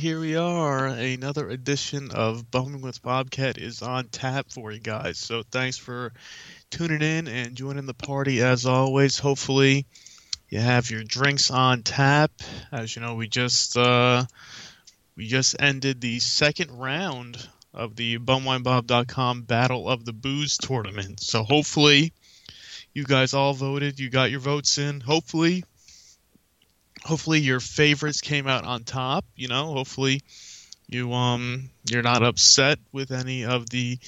Here 0.00 0.18
we 0.18 0.34
are. 0.34 0.86
Another 0.86 1.50
edition 1.50 2.10
of 2.10 2.50
Bumming 2.50 2.80
with 2.80 3.02
Bobcat 3.02 3.58
is 3.58 3.82
on 3.82 4.08
tap 4.08 4.46
for 4.48 4.72
you 4.72 4.78
guys. 4.78 5.18
So 5.18 5.42
thanks 5.42 5.76
for 5.76 6.14
tuning 6.70 7.02
in 7.02 7.28
and 7.28 7.54
joining 7.54 7.84
the 7.84 7.92
party 7.92 8.40
as 8.40 8.64
always. 8.64 9.18
Hopefully, 9.18 9.84
you 10.48 10.58
have 10.58 10.90
your 10.90 11.04
drinks 11.04 11.50
on 11.50 11.82
tap. 11.82 12.30
As 12.72 12.96
you 12.96 13.02
know, 13.02 13.16
we 13.16 13.28
just 13.28 13.76
uh, 13.76 14.24
we 15.16 15.26
just 15.26 15.56
ended 15.60 16.00
the 16.00 16.18
second 16.18 16.70
round 16.70 17.36
of 17.74 17.94
the 17.94 18.16
bumwinebob.com 18.16 19.42
Battle 19.42 19.86
of 19.86 20.06
the 20.06 20.14
Booze 20.14 20.56
tournament. 20.56 21.20
So 21.20 21.42
hopefully 21.42 22.14
you 22.94 23.04
guys 23.04 23.34
all 23.34 23.52
voted, 23.52 24.00
you 24.00 24.08
got 24.08 24.30
your 24.30 24.40
votes 24.40 24.78
in. 24.78 25.00
Hopefully 25.00 25.62
hopefully 27.04 27.40
your 27.40 27.60
favorites 27.60 28.20
came 28.20 28.46
out 28.46 28.64
on 28.64 28.84
top, 28.84 29.24
you 29.36 29.48
know, 29.48 29.72
hopefully 29.72 30.22
you 30.88 31.12
um 31.12 31.70
you're 31.88 32.02
not 32.02 32.22
upset 32.22 32.78
with 32.92 33.12
any 33.12 33.44
of 33.44 33.70
the 33.70 33.98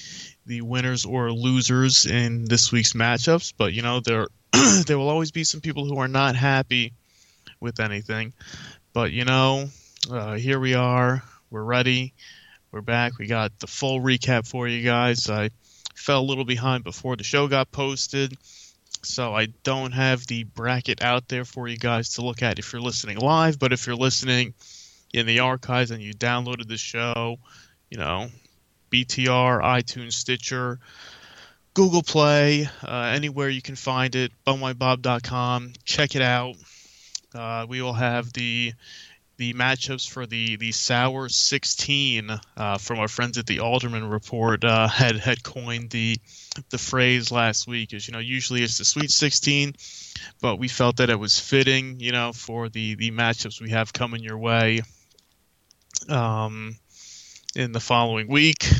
the 0.45 0.61
winners 0.61 1.05
or 1.05 1.31
losers 1.31 2.05
in 2.05 2.45
this 2.45 2.71
week's 2.71 2.93
matchups, 2.93 3.53
but 3.57 3.73
you 3.73 3.81
know 3.81 4.01
there 4.01 4.27
there 4.85 4.97
will 4.97 5.09
always 5.09 5.31
be 5.31 5.43
some 5.43 5.61
people 5.61 5.85
who 5.85 5.97
are 5.97 6.07
not 6.07 6.35
happy 6.35 6.93
with 7.59 7.79
anything. 7.79 8.33
But 8.93 9.11
you 9.11 9.25
know, 9.25 9.69
uh, 10.11 10.33
here 10.33 10.59
we 10.59 10.75
are. 10.75 11.23
We're 11.49 11.63
ready. 11.63 12.13
We're 12.71 12.81
back. 12.81 13.17
We 13.17 13.27
got 13.27 13.57
the 13.59 13.67
full 13.67 13.99
recap 14.01 14.47
for 14.47 14.67
you 14.67 14.83
guys. 14.83 15.29
I 15.29 15.49
fell 15.95 16.21
a 16.21 16.23
little 16.29 16.45
behind 16.45 16.83
before 16.83 17.15
the 17.15 17.23
show 17.23 17.47
got 17.47 17.71
posted, 17.71 18.35
so 19.05 19.35
I 19.35 19.47
don't 19.63 19.91
have 19.91 20.25
the 20.27 20.43
bracket 20.43 21.01
out 21.01 21.27
there 21.27 21.45
for 21.45 21.67
you 21.67 21.77
guys 21.77 22.15
to 22.15 22.21
look 22.21 22.41
at 22.41 22.59
if 22.59 22.73
you're 22.73 22.81
listening 22.81 23.17
live. 23.17 23.59
But 23.59 23.73
if 23.73 23.87
you're 23.87 23.95
listening 23.95 24.53
in 25.13 25.25
the 25.25 25.39
archives 25.39 25.91
and 25.91 26.01
you 26.01 26.13
downloaded 26.13 26.67
the 26.67 26.77
show, 26.77 27.37
you 27.89 27.97
know, 27.97 28.29
BTR, 28.91 29.61
iTunes, 29.61 30.13
Stitcher, 30.13 30.79
Google 31.73 32.03
Play, 32.03 32.69
uh, 32.83 33.11
anywhere 33.13 33.49
you 33.49 33.61
can 33.61 33.75
find 33.75 34.15
it, 34.15 34.31
bumwinebob.com. 34.45 35.73
Check 35.83 36.15
it 36.15 36.21
out. 36.21 36.55
Uh, 37.33 37.65
we 37.67 37.81
will 37.81 37.93
have 37.93 38.31
the 38.33 38.73
the 39.37 39.53
matchups 39.53 40.07
for 40.07 40.25
the 40.25 40.57
the 40.57 40.71
sour 40.71 41.27
16 41.27 42.29
uh, 42.55 42.77
from 42.77 42.99
our 42.99 43.07
friends 43.07 43.37
at 43.37 43.45
the 43.45 43.59
Alderman 43.59 44.07
Report 44.07 44.63
uh, 44.63 44.87
had 44.87 45.17
had 45.17 45.43
coined 45.43 45.89
the 45.89 46.17
the 46.69 46.77
phrase 46.77 47.31
last 47.31 47.67
week. 47.67 47.93
As 47.93 48.07
you 48.07 48.13
know, 48.13 48.19
usually 48.19 48.61
it's 48.61 48.77
the 48.77 48.85
Sweet 48.85 49.09
16, 49.09 49.73
but 50.39 50.57
we 50.57 50.67
felt 50.67 50.97
that 50.97 51.09
it 51.09 51.19
was 51.19 51.39
fitting, 51.39 51.99
you 51.99 52.11
know, 52.11 52.31
for 52.31 52.69
the 52.69 52.95
the 52.95 53.11
matchups 53.11 53.59
we 53.59 53.71
have 53.71 53.91
coming 53.91 54.21
your 54.21 54.37
way 54.37 54.81
um, 56.09 56.75
in 57.55 57.71
the 57.71 57.79
following 57.79 58.27
week. 58.27 58.71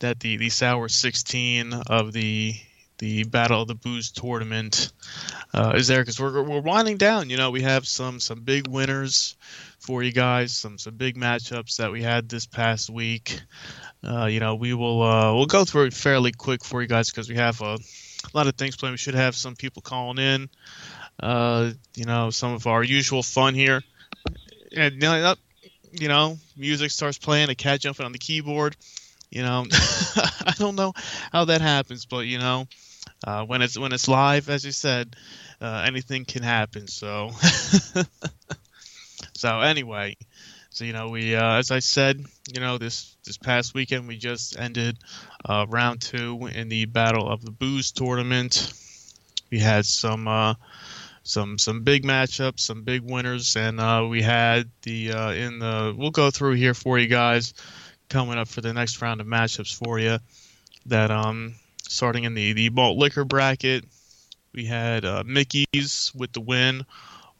That 0.00 0.20
the 0.20 0.36
the 0.36 0.50
sour 0.50 0.88
16 0.88 1.72
of 1.72 2.12
the 2.12 2.54
the 2.98 3.24
Battle 3.24 3.62
of 3.62 3.68
the 3.68 3.74
Booze 3.74 4.10
tournament 4.10 4.92
uh, 5.52 5.72
is 5.76 5.88
there 5.88 6.00
because 6.00 6.18
we're, 6.18 6.42
we're 6.42 6.60
winding 6.60 6.96
down. 6.96 7.30
You 7.30 7.36
know, 7.36 7.50
we 7.50 7.62
have 7.62 7.86
some 7.86 8.20
some 8.20 8.40
big 8.40 8.68
winners 8.68 9.36
for 9.78 10.02
you 10.02 10.12
guys, 10.12 10.54
some 10.56 10.78
some 10.78 10.96
big 10.96 11.16
matchups 11.16 11.76
that 11.76 11.92
we 11.92 12.02
had 12.02 12.28
this 12.28 12.46
past 12.46 12.90
week. 12.90 13.40
Uh, 14.02 14.26
you 14.26 14.40
know, 14.40 14.54
we 14.54 14.74
will 14.74 15.02
uh, 15.02 15.34
we'll 15.34 15.46
go 15.46 15.64
through 15.64 15.84
it 15.84 15.94
fairly 15.94 16.32
quick 16.32 16.64
for 16.64 16.80
you 16.82 16.88
guys 16.88 17.10
because 17.10 17.28
we 17.28 17.36
have 17.36 17.60
a, 17.60 17.74
a 17.74 18.32
lot 18.34 18.46
of 18.46 18.54
things 18.54 18.76
planned. 18.76 18.94
We 18.94 18.98
should 18.98 19.14
have 19.14 19.34
some 19.34 19.56
people 19.56 19.82
calling 19.82 20.18
in. 20.18 20.48
Uh, 21.18 21.72
you 21.94 22.04
know, 22.04 22.30
some 22.30 22.52
of 22.52 22.66
our 22.66 22.82
usual 22.82 23.22
fun 23.22 23.54
here, 23.54 23.82
and 24.76 25.02
you 25.92 26.08
know, 26.08 26.38
music 26.56 26.90
starts 26.90 27.18
playing, 27.18 27.48
a 27.48 27.54
cat 27.54 27.80
jumping 27.80 28.04
on 28.04 28.12
the 28.12 28.18
keyboard. 28.18 28.76
You 29.30 29.42
know, 29.42 29.66
I 29.72 30.54
don't 30.58 30.76
know 30.76 30.92
how 31.32 31.46
that 31.46 31.60
happens, 31.60 32.06
but 32.06 32.26
you 32.26 32.38
know, 32.38 32.68
uh, 33.24 33.44
when 33.44 33.62
it's 33.62 33.78
when 33.78 33.92
it's 33.92 34.08
live, 34.08 34.48
as 34.48 34.64
you 34.64 34.72
said, 34.72 35.16
uh, 35.60 35.84
anything 35.86 36.24
can 36.24 36.42
happen. 36.42 36.88
So, 36.88 37.30
so 39.34 39.60
anyway, 39.60 40.16
so 40.70 40.84
you 40.84 40.92
know, 40.92 41.08
we 41.08 41.34
uh, 41.34 41.54
as 41.54 41.70
I 41.70 41.78
said, 41.78 42.24
you 42.52 42.60
know, 42.60 42.78
this 42.78 43.16
this 43.24 43.38
past 43.38 43.74
weekend 43.74 44.08
we 44.08 44.16
just 44.16 44.58
ended 44.58 44.98
uh, 45.44 45.66
round 45.68 46.02
two 46.02 46.48
in 46.52 46.68
the 46.68 46.86
Battle 46.86 47.28
of 47.28 47.44
the 47.44 47.50
Booze 47.50 47.92
tournament. 47.92 48.72
We 49.50 49.58
had 49.58 49.86
some 49.86 50.28
uh, 50.28 50.54
some 51.22 51.58
some 51.58 51.82
big 51.82 52.04
matchups, 52.04 52.60
some 52.60 52.82
big 52.82 53.02
winners, 53.02 53.56
and 53.56 53.80
uh, 53.80 54.06
we 54.08 54.22
had 54.22 54.70
the 54.82 55.12
uh, 55.12 55.32
in 55.32 55.58
the 55.58 55.94
we'll 55.96 56.10
go 56.10 56.30
through 56.30 56.54
here 56.54 56.74
for 56.74 56.98
you 56.98 57.06
guys 57.06 57.54
coming 58.08 58.38
up 58.38 58.48
for 58.48 58.60
the 58.60 58.72
next 58.72 59.00
round 59.02 59.20
of 59.20 59.26
matchups 59.26 59.74
for 59.74 59.98
you. 59.98 60.18
That 60.86 61.10
um 61.10 61.56
starting 61.88 62.24
in 62.24 62.34
the 62.34 62.52
the 62.52 62.70
malt 62.70 62.98
liquor 62.98 63.24
bracket, 63.24 63.84
we 64.52 64.64
had 64.64 65.04
uh, 65.04 65.22
Mickey's 65.26 66.12
with 66.14 66.32
the 66.32 66.40
win 66.40 66.84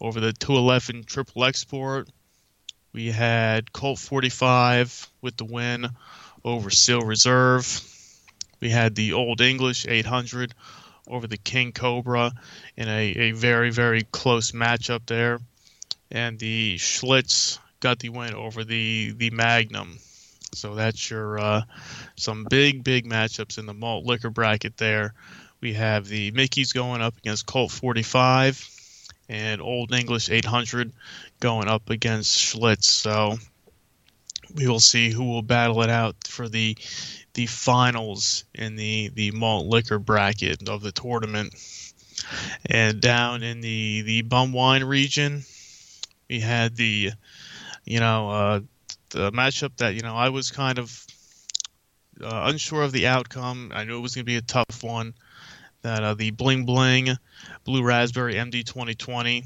over 0.00 0.20
the 0.20 0.32
211 0.32 1.04
Triple 1.04 1.44
Export. 1.44 2.08
We 2.92 3.10
had 3.10 3.72
Colt 3.72 3.98
45 3.98 5.10
with 5.20 5.36
the 5.36 5.44
win 5.44 5.88
over 6.44 6.70
Steel 6.70 7.02
Reserve. 7.02 7.80
We 8.60 8.70
had 8.70 8.94
the 8.94 9.12
Old 9.12 9.40
English 9.40 9.86
800 9.86 10.54
over 11.08 11.26
the 11.26 11.36
King 11.36 11.72
Cobra 11.72 12.32
in 12.76 12.88
a, 12.88 13.02
a 13.10 13.30
very, 13.32 13.70
very 13.70 14.02
close 14.02 14.52
matchup 14.52 15.06
there. 15.06 15.40
And 16.10 16.38
the 16.38 16.76
Schlitz 16.76 17.58
got 17.80 17.98
the 17.98 18.08
win 18.08 18.34
over 18.34 18.64
the, 18.64 19.12
the 19.12 19.30
Magnum. 19.30 19.98
So 20.56 20.74
that's 20.74 21.10
your 21.10 21.38
uh, 21.38 21.62
some 22.16 22.46
big, 22.48 22.82
big 22.82 23.06
matchups 23.06 23.58
in 23.58 23.66
the 23.66 23.74
malt 23.74 24.04
liquor 24.04 24.30
bracket 24.30 24.76
there. 24.76 25.14
We 25.60 25.74
have 25.74 26.06
the 26.06 26.30
Mickey's 26.32 26.72
going 26.72 27.02
up 27.02 27.16
against 27.18 27.46
Colt 27.46 27.70
45 27.70 28.68
and 29.28 29.60
Old 29.60 29.92
English 29.92 30.30
800 30.30 30.92
going 31.40 31.68
up 31.68 31.90
against 31.90 32.38
Schlitz. 32.38 32.84
So 32.84 33.36
we 34.54 34.68
will 34.68 34.80
see 34.80 35.10
who 35.10 35.24
will 35.24 35.42
battle 35.42 35.82
it 35.82 35.90
out 35.90 36.16
for 36.26 36.48
the 36.48 36.76
the 37.34 37.46
finals 37.46 38.44
in 38.54 38.76
the 38.76 39.10
the 39.14 39.30
malt 39.32 39.66
liquor 39.66 39.98
bracket 39.98 40.68
of 40.68 40.82
the 40.82 40.92
tournament. 40.92 41.54
And 42.64 43.00
down 43.00 43.42
in 43.42 43.60
the 43.60 44.02
the 44.02 44.22
bum 44.22 44.52
wine 44.52 44.84
region, 44.84 45.44
we 46.28 46.40
had 46.40 46.76
the 46.76 47.12
you 47.84 48.00
know 48.00 48.30
uh, 48.30 48.60
the 49.10 49.32
matchup 49.32 49.76
that 49.78 49.94
you 49.94 50.02
know 50.02 50.14
I 50.14 50.30
was 50.30 50.50
kind 50.50 50.78
of 50.78 51.06
uh, 52.22 52.42
unsure 52.44 52.82
of 52.82 52.92
the 52.92 53.08
outcome. 53.08 53.72
I 53.74 53.84
knew 53.84 53.98
it 53.98 54.00
was 54.00 54.14
going 54.14 54.24
to 54.24 54.30
be 54.30 54.36
a 54.36 54.42
tough 54.42 54.82
one. 54.82 55.14
That 55.82 56.02
uh, 56.02 56.14
the 56.14 56.30
Bling 56.30 56.64
Bling 56.64 57.16
Blue 57.64 57.82
Raspberry 57.82 58.34
MD 58.34 58.64
2020 58.64 59.44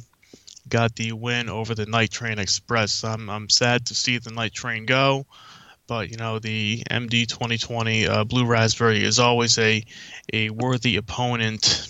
got 0.69 0.95
the 0.95 1.13
win 1.13 1.49
over 1.49 1.75
the 1.75 1.87
Night 1.87 2.11
Train 2.11 2.39
Express. 2.39 3.05
I'm 3.05 3.29
I'm 3.29 3.51
sad 3.51 3.87
to 3.87 3.95
see 3.95 4.19
the 4.19 4.31
Night 4.31 4.53
Train 4.53 4.87
go, 4.87 5.27
but 5.87 6.11
you 6.11 6.17
know 6.17 6.39
the 6.39 6.83
MD 6.91 7.29
2020 7.29 8.07
uh, 8.07 8.25
Blue 8.25 8.47
Raspberry 8.47 9.05
is 9.05 9.19
always 9.19 9.59
a 9.59 9.85
a 10.33 10.51
worthy 10.51 10.97
opponent 10.97 11.89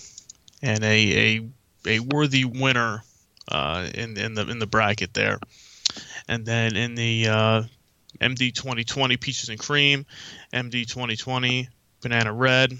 and 0.61 0.83
a 0.83 1.37
a, 1.37 1.49
a 1.85 1.99
worthy 1.99 2.45
winner 2.45 3.03
uh, 3.47 3.87
in 3.93 4.17
in 4.17 4.33
the 4.33 4.49
in 4.49 4.59
the 4.59 4.67
bracket 4.67 5.13
there. 5.13 5.39
And 6.31 6.45
then 6.45 6.77
in 6.77 6.95
the 6.95 7.27
uh, 7.27 7.63
MD 8.21 8.55
2020 8.55 9.17
Peaches 9.17 9.49
and 9.49 9.59
Cream, 9.59 10.05
MD 10.53 10.87
2020 10.87 11.67
Banana 12.01 12.31
Red, 12.31 12.71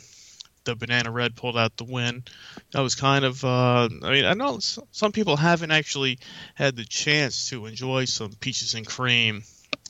the 0.63 0.77
Banana 0.77 1.11
Red 1.11 1.35
pulled 1.35 1.57
out 1.57 1.75
the 1.75 1.83
win. 1.83 2.23
That 2.71 2.79
was 2.79 2.95
kind 2.95 3.25
of, 3.25 3.43
uh, 3.43 3.89
I 4.03 4.09
mean, 4.09 4.23
I 4.23 4.35
know 4.35 4.59
some 4.59 5.11
people 5.11 5.35
haven't 5.35 5.71
actually 5.71 6.19
had 6.55 6.77
the 6.77 6.85
chance 6.85 7.49
to 7.49 7.65
enjoy 7.65 8.05
some 8.05 8.31
Peaches 8.39 8.73
and 8.73 8.87
Cream 8.87 9.43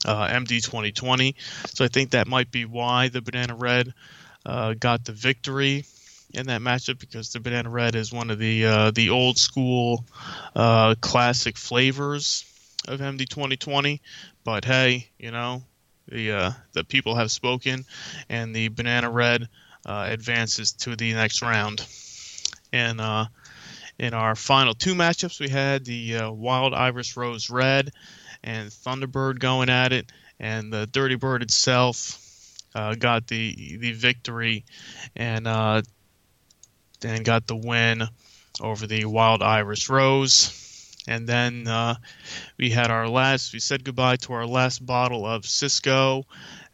uh, 0.04 0.26
MD 0.26 0.60
2020, 0.60 1.36
so 1.66 1.84
I 1.84 1.88
think 1.88 2.10
that 2.10 2.26
might 2.26 2.50
be 2.50 2.64
why 2.64 3.10
the 3.10 3.22
Banana 3.22 3.54
Red 3.54 3.94
uh, 4.44 4.74
got 4.74 5.04
the 5.04 5.12
victory 5.12 5.84
in 6.34 6.46
that 6.48 6.62
matchup 6.62 6.98
because 6.98 7.30
the 7.30 7.38
Banana 7.38 7.70
Red 7.70 7.94
is 7.94 8.12
one 8.12 8.30
of 8.30 8.40
the 8.40 8.64
uh, 8.64 8.90
the 8.90 9.10
old 9.10 9.38
school 9.38 10.04
uh, 10.56 10.96
classic 11.00 11.56
flavors 11.56 12.44
of 12.88 13.00
MD 13.00 13.28
2020. 13.28 14.00
But 14.44 14.64
hey, 14.64 15.08
you 15.18 15.30
know, 15.30 15.62
the 16.08 16.32
uh, 16.32 16.50
the 16.72 16.84
people 16.84 17.16
have 17.16 17.30
spoken, 17.30 17.84
and 18.28 18.54
the 18.54 18.68
Banana 18.68 19.10
Red 19.10 19.48
uh, 19.86 20.06
advances 20.08 20.72
to 20.72 20.96
the 20.96 21.12
next 21.14 21.42
round. 21.42 21.86
And 22.72 23.00
uh, 23.00 23.26
in 23.98 24.14
our 24.14 24.34
final 24.34 24.74
two 24.74 24.94
matchups, 24.94 25.40
we 25.40 25.48
had 25.48 25.84
the 25.84 26.16
uh, 26.16 26.30
Wild 26.30 26.74
Iris 26.74 27.16
Rose 27.16 27.50
Red 27.50 27.90
and 28.42 28.70
Thunderbird 28.70 29.38
going 29.38 29.68
at 29.68 29.92
it, 29.92 30.10
and 30.40 30.72
the 30.72 30.86
Dirty 30.86 31.16
Bird 31.16 31.42
itself 31.42 32.18
uh, 32.74 32.94
got 32.94 33.26
the 33.26 33.76
the 33.78 33.92
victory 33.92 34.64
and 35.14 35.46
uh, 35.46 35.82
and 37.04 37.24
got 37.24 37.46
the 37.46 37.56
win 37.56 38.02
over 38.60 38.86
the 38.86 39.04
Wild 39.04 39.42
Iris 39.42 39.88
Rose. 39.88 40.61
And 41.08 41.26
then 41.26 41.66
uh, 41.66 41.96
we 42.58 42.70
had 42.70 42.90
our 42.90 43.08
last, 43.08 43.52
we 43.52 43.58
said 43.58 43.84
goodbye 43.84 44.16
to 44.16 44.32
our 44.34 44.46
last 44.46 44.84
bottle 44.84 45.26
of 45.26 45.44
Cisco 45.44 46.26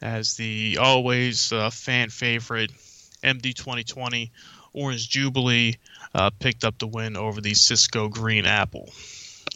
as 0.03 0.35
the 0.35 0.79
always 0.81 1.53
uh, 1.53 1.71
fan 1.71 2.11
favorite 2.11 2.71
MD 3.23 3.55
2020 3.55 4.31
Orange 4.75 5.09
Jubilee 5.09 5.77
uh, 6.15 6.31
picked 6.31 6.65
up 6.65 6.79
the 6.79 6.87
win 6.87 7.17
over 7.17 7.41
the 7.41 7.55
Cisco 7.55 8.09
Green 8.09 8.45
Apple. 8.45 8.91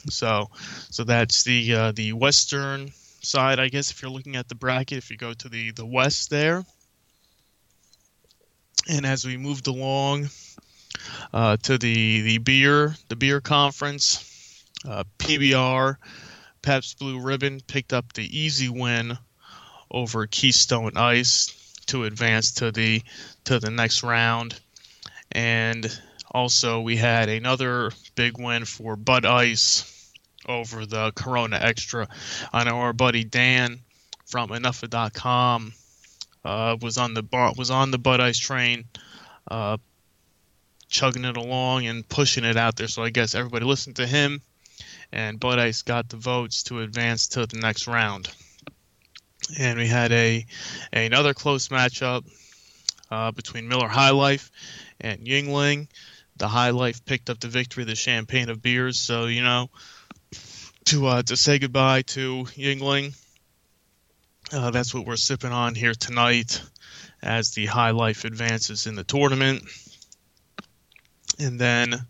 So, 0.08 0.50
so 0.90 1.04
that's 1.04 1.44
the 1.44 1.74
uh, 1.74 1.92
the 1.92 2.12
western 2.12 2.90
side, 3.20 3.60
I 3.60 3.68
guess. 3.68 3.90
If 3.90 4.02
you're 4.02 4.10
looking 4.10 4.36
at 4.36 4.48
the 4.48 4.54
bracket, 4.54 4.98
if 4.98 5.10
you 5.10 5.16
go 5.16 5.32
to 5.32 5.48
the 5.48 5.70
the 5.72 5.86
west 5.86 6.30
there, 6.30 6.64
and 8.88 9.06
as 9.06 9.24
we 9.24 9.36
moved 9.36 9.68
along 9.68 10.28
uh, 11.32 11.56
to 11.58 11.78
the 11.78 12.22
the 12.22 12.38
beer 12.38 12.96
the 13.08 13.16
beer 13.16 13.40
conference, 13.40 14.31
uh, 14.88 15.04
PBR 15.18 15.96
Pabst 16.62 16.98
Blue 16.98 17.20
Ribbon 17.20 17.60
picked 17.60 17.92
up 17.92 18.12
the 18.12 18.38
easy 18.38 18.68
win 18.68 19.18
over 19.90 20.26
Keystone 20.26 20.96
Ice 20.96 21.74
to 21.86 22.04
advance 22.04 22.52
to 22.54 22.70
the 22.70 23.02
to 23.44 23.58
the 23.58 23.70
next 23.70 24.02
round. 24.02 24.58
And 25.32 25.86
also 26.30 26.80
we 26.80 26.96
had 26.96 27.28
another 27.28 27.90
big 28.14 28.38
win 28.38 28.64
for 28.64 28.96
Bud 28.96 29.24
Ice 29.24 29.88
over 30.46 30.86
the 30.86 31.12
Corona 31.12 31.58
Extra. 31.60 32.08
I 32.52 32.64
know 32.64 32.78
our 32.78 32.92
buddy 32.92 33.24
Dan 33.24 33.80
from 34.26 34.52
Enough.com 34.52 35.72
uh, 36.44 36.76
was 36.80 36.98
on 36.98 37.14
the 37.14 37.24
was 37.56 37.70
on 37.70 37.90
the 37.90 37.98
Bud 37.98 38.20
Ice 38.20 38.38
train, 38.38 38.84
uh, 39.50 39.76
chugging 40.88 41.24
it 41.24 41.36
along 41.36 41.86
and 41.86 42.08
pushing 42.08 42.44
it 42.44 42.56
out 42.56 42.76
there. 42.76 42.88
So 42.88 43.02
I 43.02 43.10
guess 43.10 43.34
everybody 43.34 43.64
listened 43.64 43.96
to 43.96 44.06
him, 44.06 44.40
and 45.12 45.38
Bud 45.38 45.58
Ice 45.58 45.82
got 45.82 46.08
the 46.08 46.16
votes 46.16 46.64
to 46.64 46.80
advance 46.80 47.28
to 47.28 47.46
the 47.46 47.58
next 47.58 47.86
round 47.86 48.28
and 49.58 49.78
we 49.78 49.86
had 49.86 50.12
a 50.12 50.46
another 50.92 51.34
close 51.34 51.68
matchup 51.68 52.24
uh, 53.10 53.30
between 53.32 53.68
Miller 53.68 53.88
High 53.88 54.10
Life 54.10 54.50
and 55.00 55.20
Yuengling. 55.20 55.88
The 56.36 56.48
High 56.48 56.70
Life 56.70 57.04
picked 57.04 57.30
up 57.30 57.40
the 57.40 57.48
victory, 57.48 57.84
the 57.84 57.94
champagne 57.94 58.48
of 58.48 58.62
beers. 58.62 58.98
So 58.98 59.26
you 59.26 59.42
know, 59.42 59.70
to 60.86 61.06
uh, 61.06 61.22
to 61.22 61.36
say 61.36 61.58
goodbye 61.58 62.02
to 62.02 62.44
Yuengling, 62.56 63.14
uh, 64.52 64.70
that's 64.70 64.94
what 64.94 65.06
we're 65.06 65.16
sipping 65.16 65.52
on 65.52 65.74
here 65.74 65.94
tonight, 65.94 66.62
as 67.22 67.52
the 67.52 67.66
High 67.66 67.90
Life 67.90 68.24
advances 68.24 68.86
in 68.86 68.94
the 68.94 69.04
tournament. 69.04 69.64
And 71.38 71.58
then, 71.58 72.06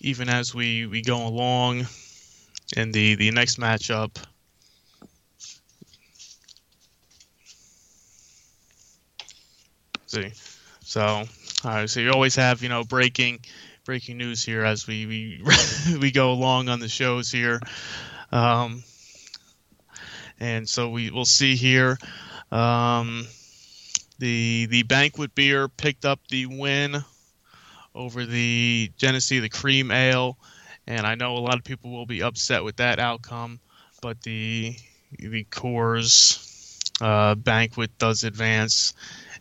even 0.00 0.28
as 0.28 0.54
we 0.54 0.86
we 0.86 1.02
go 1.02 1.26
along 1.26 1.86
in 2.76 2.92
the 2.92 3.14
the 3.16 3.30
next 3.30 3.58
matchup. 3.58 4.16
See, 10.06 10.32
so 10.82 11.24
uh, 11.64 11.86
so 11.86 12.00
you 12.00 12.10
always 12.10 12.36
have 12.36 12.62
you 12.62 12.68
know 12.68 12.84
breaking 12.84 13.40
breaking 13.84 14.18
news 14.18 14.44
here 14.44 14.64
as 14.64 14.86
we 14.86 15.06
we 15.06 15.42
we 16.00 16.10
go 16.10 16.32
along 16.32 16.68
on 16.68 16.80
the 16.80 16.88
shows 16.88 17.30
here, 17.30 17.60
um, 18.30 18.82
and 20.38 20.68
so 20.68 20.90
we 20.90 21.10
will 21.10 21.24
see 21.24 21.56
here. 21.56 21.98
Um, 22.50 23.26
the 24.18 24.66
the 24.66 24.82
banquet 24.82 25.34
beer 25.34 25.68
picked 25.68 26.04
up 26.04 26.20
the 26.28 26.46
win 26.46 27.02
over 27.94 28.24
the 28.24 28.90
Genesee 28.96 29.40
the 29.40 29.48
cream 29.48 29.90
ale, 29.90 30.38
and 30.86 31.06
I 31.06 31.14
know 31.14 31.36
a 31.36 31.38
lot 31.38 31.56
of 31.56 31.64
people 31.64 31.90
will 31.90 32.06
be 32.06 32.22
upset 32.22 32.64
with 32.64 32.76
that 32.76 32.98
outcome, 32.98 33.60
but 34.00 34.22
the 34.22 34.76
the 35.18 35.44
Coors 35.44 36.80
uh, 37.00 37.34
banquet 37.34 37.98
does 37.98 38.24
advance 38.24 38.94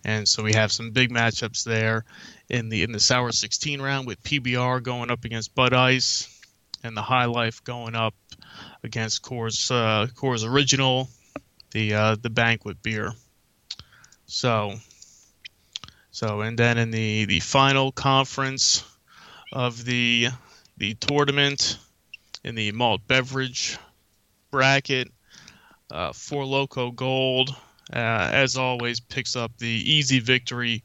and 0.03 0.27
so 0.27 0.43
we 0.43 0.53
have 0.53 0.71
some 0.71 0.91
big 0.91 1.11
matchups 1.11 1.63
there 1.63 2.05
in 2.49 2.69
the 2.69 2.83
in 2.83 2.91
the 2.91 2.99
sour 2.99 3.31
16 3.31 3.81
round 3.81 4.07
with 4.07 4.21
PBR 4.23 4.81
going 4.81 5.11
up 5.11 5.25
against 5.25 5.53
Bud 5.53 5.73
Ice 5.73 6.27
and 6.83 6.97
the 6.97 7.01
High 7.01 7.25
Life 7.25 7.63
going 7.63 7.95
up 7.95 8.15
against 8.83 9.21
Coors 9.21 9.69
uh, 9.71 10.07
Coors 10.07 10.47
Original, 10.47 11.09
the 11.71 11.93
uh, 11.93 12.15
the 12.19 12.29
banquet 12.29 12.81
beer. 12.81 13.13
So 14.25 14.75
so 16.09 16.41
and 16.41 16.57
then 16.57 16.77
in 16.77 16.91
the 16.91 17.25
the 17.25 17.39
final 17.39 17.91
conference 17.91 18.83
of 19.53 19.85
the 19.85 20.29
the 20.77 20.93
tournament 20.95 21.77
in 22.43 22.55
the 22.55 22.71
malt 22.71 23.01
beverage 23.07 23.77
bracket, 24.49 25.11
uh, 25.91 26.13
Four 26.13 26.45
Loco 26.45 26.91
Gold 26.91 27.55
uh, 27.93 28.29
as 28.31 28.55
always, 28.55 28.99
picks 28.99 29.35
up 29.35 29.51
the 29.57 29.67
easy 29.67 30.19
victory 30.19 30.83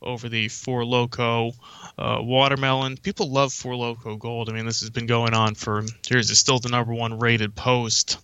over 0.00 0.28
the 0.28 0.48
Four 0.48 0.84
Loco 0.84 1.52
uh, 1.98 2.18
watermelon. 2.20 2.96
People 2.96 3.30
love 3.30 3.52
Four 3.52 3.76
Loco 3.76 4.16
Gold. 4.16 4.48
I 4.48 4.52
mean, 4.52 4.66
this 4.66 4.80
has 4.80 4.90
been 4.90 5.06
going 5.06 5.34
on 5.34 5.54
for 5.54 5.82
years. 6.08 6.30
It's 6.30 6.38
still 6.38 6.58
the 6.58 6.68
number 6.68 6.94
one 6.94 7.18
rated 7.18 7.54
post 7.54 8.18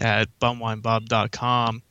at 0.00 0.28
bumwinebob.com. 0.40 1.82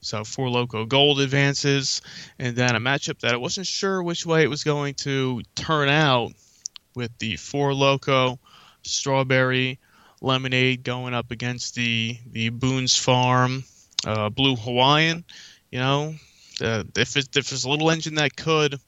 So 0.00 0.24
Four 0.24 0.50
Loco 0.50 0.84
Gold 0.84 1.20
advances, 1.20 2.02
and 2.38 2.54
then 2.54 2.76
a 2.76 2.80
matchup 2.80 3.20
that 3.20 3.34
I 3.34 3.38
wasn't 3.38 3.66
sure 3.66 4.02
which 4.02 4.26
way 4.26 4.42
it 4.42 4.50
was 4.50 4.62
going 4.62 4.94
to 4.94 5.42
turn 5.54 5.88
out 5.88 6.32
with 6.94 7.16
the 7.18 7.36
Four 7.36 7.74
Loco 7.74 8.38
Strawberry 8.82 9.78
Lemonade 10.20 10.82
going 10.82 11.14
up 11.14 11.30
against 11.30 11.74
the 11.74 12.18
the 12.30 12.48
Boone's 12.50 12.96
Farm 12.96 13.64
uh, 14.06 14.28
Blue 14.30 14.56
Hawaiian. 14.56 15.24
You 15.70 15.78
know, 15.78 16.14
uh, 16.60 16.84
if 16.96 17.16
it, 17.16 17.36
if 17.36 17.50
there's 17.50 17.64
a 17.64 17.70
little 17.70 17.90
engine 17.90 18.16
that 18.16 18.36
could 18.36 18.80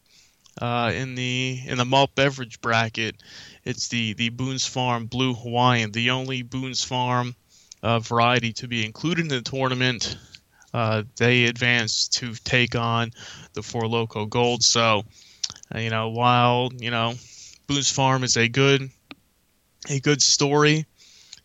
uh, 0.61 0.92
in 0.95 1.14
the 1.14 1.61
in 1.66 1.78
the 1.78 1.85
malt 1.85 2.14
beverage 2.14 2.61
bracket, 2.61 3.16
it's 3.64 3.88
the 3.88 4.14
the 4.14 4.30
Boone's 4.30 4.66
Farm 4.66 5.07
Blue 5.07 5.35
Hawaiian, 5.35 5.92
the 5.92 6.11
only 6.11 6.42
Boone's 6.42 6.85
Farm 6.85 7.35
uh, 7.83 7.99
variety 8.00 8.52
to 8.54 8.69
be 8.69 8.85
included 8.85 9.23
in 9.23 9.28
the 9.28 9.42
tournament. 9.42 10.16
Uh, 10.73 11.02
they 11.16 11.45
advanced 11.47 12.14
to 12.14 12.33
take 12.35 12.76
on 12.76 13.11
the 13.54 13.62
Four 13.62 13.88
Loco 13.88 14.26
Gold. 14.26 14.62
So, 14.62 15.02
uh, 15.75 15.78
you 15.78 15.90
know, 15.90 16.11
while 16.11 16.71
you 16.76 16.90
know 16.90 17.14
Boone's 17.71 17.93
Farm 17.93 18.25
is 18.25 18.37
a 18.37 18.49
good 18.49 18.91
a 19.89 20.00
good 20.00 20.21
story 20.21 20.87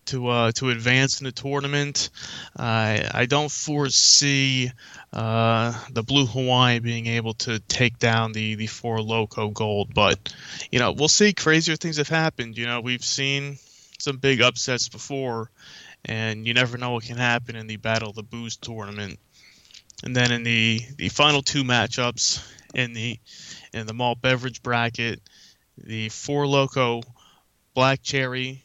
to 0.08 0.28
uh, 0.28 0.52
to 0.54 0.72
advance 0.72 1.22
in 1.22 1.26
the 1.26 1.32
tournament. 1.32 2.10
I 2.58 3.08
I 3.14 3.26
don't 3.28 3.52
foresee 3.52 4.72
uh, 5.14 5.80
the 5.92 6.02
Blue 6.02 6.26
Hawaii 6.26 6.80
being 6.80 7.06
able 7.06 7.36
to 7.46 7.60
take 7.60 8.00
down 8.00 8.32
the 8.32 8.56
the 8.56 8.66
Four 8.66 9.04
Loco 9.04 9.52
Gold, 9.52 9.94
but 9.94 10.34
you 10.72 10.80
know 10.80 10.94
we'll 10.94 11.10
see. 11.10 11.32
Crazier 11.32 11.76
things 11.76 11.98
have 11.98 12.10
happened. 12.10 12.58
You 12.58 12.66
know 12.66 12.82
we've 12.82 13.06
seen 13.06 13.60
some 14.00 14.18
big 14.18 14.42
upsets 14.42 14.90
before, 14.90 15.52
and 16.06 16.48
you 16.48 16.56
never 16.56 16.80
know 16.80 16.90
what 16.94 17.04
can 17.04 17.18
happen 17.18 17.56
in 17.56 17.68
the 17.68 17.78
Battle 17.78 18.10
of 18.10 18.16
the 18.16 18.24
Booze 18.24 18.58
tournament. 18.58 19.20
and 20.04 20.16
then 20.16 20.32
in 20.32 20.42
the 20.42 20.82
the 20.98 21.10
final 21.10 21.44
two 21.44 21.64
matchups 21.64 22.44
in 22.74 22.94
the 22.94 23.20
in 23.74 23.86
the 23.86 23.94
malt 23.94 24.22
beverage 24.22 24.64
bracket, 24.64 25.22
the 25.78 26.10
Four 26.10 26.48
Loco 26.48 27.02
Black 27.74 28.02
Cherry 28.02 28.64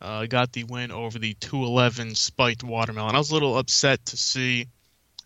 uh, 0.00 0.26
got 0.26 0.52
the 0.52 0.64
win 0.64 0.90
over 0.90 1.18
the 1.18 1.34
211 1.34 2.14
Spiked 2.14 2.64
Watermelon. 2.64 3.14
I 3.14 3.18
was 3.18 3.30
a 3.30 3.34
little 3.34 3.56
upset 3.56 4.04
to 4.06 4.16
see 4.16 4.66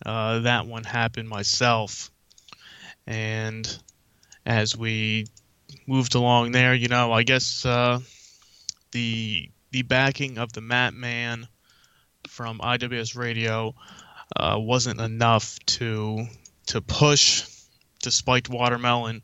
uh, 0.05 0.39
that 0.39 0.67
one 0.67 0.83
happen 0.83 1.27
myself. 1.27 2.11
And 3.07 3.67
as 4.45 4.77
we 4.77 5.27
moved 5.87 6.15
along 6.15 6.51
there, 6.51 6.75
you 6.75 6.89
know, 6.89 7.11
I 7.11 7.23
guess 7.23 7.65
uh, 7.65 7.99
the 8.91 9.49
the 9.71 9.81
backing 9.81 10.37
of 10.37 10.53
the 10.53 10.61
Mat 10.61 10.93
Man 10.93 11.47
from 12.27 12.59
IWS 12.59 13.17
Radio 13.17 13.75
uh, 14.35 14.57
wasn't 14.59 14.99
enough 14.99 15.57
to 15.65 16.25
to 16.67 16.81
push 16.81 17.47
the 18.03 18.11
spiked 18.11 18.49
watermelon 18.49 19.23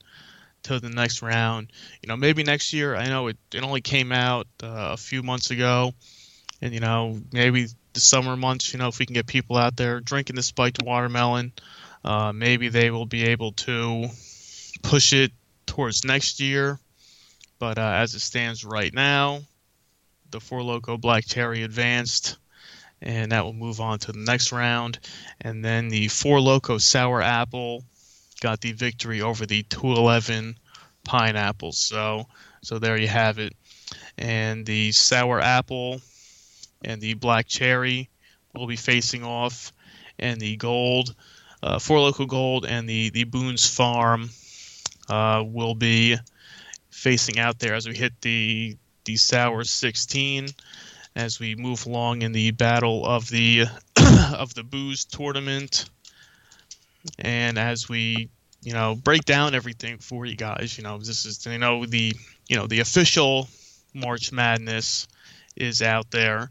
to 0.63 0.79
the 0.79 0.89
next 0.89 1.21
round. 1.21 1.71
You 2.01 2.07
know, 2.07 2.17
maybe 2.17 2.43
next 2.43 2.73
year. 2.73 2.95
I 2.95 3.07
know 3.07 3.27
it, 3.27 3.37
it 3.53 3.63
only 3.63 3.81
came 3.81 4.11
out 4.11 4.47
uh, 4.61 4.91
a 4.93 4.97
few 4.97 5.23
months 5.23 5.51
ago, 5.51 5.93
and 6.61 6.73
you 6.73 6.79
know, 6.79 7.19
maybe 7.31 7.67
the 7.93 7.99
summer 7.99 8.35
months. 8.35 8.73
You 8.73 8.79
know, 8.79 8.87
if 8.87 8.99
we 8.99 9.05
can 9.05 9.13
get 9.13 9.27
people 9.27 9.57
out 9.57 9.75
there 9.75 9.99
drinking 9.99 10.35
the 10.35 10.43
spiked 10.43 10.81
watermelon, 10.83 11.53
uh, 12.03 12.31
maybe 12.33 12.69
they 12.69 12.91
will 12.91 13.05
be 13.05 13.23
able 13.25 13.53
to 13.53 14.07
push 14.81 15.13
it 15.13 15.31
towards 15.65 16.03
next 16.03 16.39
year. 16.39 16.79
But 17.59 17.77
uh, 17.77 17.93
as 17.95 18.13
it 18.15 18.19
stands 18.19 18.65
right 18.65 18.93
now, 18.93 19.41
the 20.31 20.39
Four 20.39 20.63
Loco 20.63 20.97
Black 20.97 21.25
Cherry 21.25 21.63
advanced, 21.63 22.37
and 23.01 23.31
that 23.31 23.45
will 23.45 23.53
move 23.53 23.79
on 23.79 23.99
to 23.99 24.11
the 24.11 24.19
next 24.19 24.51
round. 24.51 24.99
And 25.39 25.63
then 25.63 25.87
the 25.87 26.07
Four 26.09 26.41
Loco 26.41 26.77
Sour 26.77 27.21
Apple 27.21 27.83
got 28.43 28.59
the 28.59 28.73
victory 28.73 29.21
over 29.21 29.45
the 29.45 29.63
211 29.63 30.57
pineapples. 31.05 31.77
So, 31.77 32.27
so 32.61 32.77
there 32.77 32.97
you 32.97 33.07
have 33.07 33.39
it. 33.39 33.53
And 34.17 34.65
the 34.65 34.91
Sour 34.91 35.39
Apple 35.39 36.01
and 36.83 36.99
the 36.99 37.13
Black 37.13 37.47
Cherry 37.47 38.09
will 38.53 38.67
be 38.67 38.75
facing 38.75 39.23
off, 39.23 39.71
and 40.19 40.39
the 40.39 40.57
Gold, 40.57 41.15
uh, 41.63 41.79
Four 41.79 42.01
Loco 42.01 42.25
Gold, 42.25 42.65
and 42.65 42.87
the 42.87 43.09
the 43.11 43.23
Boone's 43.23 43.65
Farm 43.65 44.29
uh, 45.09 45.43
will 45.45 45.73
be 45.73 46.17
facing 46.91 47.39
out 47.39 47.59
there 47.59 47.73
as 47.73 47.87
we 47.87 47.95
hit 47.95 48.13
the 48.21 48.75
the 49.05 49.15
Sour 49.15 49.63
16 49.63 50.49
as 51.15 51.39
we 51.39 51.55
move 51.55 51.85
along 51.85 52.21
in 52.21 52.33
the 52.33 52.51
battle 52.51 53.05
of 53.05 53.29
the 53.29 53.65
of 54.35 54.53
the 54.53 54.63
booze 54.63 55.05
tournament 55.05 55.89
and 57.19 57.57
as 57.57 57.89
we 57.89 58.29
you 58.61 58.73
know 58.73 58.95
break 58.95 59.25
down 59.25 59.55
everything 59.55 59.97
for 59.97 60.25
you 60.25 60.35
guys 60.35 60.77
you 60.77 60.83
know 60.83 60.97
this 60.97 61.25
is 61.25 61.45
you 61.45 61.57
know 61.57 61.85
the 61.85 62.13
you 62.47 62.55
know 62.55 62.67
the 62.67 62.79
official 62.79 63.47
march 63.93 64.31
madness 64.31 65.07
is 65.55 65.81
out 65.81 66.09
there. 66.11 66.49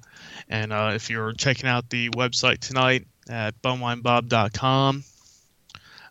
And 0.49 0.73
uh, 0.73 0.92
if 0.94 1.11
you're 1.11 1.32
checking 1.32 1.68
out 1.68 1.90
the 1.90 2.11
website 2.11 2.61
tonight 2.61 3.06
at 3.28 3.61
bumwinebob.com 3.62 5.04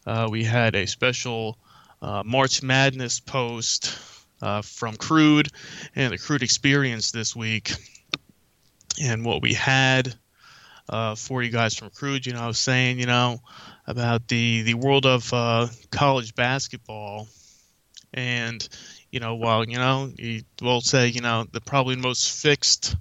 uh, 0.06 0.28
we 0.32 0.44
had 0.44 0.76
a 0.76 0.88
special 0.88 1.58
uh, 2.02 2.24
march 2.26 2.64
madness 2.64 3.20
post 3.20 3.98
uh, 4.42 4.62
from 4.62 4.96
crude 4.96 5.50
and 5.96 6.14
the 6.14 6.18
crude 6.18 6.42
experience 6.42 7.12
this 7.12 7.36
week. 7.36 7.72
And 9.02 9.24
what 9.24 9.42
we 9.42 9.54
had 9.54 10.16
uh, 10.92 11.16
for 11.16 11.42
you 11.42 11.50
guys 11.50 11.74
from 11.76 11.90
crude 11.90 12.26
you 12.26 12.34
know 12.34 12.42
I 12.42 12.48
was 12.48 12.60
saying 12.60 13.00
you 13.00 13.06
know 13.06 13.42
about 13.88 14.28
the 14.28 14.62
the 14.62 14.76
world 14.76 15.06
of 15.06 15.34
uh, 15.34 15.68
college 15.90 16.36
basketball, 16.36 17.28
and 18.14 18.68
you 19.10 19.20
know 19.20 19.36
while 19.36 19.68
you 19.68 19.78
know 19.78 20.12
you 20.18 20.44
will 20.62 20.82
say 20.82 21.08
you 21.08 21.22
know 21.22 21.46
the 21.52 21.62
probably 21.62 21.96
most 21.96 22.32
fixed. 22.42 22.96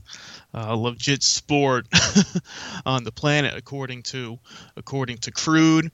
Uh, 0.53 0.75
legit 0.75 1.23
sport 1.23 1.87
on 2.85 3.05
the 3.05 3.13
planet 3.13 3.55
according 3.57 4.03
to 4.03 4.37
according 4.77 5.17
to 5.17 5.31
crude 5.31 5.93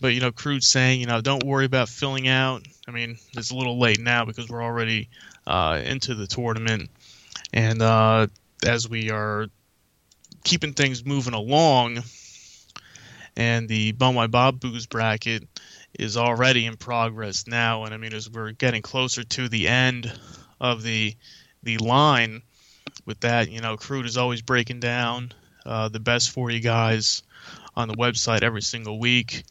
but 0.00 0.14
you 0.14 0.20
know 0.20 0.30
crude 0.30 0.62
saying 0.62 1.00
you 1.00 1.06
know 1.06 1.20
don't 1.20 1.42
worry 1.44 1.64
about 1.64 1.88
filling 1.88 2.28
out. 2.28 2.66
I 2.86 2.90
mean 2.90 3.16
it's 3.36 3.50
a 3.50 3.56
little 3.56 3.78
late 3.78 4.00
now 4.00 4.24
because 4.24 4.48
we're 4.48 4.62
already 4.62 5.08
uh, 5.46 5.80
into 5.84 6.14
the 6.14 6.26
tournament. 6.26 6.90
And 7.52 7.80
uh, 7.80 8.26
as 8.64 8.88
we 8.88 9.10
are 9.10 9.46
keeping 10.46 10.72
things 10.72 11.04
moving 11.04 11.34
along 11.34 12.02
and 13.36 13.68
the 13.68 13.92
Bumwine 13.92 14.30
Bob 14.30 14.60
Booze 14.60 14.86
bracket 14.86 15.42
is 15.98 16.16
already 16.16 16.66
in 16.66 16.76
progress 16.76 17.48
now. 17.48 17.84
And 17.84 17.92
I 17.92 17.96
mean, 17.96 18.14
as 18.14 18.30
we're 18.30 18.52
getting 18.52 18.80
closer 18.80 19.24
to 19.24 19.48
the 19.48 19.68
end 19.68 20.12
of 20.60 20.82
the 20.82 21.14
the 21.64 21.78
line 21.78 22.42
with 23.04 23.20
that, 23.20 23.50
you 23.50 23.60
know, 23.60 23.76
Crude 23.76 24.06
is 24.06 24.16
always 24.16 24.40
breaking 24.40 24.78
down 24.78 25.32
uh, 25.66 25.88
the 25.88 25.98
best 25.98 26.30
for 26.30 26.48
you 26.48 26.60
guys 26.60 27.24
on 27.74 27.88
the 27.88 27.96
website 27.96 28.42
every 28.42 28.62
single 28.62 29.00
week. 29.00 29.42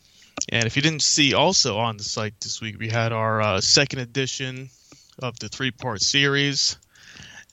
And 0.47 0.65
if 0.65 0.77
you 0.77 0.81
didn't 0.81 1.01
see, 1.01 1.33
also 1.33 1.77
on 1.77 1.97
the 1.97 2.03
site 2.05 2.39
this 2.39 2.61
week, 2.61 2.79
we 2.79 2.87
had 2.87 3.11
our 3.11 3.41
uh, 3.41 3.61
second 3.61 3.99
edition 3.99 4.69
of 5.19 5.37
the 5.39 5.49
three 5.49 5.71
part 5.71 6.01
series 6.01 6.77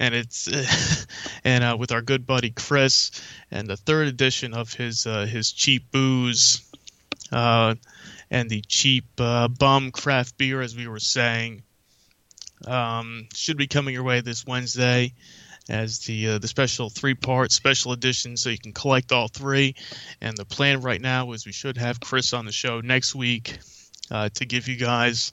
and 0.00 0.14
it's 0.14 1.06
and 1.44 1.64
uh, 1.64 1.76
with 1.78 1.92
our 1.92 2.02
good 2.02 2.26
buddy 2.26 2.50
Chris, 2.50 3.10
and 3.50 3.68
the 3.68 3.76
third 3.76 4.08
edition 4.08 4.54
of 4.54 4.72
his 4.72 5.06
uh, 5.06 5.26
his 5.26 5.52
cheap 5.52 5.90
booze, 5.90 6.62
uh, 7.30 7.74
and 8.30 8.50
the 8.50 8.62
cheap 8.62 9.04
uh, 9.18 9.48
bum 9.48 9.90
craft 9.90 10.36
beer, 10.38 10.60
as 10.60 10.76
we 10.76 10.86
were 10.86 10.98
saying, 10.98 11.62
um, 12.66 13.28
should 13.34 13.56
be 13.56 13.66
coming 13.66 13.94
your 13.94 14.04
way 14.04 14.20
this 14.20 14.46
Wednesday 14.46 15.12
as 15.68 16.00
the 16.00 16.28
uh, 16.28 16.38
the 16.38 16.48
special 16.48 16.90
three 16.90 17.14
part 17.14 17.52
special 17.52 17.92
edition, 17.92 18.36
so 18.36 18.50
you 18.50 18.58
can 18.58 18.72
collect 18.72 19.12
all 19.12 19.28
three. 19.28 19.74
And 20.20 20.36
the 20.36 20.44
plan 20.44 20.80
right 20.80 21.00
now 21.00 21.32
is 21.32 21.46
we 21.46 21.52
should 21.52 21.76
have 21.76 22.00
Chris 22.00 22.32
on 22.32 22.46
the 22.46 22.52
show 22.52 22.80
next 22.80 23.14
week 23.14 23.58
uh, 24.10 24.28
to 24.34 24.44
give 24.44 24.68
you 24.68 24.76
guys 24.76 25.32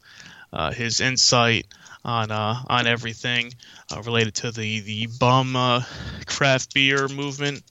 uh, 0.54 0.72
his 0.72 1.02
insight 1.02 1.68
on 2.04 2.32
uh, 2.32 2.56
on 2.68 2.88
everything 2.88 3.54
uh, 3.92 4.02
related 4.02 4.36
to 4.36 4.52
the 4.52 4.80
the 4.82 5.08
bum 5.20 5.56
uh, 5.56 5.84
craft 6.26 6.74
beer 6.74 7.08
movement, 7.08 7.64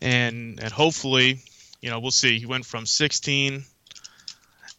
and 0.00 0.60
and 0.60 0.72
hopefully, 0.72 1.40
you 1.80 1.90
know, 1.90 2.00
we'll 2.00 2.10
see. 2.10 2.38
He 2.38 2.46
went 2.46 2.66
from 2.66 2.86
16 2.86 3.64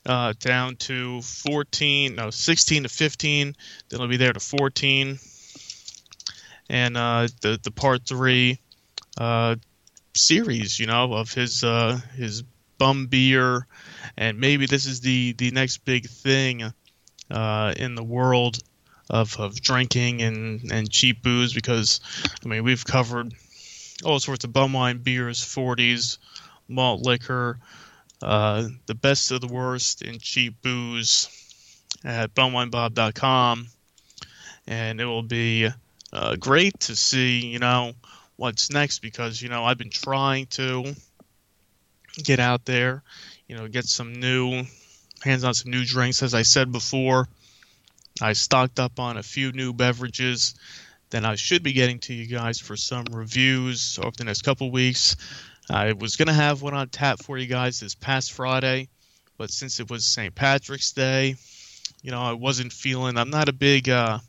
uh, 0.06 0.34
down 0.40 0.76
to 0.78 1.22
14, 1.22 2.16
no, 2.16 2.30
16 2.30 2.84
to 2.84 2.90
15. 2.90 3.56
Then 3.90 4.00
he'll 4.00 4.10
be 4.10 4.18
there 4.18 4.34
to 4.34 4.40
14, 4.40 5.20
and 6.70 6.98
uh, 6.98 7.28
the 7.42 7.60
the 7.64 7.72
part 7.72 8.06
three 8.06 8.60
uh, 9.18 9.56
series, 10.14 10.80
you 10.80 10.88
know, 10.88 11.14
of 11.14 11.34
his 11.34 11.62
his 12.16 12.44
bum 12.78 13.08
beer, 13.08 13.66
and 14.18 14.40
maybe 14.40 14.66
this 14.66 14.86
is 14.86 15.02
the 15.02 15.34
the 15.34 15.52
next 15.52 15.86
big 15.86 16.08
thing 16.08 16.74
uh, 17.30 17.74
in 17.78 17.96
the 17.96 18.04
world 18.04 18.60
of, 19.10 19.40
of 19.40 19.60
drinking 19.62 20.22
and, 20.22 20.72
and 20.72 20.90
cheap 20.90 21.22
booze 21.22 21.54
because 21.54 22.02
I 22.44 22.48
mean 22.48 22.64
we've 22.64 22.86
covered 22.86 23.34
all 24.04 24.20
sorts 24.20 24.44
of 24.44 24.54
bum 24.54 24.74
wine, 24.74 25.00
beers, 25.00 25.40
40s, 25.44 26.18
malt 26.68 27.02
liquor, 27.02 27.60
uh, 28.22 28.68
the 28.86 28.96
best 28.96 29.32
of 29.32 29.42
the 29.42 29.48
worst 29.48 30.02
in 30.02 30.20
cheap 30.20 30.62
booze 30.62 31.30
at 32.04 32.34
bumwinebob.com, 32.36 33.68
and 34.68 35.02
it 35.02 35.06
will 35.06 35.24
be 35.24 35.70
uh, 36.14 36.36
great 36.36 36.80
to 36.82 36.96
see 36.96 37.40
you 37.46 37.60
know 37.60 37.94
what's 38.36 38.70
next 38.70 39.00
because 39.00 39.42
you 39.42 39.50
know 39.50 39.66
I've 39.66 39.78
been 39.78 39.90
trying 39.90 40.46
to 40.48 40.96
get 42.24 42.40
out 42.40 42.66
there, 42.66 43.04
you 43.48 43.56
know, 43.56 43.68
get 43.68 43.86
some 43.86 44.14
new 44.14 44.64
hands 45.24 45.44
on 45.44 45.54
some 45.54 45.72
new 45.72 45.86
drinks 45.86 46.24
as 46.24 46.34
I 46.34 46.44
said 46.44 46.72
before. 46.72 47.28
I 48.22 48.34
stocked 48.34 48.80
up 48.80 49.00
on 49.00 49.18
a 49.18 49.24
few 49.24 49.52
new 49.52 49.74
beverages 49.74 50.56
that 51.10 51.24
I 51.24 51.36
should 51.36 51.64
be 51.64 51.74
getting 51.74 52.00
to 52.00 52.14
you 52.14 52.26
guys 52.26 52.60
for 52.60 52.76
some 52.76 53.06
reviews 53.12 54.00
over 54.02 54.16
the 54.18 54.24
next 54.24 54.42
couple 54.42 54.72
weeks. 54.72 55.16
I 55.70 55.94
was 55.94 56.16
going 56.16 56.28
to 56.28 56.34
have 56.34 56.62
one 56.62 56.74
on 56.74 56.90
tap 56.90 57.22
for 57.22 57.38
you 57.38 57.46
guys 57.46 57.80
this 57.80 57.96
past 57.96 58.34
Friday, 58.34 58.90
but 59.38 59.52
since 59.52 59.80
it 59.80 59.90
was 59.90 60.06
St. 60.06 60.34
Patrick's 60.34 60.92
Day, 60.94 61.36
you 62.02 62.12
know, 62.12 62.22
I 62.22 62.34
wasn't 62.34 62.74
feeling. 62.74 63.18
I'm 63.18 63.30
not 63.30 63.50
a 63.50 63.54
big, 63.54 63.90
uh, 63.90 64.20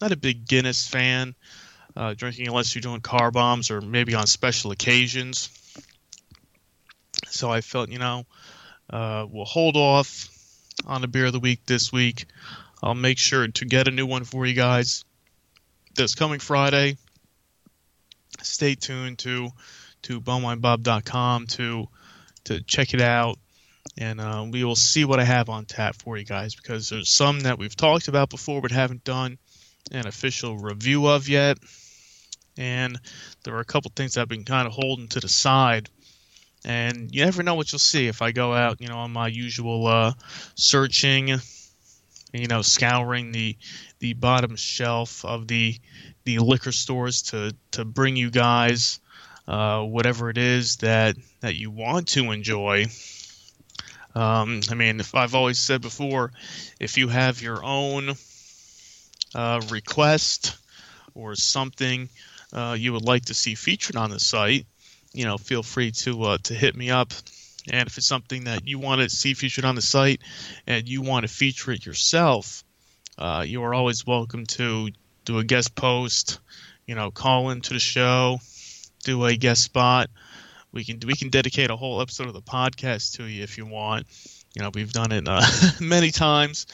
not 0.00 0.12
a 0.12 0.16
big 0.16 0.46
Guinness 0.46 0.86
fan. 0.86 1.34
Uh, 1.96 2.14
drinking 2.14 2.46
unless 2.46 2.74
you're 2.74 2.82
doing 2.82 3.00
car 3.00 3.32
bombs 3.32 3.70
or 3.70 3.80
maybe 3.80 4.14
on 4.14 4.26
special 4.26 4.70
occasions. 4.70 5.50
So 7.26 7.50
I 7.50 7.62
felt, 7.62 7.90
you 7.90 7.98
know, 7.98 8.26
uh, 8.90 9.26
we'll 9.30 9.44
hold 9.44 9.76
off 9.76 10.28
on 10.86 11.00
the 11.00 11.08
beer 11.08 11.26
of 11.26 11.32
the 11.32 11.40
week 11.40 11.64
this 11.66 11.92
week. 11.92 12.26
I'll 12.82 12.94
make 12.94 13.18
sure 13.18 13.46
to 13.46 13.64
get 13.64 13.88
a 13.88 13.90
new 13.90 14.06
one 14.06 14.24
for 14.24 14.46
you 14.46 14.54
guys 14.54 15.04
this 15.94 16.14
coming 16.14 16.40
Friday. 16.40 16.96
Stay 18.42 18.74
tuned 18.74 19.18
to 19.20 19.50
to 20.02 20.20
bumwinebob.com 20.20 21.46
to 21.46 21.88
to 22.44 22.62
check 22.62 22.94
it 22.94 23.02
out, 23.02 23.38
and 23.98 24.20
uh, 24.20 24.46
we 24.50 24.64
will 24.64 24.76
see 24.76 25.04
what 25.04 25.20
I 25.20 25.24
have 25.24 25.50
on 25.50 25.66
tap 25.66 25.96
for 25.96 26.16
you 26.16 26.24
guys 26.24 26.54
because 26.54 26.88
there's 26.88 27.10
some 27.10 27.40
that 27.40 27.58
we've 27.58 27.76
talked 27.76 28.08
about 28.08 28.30
before 28.30 28.62
but 28.62 28.70
haven't 28.70 29.04
done 29.04 29.38
an 29.92 30.06
official 30.06 30.56
review 30.56 31.06
of 31.06 31.28
yet, 31.28 31.58
and 32.56 32.98
there 33.44 33.54
are 33.56 33.60
a 33.60 33.64
couple 33.64 33.92
things 33.94 34.16
I've 34.16 34.28
been 34.28 34.44
kind 34.44 34.66
of 34.66 34.72
holding 34.72 35.08
to 35.08 35.20
the 35.20 35.28
side. 35.28 35.90
And 36.64 37.14
you 37.14 37.24
never 37.24 37.42
know 37.42 37.54
what 37.54 37.72
you'll 37.72 37.78
see 37.78 38.06
if 38.06 38.20
I 38.20 38.32
go 38.32 38.52
out, 38.52 38.80
you 38.80 38.88
know, 38.88 38.98
on 38.98 39.12
my 39.12 39.28
usual 39.28 39.86
uh, 39.86 40.12
searching, 40.54 41.28
you 42.32 42.46
know, 42.48 42.62
scouring 42.62 43.32
the 43.32 43.56
the 43.98 44.12
bottom 44.14 44.56
shelf 44.56 45.24
of 45.24 45.48
the 45.48 45.78
the 46.24 46.38
liquor 46.38 46.72
stores 46.72 47.22
to 47.22 47.54
to 47.72 47.84
bring 47.84 48.16
you 48.16 48.30
guys 48.30 49.00
uh, 49.48 49.82
whatever 49.82 50.28
it 50.28 50.38
is 50.38 50.76
that 50.76 51.16
that 51.40 51.56
you 51.56 51.70
want 51.70 52.08
to 52.08 52.30
enjoy. 52.30 52.86
Um, 54.14 54.60
I 54.70 54.74
mean, 54.74 55.00
if 55.00 55.14
I've 55.14 55.34
always 55.34 55.58
said 55.58 55.80
before, 55.80 56.32
if 56.78 56.98
you 56.98 57.08
have 57.08 57.40
your 57.40 57.64
own 57.64 58.14
uh, 59.34 59.60
request 59.70 60.56
or 61.14 61.36
something 61.36 62.08
uh, 62.52 62.76
you 62.78 62.92
would 62.92 63.04
like 63.04 63.26
to 63.26 63.34
see 63.34 63.54
featured 63.54 63.96
on 63.96 64.10
the 64.10 64.18
site, 64.18 64.66
you 65.12 65.24
know, 65.24 65.38
feel 65.38 65.62
free 65.62 65.90
to 65.90 66.22
uh, 66.22 66.38
to 66.44 66.54
hit 66.54 66.76
me 66.76 66.90
up. 66.90 67.12
And 67.70 67.86
if 67.86 67.98
it's 67.98 68.06
something 68.06 68.44
that 68.44 68.66
you 68.66 68.78
want 68.78 69.00
to 69.02 69.10
see 69.10 69.34
featured 69.34 69.64
on 69.64 69.74
the 69.74 69.82
site 69.82 70.22
and 70.66 70.88
you 70.88 71.02
want 71.02 71.26
to 71.26 71.32
feature 71.32 71.72
it 71.72 71.84
yourself, 71.84 72.64
uh, 73.18 73.44
you 73.46 73.62
are 73.62 73.74
always 73.74 74.06
welcome 74.06 74.46
to 74.46 74.88
do 75.24 75.38
a 75.38 75.44
guest 75.44 75.74
post, 75.74 76.40
you 76.86 76.94
know, 76.94 77.10
call 77.10 77.50
into 77.50 77.74
the 77.74 77.80
show, 77.80 78.38
do 79.04 79.24
a 79.24 79.36
guest 79.36 79.62
spot. 79.62 80.08
We 80.72 80.84
can 80.84 81.00
we 81.06 81.14
can 81.14 81.28
dedicate 81.28 81.70
a 81.70 81.76
whole 81.76 82.00
episode 82.00 82.28
of 82.28 82.34
the 82.34 82.42
podcast 82.42 83.16
to 83.16 83.24
you 83.24 83.42
if 83.42 83.58
you 83.58 83.66
want. 83.66 84.06
You 84.54 84.62
know, 84.62 84.70
we've 84.74 84.92
done 84.92 85.12
it 85.12 85.28
uh, 85.28 85.42
many 85.80 86.10
times 86.10 86.66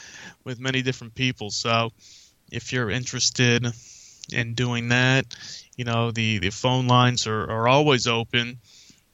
with 0.45 0.61
many 0.61 0.83
different 0.83 1.14
people. 1.14 1.50
So 1.50 1.90
if 2.50 2.73
you're 2.73 2.90
interested 2.90 3.66
in 4.33 4.55
doing 4.55 4.88
that, 4.88 5.26
you 5.76 5.85
know, 5.85 6.11
the, 6.11 6.38
the 6.38 6.50
phone 6.50 6.87
lines 6.87 7.26
are, 7.26 7.50
are 7.50 7.68
always 7.68 8.06
open, 8.06 8.59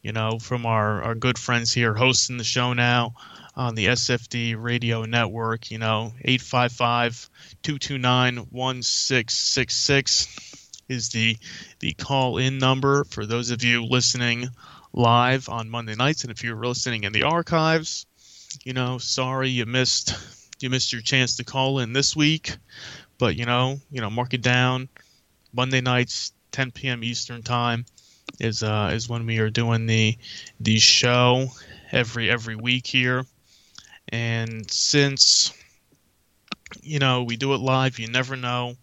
you 0.02 0.12
know, 0.12 0.38
from 0.38 0.64
our, 0.64 1.02
our 1.02 1.14
good 1.14 1.38
friends 1.38 1.72
here 1.72 1.94
hosting 1.94 2.36
the 2.36 2.44
show 2.44 2.72
now 2.72 3.14
on 3.54 3.74
the 3.74 3.86
SFD 3.86 4.56
radio 4.58 5.04
network, 5.04 5.70
you 5.70 5.78
know, 5.78 6.12
855 6.24 7.28
229 7.62 8.36
1666 8.36 10.68
is 10.88 11.10
the 11.10 11.36
the 11.78 11.92
call 11.92 12.38
in 12.38 12.58
number 12.58 13.04
for 13.04 13.24
those 13.24 13.50
of 13.50 13.62
you 13.62 13.84
listening 13.84 14.48
live 14.92 15.48
on 15.48 15.70
Monday 15.70 15.94
nights 15.94 16.22
and 16.22 16.30
if 16.30 16.42
you're 16.42 16.66
listening 16.66 17.04
in 17.04 17.12
the 17.12 17.22
archives, 17.22 18.06
you 18.64 18.72
know, 18.72 18.98
sorry 18.98 19.48
you 19.48 19.66
missed 19.66 20.14
you 20.60 20.70
missed 20.70 20.92
your 20.92 21.02
chance 21.02 21.36
to 21.36 21.44
call 21.44 21.78
in 21.78 21.92
this 21.92 22.16
week, 22.16 22.56
but 23.18 23.36
you 23.36 23.46
know, 23.46 23.78
you 23.90 24.00
know, 24.00 24.10
mark 24.10 24.34
it 24.34 24.42
down. 24.42 24.88
Monday 25.52 25.80
nights 25.80 26.32
10 26.52 26.70
p.m. 26.70 27.02
Eastern 27.02 27.42
time 27.42 27.84
is 28.38 28.62
uh, 28.62 28.90
is 28.92 29.08
when 29.08 29.26
we 29.26 29.38
are 29.38 29.50
doing 29.50 29.86
the 29.86 30.16
the 30.60 30.78
show 30.78 31.48
every 31.90 32.30
every 32.30 32.56
week 32.56 32.86
here. 32.86 33.24
And 34.08 34.70
since 34.70 35.52
you 36.82 36.98
know 36.98 37.24
we 37.24 37.36
do 37.36 37.54
it 37.54 37.58
live, 37.58 37.98
you 37.98 38.08
never 38.08 38.36
know. 38.36 38.74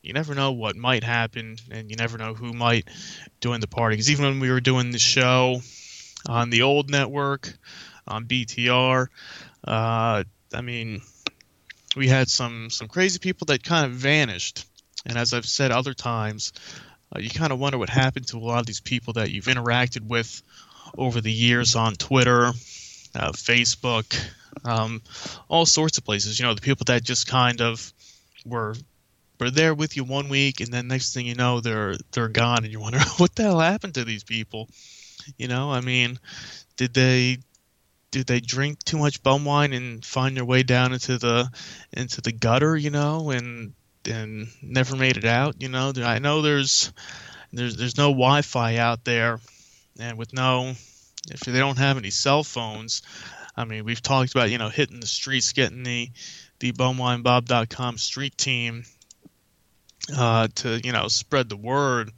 You 0.00 0.12
never 0.12 0.34
know 0.34 0.52
what 0.52 0.76
might 0.76 1.04
happen, 1.04 1.56
and 1.70 1.90
you 1.90 1.96
never 1.96 2.18
know 2.18 2.32
who 2.32 2.52
might 2.52 2.88
join 3.40 3.60
the 3.60 3.66
party. 3.66 3.94
Because 3.94 4.10
even 4.10 4.24
when 4.24 4.40
we 4.40 4.50
were 4.50 4.60
doing 4.60 4.90
the 4.90 4.98
show 4.98 5.60
on 6.26 6.50
the 6.50 6.62
old 6.62 6.88
network, 6.88 7.52
on 8.06 8.24
BTR, 8.24 9.08
uh, 9.66 10.24
I 10.54 10.60
mean, 10.62 11.02
we 11.96 12.08
had 12.08 12.28
some 12.28 12.70
some 12.70 12.88
crazy 12.88 13.18
people 13.18 13.46
that 13.46 13.62
kind 13.62 13.86
of 13.86 13.92
vanished. 13.92 14.64
And 15.04 15.16
as 15.16 15.32
I've 15.32 15.46
said 15.46 15.70
other 15.70 15.94
times, 15.94 16.52
uh, 17.14 17.20
you 17.20 17.30
kind 17.30 17.52
of 17.52 17.58
wonder 17.58 17.78
what 17.78 17.88
happened 17.88 18.26
to 18.28 18.36
a 18.36 18.40
lot 18.40 18.60
of 18.60 18.66
these 18.66 18.80
people 18.80 19.14
that 19.14 19.30
you've 19.30 19.46
interacted 19.46 20.06
with 20.06 20.42
over 20.96 21.20
the 21.20 21.32
years 21.32 21.76
on 21.76 21.94
Twitter, 21.94 22.46
uh, 23.14 23.32
Facebook, 23.32 24.18
um, 24.64 25.02
all 25.48 25.66
sorts 25.66 25.98
of 25.98 26.04
places. 26.04 26.38
You 26.38 26.46
know, 26.46 26.54
the 26.54 26.60
people 26.60 26.84
that 26.86 27.02
just 27.02 27.26
kind 27.26 27.60
of 27.60 27.92
were 28.44 28.74
were 29.40 29.50
there 29.50 29.74
with 29.74 29.96
you 29.96 30.04
one 30.04 30.28
week, 30.28 30.60
and 30.60 30.72
then 30.72 30.88
next 30.88 31.14
thing 31.14 31.26
you 31.26 31.34
know, 31.34 31.60
they're 31.60 31.96
they're 32.12 32.28
gone, 32.28 32.64
and 32.64 32.72
you 32.72 32.80
wonder 32.80 33.00
what 33.18 33.34
the 33.34 33.44
hell 33.44 33.60
happened 33.60 33.94
to 33.94 34.04
these 34.04 34.24
people. 34.24 34.68
You 35.36 35.48
know, 35.48 35.70
I 35.70 35.80
mean, 35.80 36.18
did 36.76 36.94
they 36.94 37.38
did 38.10 38.26
they 38.26 38.40
drink 38.40 38.82
too 38.84 38.98
much 38.98 39.22
bum 39.22 39.44
wine 39.44 39.72
and 39.72 40.04
find 40.04 40.36
their 40.36 40.44
way 40.44 40.62
down 40.62 40.92
into 40.92 41.18
the 41.18 41.50
into 41.92 42.20
the 42.20 42.32
gutter? 42.32 42.76
You 42.76 42.90
know, 42.90 43.30
and 43.30 43.74
and 44.08 44.48
never 44.62 44.96
made 44.96 45.16
it 45.16 45.24
out. 45.24 45.56
You 45.60 45.68
know, 45.68 45.92
I 45.96 46.18
know 46.18 46.42
there's 46.42 46.92
there's 47.52 47.76
there's 47.76 47.96
no 47.96 48.08
Wi-Fi 48.08 48.76
out 48.76 49.04
there, 49.04 49.40
and 49.98 50.18
with 50.18 50.32
no 50.32 50.74
if 51.30 51.40
they 51.40 51.58
don't 51.58 51.78
have 51.78 51.98
any 51.98 52.10
cell 52.10 52.42
phones, 52.42 53.02
I 53.56 53.64
mean, 53.64 53.84
we've 53.84 54.02
talked 54.02 54.32
about 54.32 54.50
you 54.50 54.58
know 54.58 54.68
hitting 54.68 55.00
the 55.00 55.06
streets, 55.06 55.52
getting 55.52 55.82
the 55.82 56.10
the 56.60 56.72
bumwinebob.com 56.72 57.98
street 57.98 58.36
team 58.36 58.84
uh, 60.16 60.48
to 60.56 60.80
you 60.82 60.92
know 60.92 61.08
spread 61.08 61.48
the 61.48 61.56
word, 61.56 62.10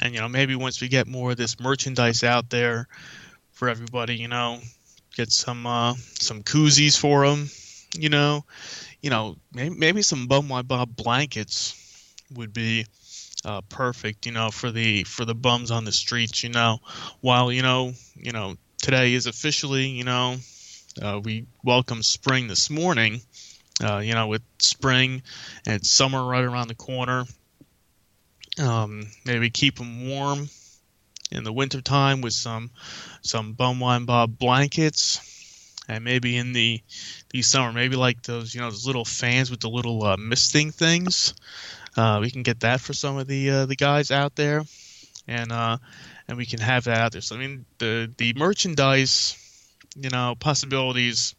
and 0.00 0.14
you 0.14 0.20
know 0.20 0.28
maybe 0.28 0.54
once 0.54 0.80
we 0.80 0.88
get 0.88 1.06
more 1.06 1.32
of 1.32 1.36
this 1.36 1.60
merchandise 1.60 2.24
out 2.24 2.50
there 2.50 2.88
for 3.52 3.68
everybody, 3.68 4.16
you 4.16 4.28
know, 4.28 4.58
get 5.14 5.30
some 5.30 5.66
uh, 5.66 5.94
some 6.18 6.42
koozies 6.42 6.98
for 6.98 7.26
them, 7.26 7.48
you 7.96 8.08
know, 8.08 8.44
you 9.02 9.10
know, 9.10 9.36
maybe, 9.52 9.74
maybe 9.74 10.02
some 10.02 10.28
Bum 10.28 10.48
Wine 10.48 10.64
Bob 10.64 10.96
blankets 10.96 11.74
would 12.34 12.52
be 12.52 12.86
uh, 13.44 13.60
perfect, 13.68 14.26
you 14.26 14.32
know, 14.32 14.50
for 14.50 14.70
the 14.70 15.02
for 15.02 15.24
the 15.24 15.34
bums 15.34 15.70
on 15.70 15.84
the 15.84 15.92
streets, 15.92 16.44
you 16.44 16.50
know. 16.50 16.78
While 17.20 17.52
you 17.52 17.62
know, 17.62 17.92
you 18.14 18.32
know, 18.32 18.54
today 18.80 19.12
is 19.12 19.26
officially, 19.26 19.88
you 19.88 20.04
know, 20.04 20.36
uh, 21.02 21.20
we 21.22 21.46
welcome 21.64 22.02
spring 22.02 22.46
this 22.46 22.70
morning. 22.70 23.20
Uh, 23.82 23.98
you 23.98 24.14
know, 24.14 24.28
with 24.28 24.42
spring 24.60 25.22
and 25.66 25.84
summer 25.84 26.24
right 26.24 26.44
around 26.44 26.68
the 26.68 26.74
corner. 26.74 27.24
Um, 28.60 29.08
maybe 29.24 29.50
keep 29.50 29.76
them 29.78 30.08
warm 30.08 30.48
in 31.32 31.42
the 31.42 31.52
wintertime 31.52 32.20
with 32.20 32.34
some 32.34 32.70
some 33.22 33.54
bum 33.54 33.80
wine 33.80 34.04
bob 34.04 34.38
blankets 34.38 35.31
and 35.88 36.04
maybe 36.04 36.36
in 36.36 36.52
the 36.52 36.80
the 37.30 37.42
summer 37.42 37.72
maybe 37.72 37.96
like 37.96 38.22
those 38.22 38.54
you 38.54 38.60
know 38.60 38.70
those 38.70 38.86
little 38.86 39.04
fans 39.04 39.50
with 39.50 39.60
the 39.60 39.68
little 39.68 40.04
uh, 40.04 40.16
misting 40.16 40.70
things 40.70 41.34
uh, 41.96 42.18
we 42.20 42.30
can 42.30 42.42
get 42.42 42.60
that 42.60 42.80
for 42.80 42.92
some 42.92 43.18
of 43.18 43.26
the 43.26 43.50
uh, 43.50 43.66
the 43.66 43.76
guys 43.76 44.10
out 44.10 44.34
there 44.36 44.62
and 45.28 45.52
uh 45.52 45.76
and 46.28 46.36
we 46.36 46.46
can 46.46 46.60
have 46.60 46.84
that 46.84 46.98
out 46.98 47.12
there 47.12 47.20
so 47.20 47.36
i 47.36 47.38
mean 47.38 47.64
the 47.78 48.10
the 48.18 48.32
merchandise 48.34 49.36
you 49.96 50.10
know 50.10 50.34
possibilities 50.38 51.34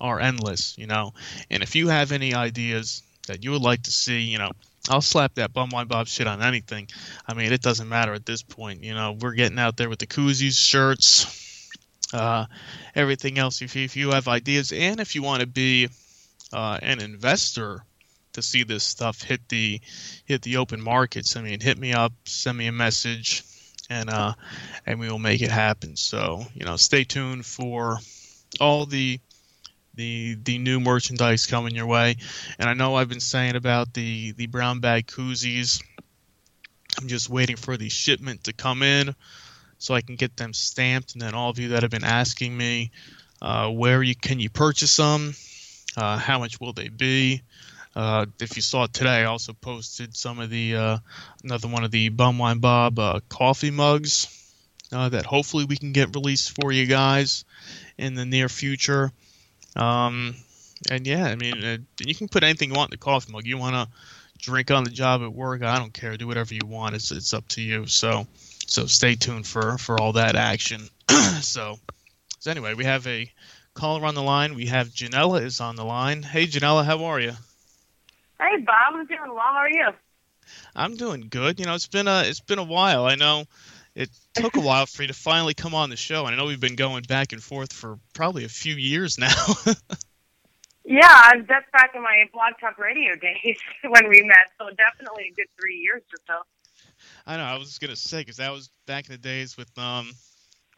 are 0.00 0.20
endless 0.20 0.76
you 0.78 0.86
know 0.86 1.12
and 1.50 1.62
if 1.62 1.76
you 1.76 1.88
have 1.88 2.12
any 2.12 2.34
ideas 2.34 3.02
that 3.26 3.44
you 3.44 3.50
would 3.50 3.62
like 3.62 3.82
to 3.82 3.90
see 3.90 4.20
you 4.20 4.38
know 4.38 4.50
I'll 4.88 5.00
slap 5.00 5.34
that 5.34 5.52
bum 5.52 5.70
wine 5.70 5.86
bob 5.86 6.08
shit 6.08 6.26
on 6.26 6.42
anything. 6.42 6.88
I 7.28 7.34
mean, 7.34 7.52
it 7.52 7.62
doesn't 7.62 7.88
matter 7.88 8.14
at 8.14 8.26
this 8.26 8.42
point. 8.42 8.82
You 8.82 8.94
know, 8.94 9.12
we're 9.12 9.34
getting 9.34 9.58
out 9.58 9.76
there 9.76 9.88
with 9.88 10.00
the 10.00 10.08
koozies, 10.08 10.58
shirts, 10.58 11.41
uh, 12.12 12.46
everything 12.94 13.38
else. 13.38 13.62
If 13.62 13.76
you, 13.76 13.84
if 13.84 13.96
you 13.96 14.10
have 14.10 14.28
ideas, 14.28 14.72
and 14.72 15.00
if 15.00 15.14
you 15.14 15.22
want 15.22 15.40
to 15.40 15.46
be 15.46 15.88
uh, 16.52 16.78
an 16.82 17.00
investor 17.00 17.84
to 18.32 18.42
see 18.42 18.62
this 18.62 18.84
stuff 18.84 19.22
hit 19.22 19.48
the 19.48 19.80
hit 20.24 20.42
the 20.42 20.56
open 20.56 20.80
markets, 20.80 21.36
I 21.36 21.42
mean, 21.42 21.60
hit 21.60 21.78
me 21.78 21.92
up, 21.92 22.12
send 22.24 22.56
me 22.56 22.66
a 22.66 22.72
message, 22.72 23.44
and 23.90 24.10
uh, 24.10 24.34
and 24.86 24.98
we 25.00 25.10
will 25.10 25.18
make 25.18 25.42
it 25.42 25.50
happen. 25.50 25.96
So 25.96 26.44
you 26.54 26.64
know, 26.64 26.76
stay 26.76 27.04
tuned 27.04 27.46
for 27.46 27.98
all 28.60 28.86
the 28.86 29.20
the 29.94 30.36
the 30.42 30.58
new 30.58 30.80
merchandise 30.80 31.46
coming 31.46 31.74
your 31.74 31.86
way. 31.86 32.16
And 32.58 32.68
I 32.68 32.74
know 32.74 32.94
I've 32.94 33.08
been 33.08 33.20
saying 33.20 33.56
about 33.56 33.92
the 33.92 34.32
the 34.32 34.46
brown 34.46 34.80
bag 34.80 35.06
koozies. 35.06 35.82
I'm 37.00 37.08
just 37.08 37.30
waiting 37.30 37.56
for 37.56 37.76
the 37.76 37.88
shipment 37.88 38.44
to 38.44 38.52
come 38.52 38.82
in 38.82 39.14
so 39.82 39.94
I 39.94 40.00
can 40.00 40.14
get 40.14 40.36
them 40.36 40.52
stamped. 40.52 41.14
And 41.14 41.22
then 41.22 41.34
all 41.34 41.50
of 41.50 41.58
you 41.58 41.70
that 41.70 41.82
have 41.82 41.90
been 41.90 42.04
asking 42.04 42.56
me 42.56 42.92
uh, 43.40 43.68
where 43.68 44.00
you 44.00 44.14
can 44.14 44.38
you 44.38 44.48
purchase 44.48 44.96
them, 44.96 45.34
uh, 45.96 46.18
how 46.18 46.38
much 46.38 46.60
will 46.60 46.72
they 46.72 46.88
be? 46.88 47.42
Uh, 47.96 48.26
if 48.40 48.54
you 48.54 48.62
saw 48.62 48.84
it 48.84 48.92
today, 48.92 49.22
I 49.22 49.24
also 49.24 49.52
posted 49.52 50.16
some 50.16 50.38
of 50.38 50.50
the 50.50 50.76
uh, 50.76 50.98
another 51.42 51.66
one 51.66 51.82
of 51.82 51.90
the 51.90 52.10
Bum 52.10 52.38
Wine 52.38 52.60
Bob 52.60 52.98
uh, 53.00 53.20
coffee 53.28 53.72
mugs 53.72 54.28
uh, 54.92 55.08
that 55.08 55.26
hopefully 55.26 55.64
we 55.64 55.76
can 55.76 55.90
get 55.90 56.14
released 56.14 56.52
for 56.52 56.70
you 56.70 56.86
guys 56.86 57.44
in 57.98 58.14
the 58.14 58.24
near 58.24 58.48
future. 58.48 59.10
Um, 59.74 60.36
and 60.90 61.04
yeah, 61.06 61.24
I 61.24 61.34
mean, 61.34 61.86
you 61.98 62.14
can 62.14 62.28
put 62.28 62.44
anything 62.44 62.70
you 62.70 62.76
want 62.76 62.92
in 62.92 62.98
the 62.98 63.04
coffee 63.04 63.32
mug. 63.32 63.46
You 63.46 63.58
want 63.58 63.74
to 63.74 63.88
drink 64.38 64.70
on 64.70 64.84
the 64.84 64.90
job 64.90 65.22
at 65.22 65.32
work? 65.32 65.62
I 65.62 65.78
don't 65.78 65.92
care. 65.92 66.16
Do 66.16 66.28
whatever 66.28 66.54
you 66.54 66.66
want. 66.66 66.94
It's 66.94 67.10
it's 67.10 67.34
up 67.34 67.48
to 67.48 67.60
you. 67.60 67.86
So 67.86 68.26
so 68.72 68.86
stay 68.86 69.14
tuned 69.16 69.46
for 69.46 69.76
for 69.76 70.00
all 70.00 70.14
that 70.14 70.34
action. 70.34 70.88
so 71.42 71.78
So 72.38 72.50
anyway, 72.50 72.72
we 72.72 72.84
have 72.84 73.06
a 73.06 73.30
caller 73.74 74.06
on 74.06 74.14
the 74.14 74.22
line. 74.22 74.54
We 74.54 74.66
have 74.66 74.88
Janella 74.88 75.42
is 75.42 75.60
on 75.60 75.76
the 75.76 75.84
line. 75.84 76.22
Hey, 76.22 76.46
Janella, 76.46 76.84
how 76.84 77.04
are 77.04 77.20
you? 77.20 77.32
Hey, 78.40 78.56
Bob. 78.64 78.94
I'm 78.94 79.06
doing 79.06 79.28
well. 79.28 79.38
How 79.38 79.58
are 79.58 79.70
you? 79.70 79.88
I'm 80.74 80.96
doing 80.96 81.26
good. 81.28 81.60
You 81.60 81.66
know, 81.66 81.74
it's 81.74 81.86
been 81.86 82.08
a 82.08 82.22
it's 82.22 82.40
been 82.40 82.58
a 82.58 82.64
while. 82.64 83.04
I 83.04 83.14
know 83.14 83.44
it 83.94 84.08
took 84.32 84.56
a 84.56 84.60
while 84.68 84.86
for 84.86 85.02
you 85.02 85.08
to 85.08 85.14
finally 85.14 85.52
come 85.52 85.74
on 85.74 85.90
the 85.90 85.96
show, 85.96 86.24
and 86.24 86.34
I 86.34 86.38
know 86.38 86.46
we've 86.46 86.58
been 86.58 86.76
going 86.76 87.02
back 87.02 87.32
and 87.34 87.42
forth 87.42 87.74
for 87.74 87.98
probably 88.14 88.44
a 88.44 88.48
few 88.48 88.74
years 88.74 89.18
now. 89.18 89.34
Yeah, 90.84 91.08
I'm 91.14 91.46
just 91.46 91.70
back 91.72 91.92
in 91.94 92.02
my 92.02 92.24
blog 92.32 92.54
talk 92.60 92.76
radio 92.76 93.14
days 93.14 93.56
when 93.88 94.08
we 94.08 94.22
met, 94.22 94.50
so 94.58 94.66
definitely 94.76 95.30
a 95.30 95.34
good 95.34 95.46
three 95.56 95.76
years 95.76 96.02
or 96.12 96.18
so. 96.26 96.42
I 97.26 97.36
know. 97.36 97.44
I 97.44 97.56
was 97.56 97.78
gonna 97.78 97.96
say 97.96 98.20
because 98.20 98.36
that 98.36 98.50
was 98.52 98.70
back 98.86 99.06
in 99.06 99.12
the 99.12 99.18
days 99.18 99.56
with 99.56 99.76
um 99.78 100.12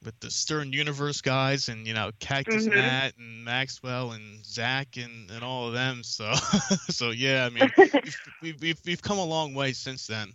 with 0.05 0.19
the 0.21 0.31
Stern 0.31 0.73
Universe 0.73 1.21
guys 1.21 1.69
and 1.69 1.87
you 1.87 1.95
know 1.95 2.11
Cactus 2.21 2.69
Mhm. 2.69 2.75
Matt 2.75 3.17
and 3.19 3.45
Maxwell 3.45 4.13
and 4.13 4.45
Zach 4.45 4.97
and, 4.97 5.31
and 5.31 5.43
all 5.43 5.69
of 5.69 5.75
them. 5.75 6.03
So 6.03 6.33
so 6.91 7.11
yeah, 7.11 7.47
I 7.47 7.51
mean 7.51 7.71
we've, 8.43 8.61
we've 8.61 8.81
we've 8.85 9.03
come 9.03 9.19
a 9.19 9.25
long 9.25 9.55
way 9.55 9.73
since 9.73 10.07
then. 10.07 10.33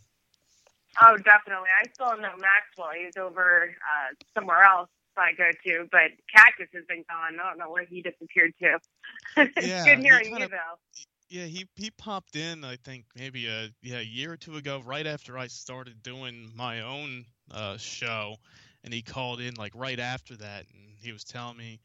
Oh, 1.02 1.16
definitely. 1.18 1.70
I 1.82 1.88
still 1.94 2.18
know 2.18 2.36
Maxwell. 2.38 2.90
He's 2.98 3.16
over 3.18 3.70
uh, 3.70 4.14
somewhere 4.36 4.64
else 4.64 4.90
I 5.16 5.34
go 5.34 5.52
to, 5.66 5.88
but 5.92 6.12
Cactus 6.34 6.68
has 6.74 6.84
been 6.88 7.04
gone. 7.10 7.40
I 7.40 7.50
don't 7.50 7.58
know 7.58 7.70
where 7.70 7.86
he 7.86 8.02
disappeared 8.02 8.54
to. 8.62 8.80
it's 9.38 9.58
Yeah, 9.68 9.86
good 9.86 9.98
he 10.00 10.04
hearing 10.04 10.34
you, 10.38 10.48
though. 10.48 10.78
Yeah, 11.30 11.46
he 11.46 11.68
he 11.76 11.92
popped 11.92 12.36
in 12.36 12.64
I 12.64 12.78
think 12.78 13.06
maybe 13.16 13.48
a 13.48 13.70
yeah 13.84 14.00
a 14.00 14.04
year 14.04 14.34
or 14.34 14.38
two 14.38 14.56
ago, 14.56 14.82
right 14.84 15.06
after 15.06 15.38
I 15.38 15.48
started 15.48 16.02
doing 16.02 16.52
my 16.56 16.82
own 16.82 17.26
uh, 17.52 17.78
show, 17.78 18.38
and 18.84 18.94
he 18.94 19.04
called 19.04 19.40
in 19.40 19.54
like 19.56 19.74
right 19.76 20.00
after 20.00 20.36
that, 20.38 20.66
and 20.74 20.96
he 21.00 21.12
was 21.12 21.24
telling 21.24 21.58
me, 21.58 21.80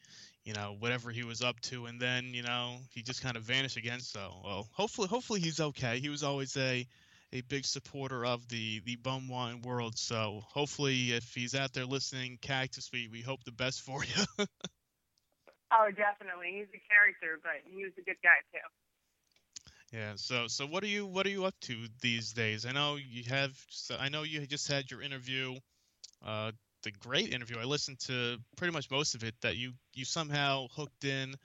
you 0.45 0.55
know, 0.55 0.77
whatever 0.79 1.11
he 1.11 1.25
was 1.25 1.43
up 1.43 1.61
to, 1.63 1.87
and 1.87 2.01
then 2.01 2.33
you 2.33 2.43
know 2.43 2.77
he 2.91 3.03
just 3.03 3.23
kind 3.23 3.37
of 3.37 3.43
vanished 3.43 3.77
again. 3.77 4.01
So 4.01 4.41
well, 4.45 4.69
hopefully 4.73 5.09
hopefully 5.09 5.41
he's 5.41 5.61
okay. 5.61 6.01
He 6.01 6.09
was 6.09 6.23
always 6.23 6.57
a 6.57 6.87
a 7.35 7.41
big 7.43 7.67
supporter 7.67 8.25
of 8.25 8.49
the 8.49 8.81
the 8.87 8.97
bum 8.97 9.29
wine 9.29 9.61
world. 9.61 9.99
So 9.99 10.43
hopefully 10.47 11.13
if 11.13 11.35
he's 11.35 11.55
out 11.55 11.75
there 11.75 11.85
listening, 11.87 12.39
Cactus, 12.41 12.91
we 12.93 13.09
we 13.09 13.21
hope 13.21 13.45
the 13.45 13.53
best 13.53 13.83
for 13.83 14.03
you. 14.39 14.47
Oh, 15.73 15.91
definitely. 15.91 16.55
He's 16.63 16.71
a 16.71 16.83
character, 16.89 17.41
but 17.43 17.61
he 17.67 17.83
was 17.85 17.93
a 17.99 18.03
good 18.03 18.21
guy, 18.23 18.39
too. 18.53 18.63
Yeah. 19.95 20.15
So 20.17 20.49
so 20.49 20.67
what 20.67 20.83
are 20.83 20.89
you 20.89 21.07
what 21.07 21.25
are 21.25 21.31
you 21.31 21.45
up 21.45 21.55
to 21.63 21.77
these 22.01 22.33
days? 22.33 22.67
I 22.67 22.73
know 22.73 22.97
you 22.97 23.23
have 23.29 23.53
I 23.97 24.09
know 24.09 24.25
you 24.25 24.45
just 24.45 24.67
had 24.67 24.91
your 24.91 25.01
interview, 25.01 25.55
uh, 26.27 26.51
the 26.83 26.91
great 26.91 27.33
interview. 27.33 27.59
I 27.61 27.65
listened 27.65 28.01
to 28.07 28.39
pretty 28.57 28.73
much 28.73 28.91
most 28.91 29.15
of 29.15 29.23
it. 29.23 29.35
That 29.43 29.57
you 29.57 29.73
you 29.93 30.05
somehow 30.05 30.67
hooked 30.75 31.05
in 31.05 31.37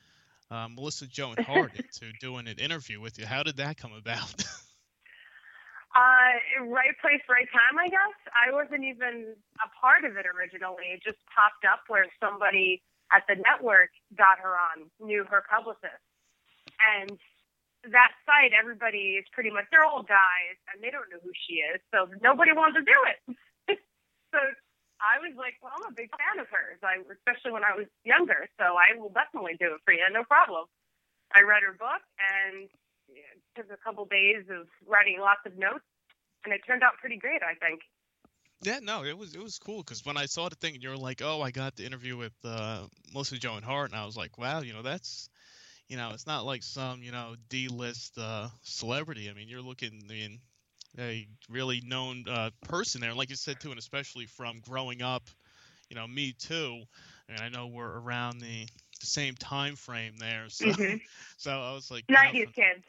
uh, 0.50 0.68
Melissa 0.68 1.06
Joan 1.06 1.36
Hart 1.46 1.74
into 1.76 2.12
doing 2.20 2.48
an 2.48 2.58
interview 2.58 3.00
with 3.00 3.20
you. 3.20 3.28
How 3.28 3.44
did 3.44 3.58
that 3.58 3.78
come 3.78 3.94
about? 3.94 4.34
Uh, 5.90 6.70
right 6.70 6.94
place, 7.02 7.22
right 7.28 7.50
time, 7.50 7.82
I 7.82 7.90
guess. 7.90 8.18
I 8.30 8.54
wasn't 8.54 8.86
even 8.86 9.34
a 9.58 9.70
part 9.82 10.06
of 10.06 10.18
it 10.18 10.26
originally. 10.30 10.94
It 10.94 11.02
just 11.04 11.18
popped 11.34 11.66
up 11.66 11.82
where 11.88 12.06
somebody 12.22 12.84
at 13.12 13.24
the 13.28 13.42
network 13.42 13.90
got 14.16 14.38
her 14.38 14.54
on, 14.54 14.86
knew 15.02 15.26
her 15.26 15.44
publicist. 15.50 16.06
And 16.78 17.18
that 17.88 18.12
site, 18.28 18.52
everybody 18.52 19.15
is 19.15 19.26
pretty 19.32 19.50
much, 19.50 19.65
they're 19.72 19.88
all 19.88 20.04
guys 20.04 20.58
and 20.72 20.84
they 20.84 20.92
don't 20.92 21.08
know 21.08 21.22
who 21.24 21.32
she 21.48 21.63
is. 21.63 21.80
So 21.96 22.12
nobody 22.20 22.52
wanted 22.52 22.84
to 22.84 22.86
do 22.86 23.00
it. 23.08 23.20
so 24.36 24.39
I 25.00 25.24
was 25.24 25.32
like, 25.39 25.56
well, 25.63 25.72
I'm 25.72 25.88
a 25.88 25.96
big 25.96 26.12
fan 26.12 26.44
of 26.44 26.52
hers, 26.52 26.84
I, 26.84 27.00
especially 27.08 27.56
when 27.56 27.63
I 27.63 27.76
was 27.76 27.88
younger. 28.04 28.52
So 28.60 28.76
I 28.76 29.00
will 29.00 29.15
definitely 29.15 29.56
do 29.56 29.80
it 29.80 29.82
for 29.88 29.96
you, 29.96 30.04
no 30.12 30.28
problem. 30.28 30.68
I 31.32 31.48
read 31.48 31.63
her 31.63 31.78
book 31.78 32.04
and 32.20 32.68
it 33.15 33.39
took 33.56 33.72
a 33.72 33.78
couple 33.78 34.06
days 34.06 34.46
of 34.50 34.68
writing 34.88 35.18
lots 35.20 35.42
of 35.46 35.58
notes, 35.58 35.86
and 36.46 36.54
it 36.54 36.62
turned 36.65 36.84
out 36.84 36.94
pretty 37.00 37.18
great, 37.18 37.42
I 37.44 37.56
think. 37.56 37.82
yeah, 38.62 38.80
no, 38.82 39.04
it 39.04 39.18
was 39.18 39.36
it 39.36 39.42
was 39.42 39.58
cool 39.58 39.80
because 39.80 40.06
when 40.06 40.18
I 40.18 40.26
saw 40.26 40.50
the 40.50 40.56
thing, 40.56 40.78
you 40.82 40.89
were 40.89 40.98
like, 40.98 41.22
oh, 41.24 41.42
I 41.42 41.52
got 41.52 41.76
the 41.76 41.86
interview 41.86 42.18
with 42.18 42.34
uh, 42.44 42.86
Melissa 43.13 43.38
Joan 43.38 43.63
Hart, 43.63 43.92
and 43.92 44.00
I 44.00 44.06
was 44.06 44.18
like, 44.18 44.38
wow, 44.38 44.62
you 44.62 44.74
know, 44.74 44.82
that's 44.82 45.30
you 45.89 45.97
know, 45.97 46.12
it's 46.13 46.28
not 46.28 46.45
like 46.45 46.63
some 46.63 47.04
you 47.04 47.12
know 47.12 47.36
D-list 47.49 48.17
uh, 48.17 48.49
celebrity. 48.63 49.30
I 49.30 49.34
mean, 49.34 49.49
you're 49.49 49.62
looking, 49.62 50.02
I 50.10 50.13
mean, 50.13 50.39
a 50.99 51.28
really 51.49 51.82
known 51.86 52.25
uh, 52.30 52.52
person 52.63 53.02
there, 53.02 53.13
like 53.13 53.30
you 53.30 53.36
said 53.36 53.60
too, 53.60 53.71
and 53.71 53.80
especially 53.80 54.25
from 54.28 54.62
growing 54.62 55.02
up, 55.02 55.30
you 55.89 55.95
know, 55.95 56.08
me 56.08 56.34
too. 56.34 56.84
I 57.30 57.34
mean, 57.34 57.41
I 57.41 57.49
know 57.49 57.67
we're 57.67 57.99
around 57.99 58.39
the 58.39 58.67
the 59.02 59.08
same 59.08 59.36
time 59.36 59.75
frame 59.75 60.17
there, 60.19 60.49
so 60.49 60.71
Mhm. 60.71 61.02
so 61.38 61.52
I 61.52 61.73
was 61.73 61.91
like, 61.91 62.06
you 62.12 62.19
know, 62.19 62.34
90s 62.34 62.49
kids. 62.56 62.86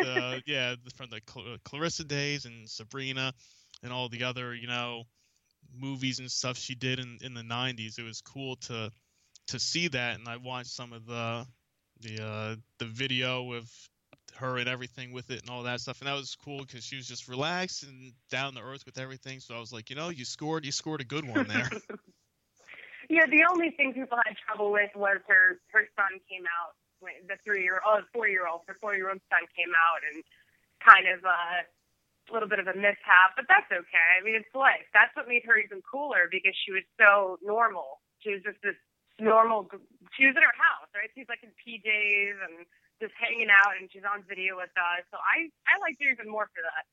the 0.00 0.42
yeah 0.46 0.74
from 0.96 1.10
the 1.10 1.20
Cl- 1.28 1.56
Clarissa 1.64 2.04
days 2.04 2.44
and 2.44 2.68
Sabrina 2.68 3.32
and 3.82 3.92
all 3.92 4.08
the 4.08 4.24
other 4.24 4.54
you 4.54 4.66
know 4.66 5.04
movies 5.72 6.18
and 6.20 6.30
stuff 6.30 6.58
she 6.58 6.74
did 6.74 6.98
in 7.00 7.18
in 7.22 7.34
the 7.34 7.42
90s. 7.42 7.98
It 7.98 8.04
was 8.04 8.20
cool 8.20 8.56
to 8.56 8.90
to 9.48 9.58
see 9.58 9.88
that, 9.88 10.18
and 10.18 10.28
I 10.28 10.36
watched 10.36 10.70
some 10.70 10.92
of 10.92 11.06
the 11.06 11.46
the 12.00 12.24
uh, 12.24 12.56
the 12.78 12.84
video 12.84 13.52
of 13.52 13.70
her 14.36 14.58
and 14.58 14.68
everything 14.68 15.12
with 15.12 15.30
it 15.30 15.40
and 15.42 15.50
all 15.50 15.62
that 15.64 15.80
stuff, 15.80 16.00
and 16.00 16.08
that 16.08 16.14
was 16.14 16.36
cool 16.36 16.60
because 16.60 16.84
she 16.84 16.96
was 16.96 17.06
just 17.06 17.28
relaxed 17.28 17.82
and 17.82 18.12
down 18.30 18.54
to 18.54 18.60
earth 18.60 18.84
with 18.86 18.98
everything. 18.98 19.40
So 19.40 19.54
I 19.54 19.58
was 19.58 19.72
like, 19.72 19.90
you 19.90 19.96
know, 19.96 20.10
you 20.10 20.24
scored, 20.24 20.64
you 20.64 20.72
scored 20.72 21.00
a 21.00 21.04
good 21.04 21.26
one 21.26 21.48
there. 21.48 21.68
yeah, 23.10 23.26
the 23.26 23.44
only 23.50 23.70
thing 23.70 23.92
people 23.94 24.18
had 24.24 24.36
trouble 24.46 24.70
with 24.70 24.90
was 24.94 25.18
her 25.26 25.58
her 25.72 25.88
son 25.96 26.20
came 26.30 26.44
out, 26.60 26.74
when 27.00 27.14
the 27.26 27.36
three 27.44 27.62
year 27.62 27.80
old, 27.86 28.04
four 28.12 28.28
year 28.28 28.46
old 28.46 28.62
her 28.66 28.76
four 28.80 28.94
year 28.94 29.08
old 29.08 29.20
son 29.30 29.42
came 29.56 29.72
out 29.74 30.00
and 30.12 30.22
kind 30.78 31.06
of 31.10 31.24
uh, 31.24 31.62
a 32.28 32.30
little 32.32 32.48
bit 32.48 32.60
of 32.60 32.68
a 32.68 32.76
mishap, 32.76 33.34
but 33.36 33.46
that's 33.48 33.70
okay. 33.72 34.08
I 34.20 34.22
mean, 34.22 34.36
it's 34.36 34.52
life. 34.54 34.86
That's 34.92 35.14
what 35.16 35.26
made 35.26 35.42
her 35.46 35.56
even 35.56 35.82
cooler 35.82 36.28
because 36.30 36.54
she 36.64 36.72
was 36.72 36.84
so 37.00 37.38
normal. 37.42 38.00
She 38.20 38.36
was 38.36 38.42
just 38.44 38.60
this 38.62 38.76
normal. 39.20 39.68
She 40.16 40.26
was 40.26 40.34
in 40.34 40.42
her 40.42 40.58
house, 40.58 40.88
right? 40.94 41.10
She's 41.14 41.28
like 41.28 41.42
in 41.42 41.50
PJs 41.58 42.38
and 42.42 42.66
just 43.00 43.14
hanging 43.18 43.50
out, 43.50 43.78
and 43.78 43.90
she's 43.92 44.06
on 44.06 44.24
video 44.28 44.56
with 44.56 44.72
us. 44.74 45.04
So 45.10 45.18
I 45.18 45.50
I 45.66 45.78
liked 45.80 46.02
her 46.02 46.10
even 46.10 46.30
more 46.30 46.50
for 46.54 46.62
that. 46.62 46.86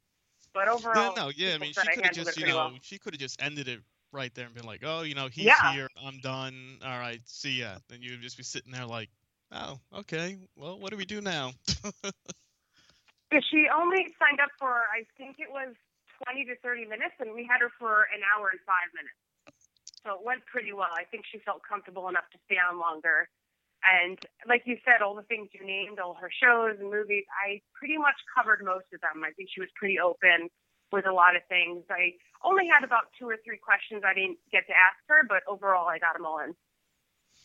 But 0.53 0.67
overall, 0.69 1.15
no, 1.15 1.31
yeah. 1.35 1.55
I 1.55 1.57
mean, 1.57 1.73
she 1.73 1.87
could 1.93 2.05
have 2.05 2.13
just, 2.15 2.37
you 2.37 2.47
know, 2.47 2.55
well. 2.55 2.71
she 2.81 2.97
could 2.97 3.13
have 3.13 3.19
just 3.19 3.41
ended 3.41 3.67
it 3.67 3.81
right 4.13 4.33
there 4.33 4.45
and 4.45 4.55
been 4.55 4.65
like, 4.65 4.81
oh, 4.85 5.01
you 5.01 5.13
know, 5.13 5.27
he's 5.27 5.45
Yeah. 5.45 5.73
here, 5.73 5.89
I'm 6.01 6.19
done. 6.19 6.79
All 6.83 6.97
right, 6.97 7.19
see 7.25 7.59
ya. 7.59 7.75
Then 7.89 8.01
you 8.01 8.11
would 8.11 8.21
just 8.21 8.37
be 8.37 8.43
sitting 8.43 8.71
there 8.71 8.85
like, 8.85 9.09
oh, 9.51 9.79
okay. 9.93 10.37
Well, 10.55 10.79
what 10.79 10.91
do 10.91 10.97
we 10.97 11.05
do 11.05 11.21
now? 11.21 11.51
Yeah, 13.33 13.41
she 13.51 13.67
only 13.67 14.15
signed 14.15 14.39
up 14.39 14.53
for 14.55 14.71
I 14.71 15.03
think 15.17 15.43
it 15.43 15.51
was 15.51 15.75
20 16.23 16.45
to 16.45 16.55
30 16.63 16.85
minutes, 16.85 17.19
and 17.19 17.33
we 17.33 17.43
had 17.43 17.59
her 17.59 17.71
for 17.75 18.07
an 18.15 18.21
hour 18.23 18.47
and 18.53 18.61
five 18.63 18.87
minutes. 18.95 19.17
So 20.05 20.13
it 20.13 20.23
went 20.23 20.45
pretty 20.45 20.71
well. 20.71 20.93
I 20.93 21.03
think 21.09 21.25
she 21.25 21.41
felt 21.41 21.65
comfortable 21.65 22.07
enough 22.07 22.29
to 22.31 22.37
stay 22.45 22.61
on 22.61 22.79
longer. 22.79 23.27
And 23.81 24.17
like 24.47 24.63
you 24.65 24.77
said, 24.85 25.01
all 25.01 25.17
the 25.17 25.25
things 25.25 25.49
you 25.53 25.65
named, 25.65 25.99
all 25.99 26.13
her 26.21 26.29
shows 26.29 26.77
and 26.79 26.89
movies, 26.89 27.25
I 27.33 27.61
pretty 27.73 27.97
much 27.97 28.15
covered 28.37 28.61
most 28.63 28.85
of 28.93 29.01
them. 29.01 29.25
I 29.25 29.33
think 29.33 29.49
she 29.49 29.61
was 29.61 29.69
pretty 29.75 29.97
open 29.99 30.49
with 30.91 31.05
a 31.05 31.13
lot 31.13 31.35
of 31.35 31.41
things. 31.49 31.83
I 31.89 32.13
only 32.45 32.69
had 32.69 32.85
about 32.85 33.09
two 33.17 33.25
or 33.25 33.37
three 33.43 33.57
questions 33.57 34.03
I 34.05 34.13
didn't 34.13 34.37
get 34.51 34.65
to 34.69 34.73
ask 34.73 34.97
her, 35.09 35.25
but 35.27 35.41
overall 35.49 35.89
I 35.89 35.97
got 35.97 36.13
them 36.13 36.25
all 36.25 36.39
in. 36.39 36.53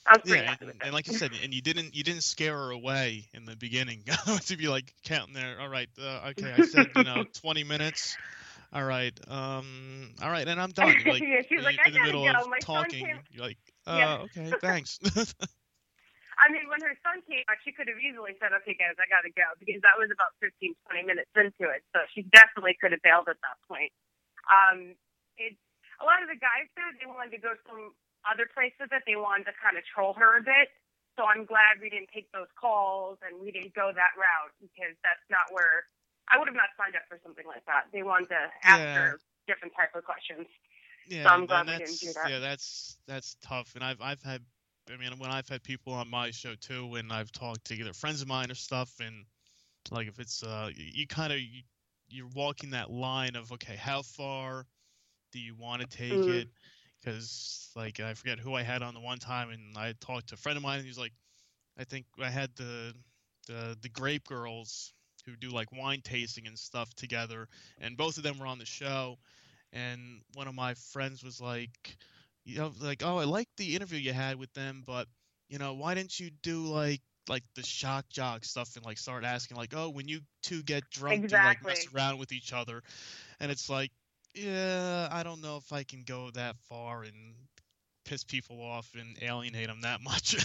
I 0.06 0.16
was 0.16 0.22
pretty 0.24 0.44
yeah, 0.44 0.56
and, 0.60 0.72
and 0.82 0.92
like 0.94 1.06
you 1.08 1.14
said, 1.14 1.32
and 1.42 1.52
you 1.52 1.60
didn't 1.60 1.94
you 1.94 2.02
didn't 2.02 2.22
scare 2.22 2.56
her 2.56 2.70
away 2.70 3.28
in 3.34 3.44
the 3.44 3.54
beginning 3.54 4.02
to 4.46 4.56
be 4.56 4.66
like 4.66 4.94
counting 5.04 5.34
there. 5.34 5.60
All 5.60 5.68
right, 5.68 5.90
uh, 6.00 6.30
okay, 6.30 6.54
I 6.56 6.62
said 6.64 6.88
you 6.96 7.04
know 7.04 7.24
20 7.42 7.64
minutes. 7.64 8.16
All 8.72 8.84
right, 8.84 9.12
um, 9.26 10.14
all 10.22 10.30
right, 10.30 10.46
and 10.46 10.60
I'm 10.60 10.70
done. 10.78 10.94
Like, 11.04 11.22
Yeah, 11.22 11.42
she's 11.48 11.58
like, 11.62 11.74
in 11.74 11.80
"I 11.84 11.90
the 11.90 11.98
gotta 11.98 12.06
middle 12.06 12.22
go. 12.24 12.30
of 12.30 12.48
My 12.48 12.60
son 12.62 12.84
talking, 12.86 13.06
came-" 13.06 13.18
you're 13.34 13.44
like, 13.50 13.58
uh, 13.86 13.96
Yeah. 13.98 14.18
okay, 14.30 14.54
thanks. 14.62 14.98
I 16.40 16.48
mean, 16.48 16.70
when 16.72 16.80
her 16.80 16.96
son 17.04 17.20
came 17.28 17.44
out, 17.52 17.60
she 17.66 17.72
could 17.74 17.84
have 17.92 18.00
easily 18.00 18.32
said, 18.40 18.56
okay, 18.64 18.72
guys, 18.72 18.96
I 18.96 19.04
got 19.12 19.28
to 19.28 19.32
go, 19.36 19.44
because 19.60 19.82
that 19.84 20.00
was 20.00 20.08
about 20.08 20.32
15, 20.40 20.72
20 20.88 21.04
minutes 21.04 21.28
into 21.36 21.68
it. 21.68 21.84
So 21.92 22.00
she 22.16 22.24
definitely 22.32 22.80
could 22.80 22.96
have 22.96 23.04
bailed 23.04 23.28
at 23.28 23.36
that 23.44 23.60
point. 23.68 23.92
Um, 24.48 24.96
it, 25.36 25.52
a 26.00 26.04
lot 26.08 26.24
of 26.24 26.32
the 26.32 26.40
guys 26.40 26.64
there, 26.80 26.88
they 26.96 27.04
wanted 27.04 27.36
to 27.36 27.42
go 27.44 27.52
some 27.68 27.92
other 28.24 28.48
places 28.48 28.88
that 28.88 29.04
they 29.04 29.20
wanted 29.20 29.52
to 29.52 29.54
kind 29.60 29.76
of 29.76 29.84
troll 29.84 30.16
her 30.16 30.40
a 30.40 30.42
bit. 30.42 30.72
So 31.20 31.28
I'm 31.28 31.44
glad 31.44 31.76
we 31.84 31.92
didn't 31.92 32.08
take 32.08 32.32
those 32.32 32.48
calls 32.56 33.20
and 33.20 33.36
we 33.36 33.52
didn't 33.52 33.76
go 33.76 33.92
that 33.92 34.16
route 34.16 34.56
because 34.64 34.96
that's 35.04 35.24
not 35.28 35.52
where 35.52 35.84
I 36.30 36.38
would 36.38 36.48
have 36.48 36.56
not 36.56 36.70
signed 36.78 36.96
up 36.96 37.02
for 37.08 37.18
something 37.22 37.46
like 37.46 37.64
that. 37.66 37.86
They 37.92 38.02
wanted 38.02 38.28
to 38.30 38.42
ask 38.64 38.84
Yeah. 38.84 38.94
her 38.94 39.20
different 39.46 39.74
type 39.76 39.94
of 39.94 40.04
questions. 40.04 40.46
Yeah, 41.04 41.32
I'm 41.32 41.46
and 41.48 41.48
glad 41.48 41.66
we 41.68 41.76
didn't 41.76 42.00
do 42.00 42.12
that. 42.14 42.30
yeah, 42.30 42.38
that's 42.38 42.98
that's 43.06 43.36
tough. 43.42 43.74
And 43.74 43.82
I've 43.84 44.00
I've 44.00 44.22
had, 44.22 44.44
I 44.92 44.96
mean, 44.96 45.18
when 45.18 45.30
I've 45.30 45.48
had 45.48 45.62
people 45.62 45.92
on 45.92 46.08
my 46.08 46.30
show 46.30 46.54
too, 46.54 46.94
and 46.96 47.12
I've 47.12 47.32
talked 47.32 47.64
to 47.66 47.74
either 47.74 47.92
friends 47.92 48.22
of 48.22 48.28
mine 48.28 48.50
or 48.50 48.54
stuff, 48.54 49.00
and 49.00 49.24
like 49.90 50.08
if 50.08 50.20
it's 50.20 50.42
uh, 50.42 50.70
you, 50.74 50.84
you 50.94 51.06
kind 51.06 51.32
of 51.32 51.40
you, 51.40 51.62
you're 52.08 52.28
walking 52.34 52.70
that 52.70 52.90
line 52.90 53.36
of 53.36 53.52
okay, 53.52 53.76
how 53.76 54.02
far 54.02 54.66
do 55.32 55.40
you 55.40 55.54
want 55.56 55.82
to 55.82 55.88
take 55.88 56.28
Mhm. 56.28 56.28
it? 56.28 56.48
because 57.00 57.70
like 57.76 58.00
I 58.00 58.14
forget 58.14 58.38
who 58.40 58.54
I 58.54 58.62
had 58.62 58.82
on 58.82 58.94
the 58.94 59.00
one 59.00 59.18
time, 59.18 59.50
and 59.50 59.76
I 59.78 59.94
talked 60.00 60.28
to 60.30 60.34
a 60.34 60.38
friend 60.38 60.56
of 60.56 60.62
mine, 60.62 60.78
and 60.78 60.86
he's 60.86 60.98
like, 60.98 61.12
I 61.78 61.84
think 61.84 62.06
I 62.20 62.30
had 62.30 62.54
the 62.56 62.94
the 63.46 63.76
the 63.80 63.88
Grape 63.90 64.26
Girls 64.26 64.94
who 65.26 65.36
do 65.36 65.50
like 65.50 65.72
wine 65.72 66.00
tasting 66.02 66.46
and 66.46 66.58
stuff 66.58 66.94
together, 66.94 67.48
and 67.80 67.96
both 67.96 68.16
of 68.16 68.22
them 68.22 68.38
were 68.38 68.46
on 68.46 68.58
the 68.58 68.66
show, 68.66 69.18
and 69.72 70.22
one 70.34 70.48
of 70.48 70.54
my 70.54 70.74
friends 70.74 71.22
was 71.22 71.40
like, 71.40 71.96
you 72.44 72.58
know, 72.58 72.72
like 72.80 73.02
oh 73.04 73.18
I 73.18 73.24
like 73.24 73.48
the 73.56 73.76
interview 73.76 73.98
you 73.98 74.12
had 74.12 74.36
with 74.38 74.52
them, 74.54 74.82
but 74.86 75.06
you 75.48 75.58
know 75.58 75.74
why 75.74 75.94
didn't 75.94 76.18
you 76.18 76.30
do 76.42 76.66
like 76.66 77.00
like 77.28 77.44
the 77.54 77.62
shock 77.62 78.08
jock 78.08 78.44
stuff 78.44 78.76
and 78.76 78.84
like 78.84 78.98
start 78.98 79.24
asking 79.24 79.56
like 79.56 79.74
oh 79.76 79.90
when 79.90 80.08
you 80.08 80.20
two 80.42 80.62
get 80.62 80.88
drunk 80.90 81.28
do 81.28 81.36
you 81.36 81.42
like 81.42 81.64
mess 81.64 81.86
around 81.94 82.18
with 82.18 82.32
each 82.32 82.52
other 82.52 82.82
and 83.38 83.52
it's 83.52 83.68
like 83.68 83.90
yeah 84.34 85.06
i 85.12 85.22
don't 85.22 85.40
know 85.42 85.56
if 85.56 85.72
i 85.72 85.82
can 85.82 86.02
go 86.04 86.30
that 86.30 86.56
far 86.68 87.02
and 87.02 87.34
piss 88.10 88.24
people 88.24 88.60
off 88.60 88.90
and 88.98 89.16
alienate 89.22 89.68
them 89.68 89.82
that 89.82 90.00
much. 90.02 90.34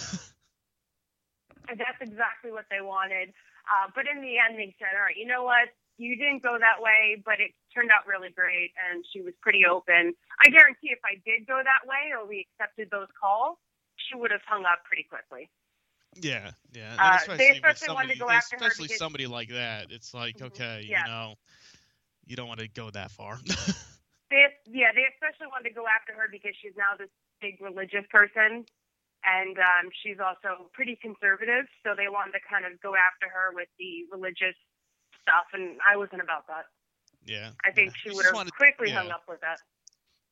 That's 1.68 2.00
exactly 2.00 2.52
what 2.52 2.66
they 2.70 2.82
wanted. 2.82 3.34
Uh, 3.70 3.90
but 3.96 4.06
in 4.08 4.22
the 4.22 4.38
end, 4.38 4.58
they 4.58 4.76
said, 4.80 4.94
all 4.96 5.02
right, 5.06 5.18
you 5.18 5.26
know 5.26 5.44
what? 5.44 5.70
You 5.98 6.16
didn't 6.18 6.44
go 6.44 6.58
that 6.60 6.82
way, 6.84 7.22
but 7.24 7.40
it 7.40 7.52
turned 7.74 7.90
out 7.90 8.06
really 8.06 8.30
great, 8.30 8.72
and 8.78 9.06
she 9.14 9.22
was 9.22 9.34
pretty 9.42 9.64
open. 9.66 10.14
I 10.46 10.50
guarantee 10.50 10.92
if 10.92 11.00
I 11.06 11.16
did 11.26 11.48
go 11.48 11.62
that 11.64 11.88
way 11.88 12.12
or 12.14 12.28
we 12.28 12.46
accepted 12.52 12.90
those 12.92 13.08
calls, 13.20 13.58
she 13.96 14.16
would 14.18 14.32
have 14.32 14.44
hung 14.46 14.66
up 14.66 14.84
pretty 14.84 15.04
quickly. 15.08 15.50
yeah 16.22 16.52
yeah 16.74 16.96
Uh, 17.00 17.12
they 17.36 17.50
especially, 17.50 17.60
with 17.60 17.76
especially 17.76 17.94
wanted 17.96 18.14
to 18.14 18.20
somebody, 18.20 18.20
go 18.20 18.30
after 18.30 18.56
especially 18.56 18.88
because- 18.88 18.98
somebody 19.00 19.28
like 19.28 19.50
that 19.50 19.92
it's 19.92 20.14
like 20.14 20.38
Mhm. 20.38 20.48
okay 20.48 20.86
Yeah. 20.88 21.04
you 21.04 21.12
know 21.12 21.36
you 22.26 22.36
don't 22.38 22.48
want 22.48 22.62
to 22.62 22.70
go 22.70 22.90
that 22.92 23.12
far 23.12 23.36
They, 24.32 24.46
yeah, 24.66 24.92
they 24.96 25.04
especially 25.14 25.48
wanted 25.48 25.70
to 25.70 25.76
go 25.76 25.86
after 25.88 26.14
her 26.14 26.28
because 26.32 26.56
she's 26.62 26.76
now 26.78 26.96
this 26.98 27.10
big 27.42 27.60
religious 27.62 28.06
person, 28.10 28.66
and 29.26 29.58
um, 29.58 29.90
she's 30.04 30.18
also 30.22 30.70
pretty 30.74 30.98
conservative. 31.02 31.66
So 31.84 31.94
they 31.98 32.08
wanted 32.08 32.34
to 32.34 32.44
kind 32.50 32.66
of 32.66 32.80
go 32.82 32.94
after 32.96 33.28
her 33.28 33.54
with 33.54 33.70
the 33.80 34.06
religious 34.12 34.56
stuff, 35.22 35.50
and 35.54 35.78
I 35.82 35.98
wasn't 35.98 36.22
about 36.22 36.48
that. 36.48 36.66
yeah 37.26 37.50
I 37.66 37.72
think 37.72 37.94
yeah. 37.94 38.12
she 38.12 38.16
would 38.16 38.26
have 38.26 38.52
quickly 38.54 38.90
yeah. 38.90 39.02
hung 39.02 39.12
up 39.12 39.24
with 39.28 39.42
that. 39.42 39.60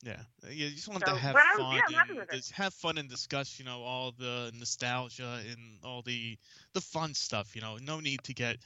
Yeah, 0.04 0.20
yeah, 0.44 0.68
you 0.68 0.70
just 0.72 0.90
want 0.90 1.06
So, 1.08 1.14
to 1.14 1.20
have 1.20 1.34
fun 1.34 1.80
yeah, 1.90 2.04
and 2.10 2.28
just 2.34 2.52
have 2.52 2.74
fun 2.74 2.98
and 2.98 3.08
discuss, 3.10 3.58
you 3.58 3.64
know, 3.64 3.82
all 3.84 4.12
the 4.12 4.52
nostalgia 4.54 5.40
and 5.50 5.80
all 5.82 6.02
the 6.02 6.38
the 6.74 6.82
fun 6.82 7.14
stuff. 7.14 7.56
You 7.56 7.62
know, 7.62 7.78
no 7.82 8.02
need 8.02 8.22
to 8.24 8.34
get 8.34 8.58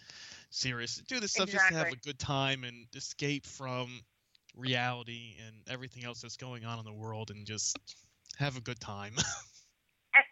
serious. 0.49 0.95
Do 1.07 1.19
this 1.19 1.33
stuff 1.33 1.49
just 1.49 1.67
to 1.67 1.75
have 1.75 1.91
a 1.93 1.95
good 1.97 2.17
time 2.17 2.63
and 2.63 2.87
escape 2.95 3.45
from 3.45 4.01
reality 4.55 5.35
and 5.45 5.55
everything 5.69 6.05
else 6.05 6.21
that's 6.21 6.37
going 6.37 6.65
on 6.65 6.79
in 6.79 6.85
the 6.85 6.93
world, 6.93 7.29
and 7.29 7.45
just 7.45 7.77
have 8.37 8.57
a 8.57 8.61
good 8.61 8.79
time. 8.79 9.13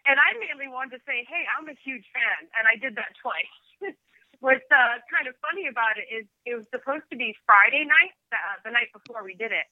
And, 0.06 0.18
I 0.18 0.34
mainly 0.40 0.66
wanted 0.66 0.98
to 0.98 1.02
say, 1.06 1.22
hey, 1.28 1.46
I'm 1.54 1.68
a 1.70 1.76
huge 1.84 2.06
fan, 2.10 2.50
and 2.58 2.66
I 2.66 2.74
did 2.78 2.96
that 2.98 3.14
twice. 3.22 3.94
What's 4.44 4.68
uh, 4.68 5.00
kind 5.08 5.24
of 5.30 5.34
funny 5.40 5.64
about 5.70 5.96
it 5.96 6.06
is 6.12 6.28
it 6.44 6.54
was 6.60 6.68
supposed 6.68 7.08
to 7.08 7.16
be 7.16 7.32
Friday 7.48 7.88
night, 7.88 8.12
uh, 8.34 8.60
the 8.68 8.72
night 8.72 8.92
before 8.92 9.24
we 9.24 9.32
did 9.32 9.48
it. 9.48 9.64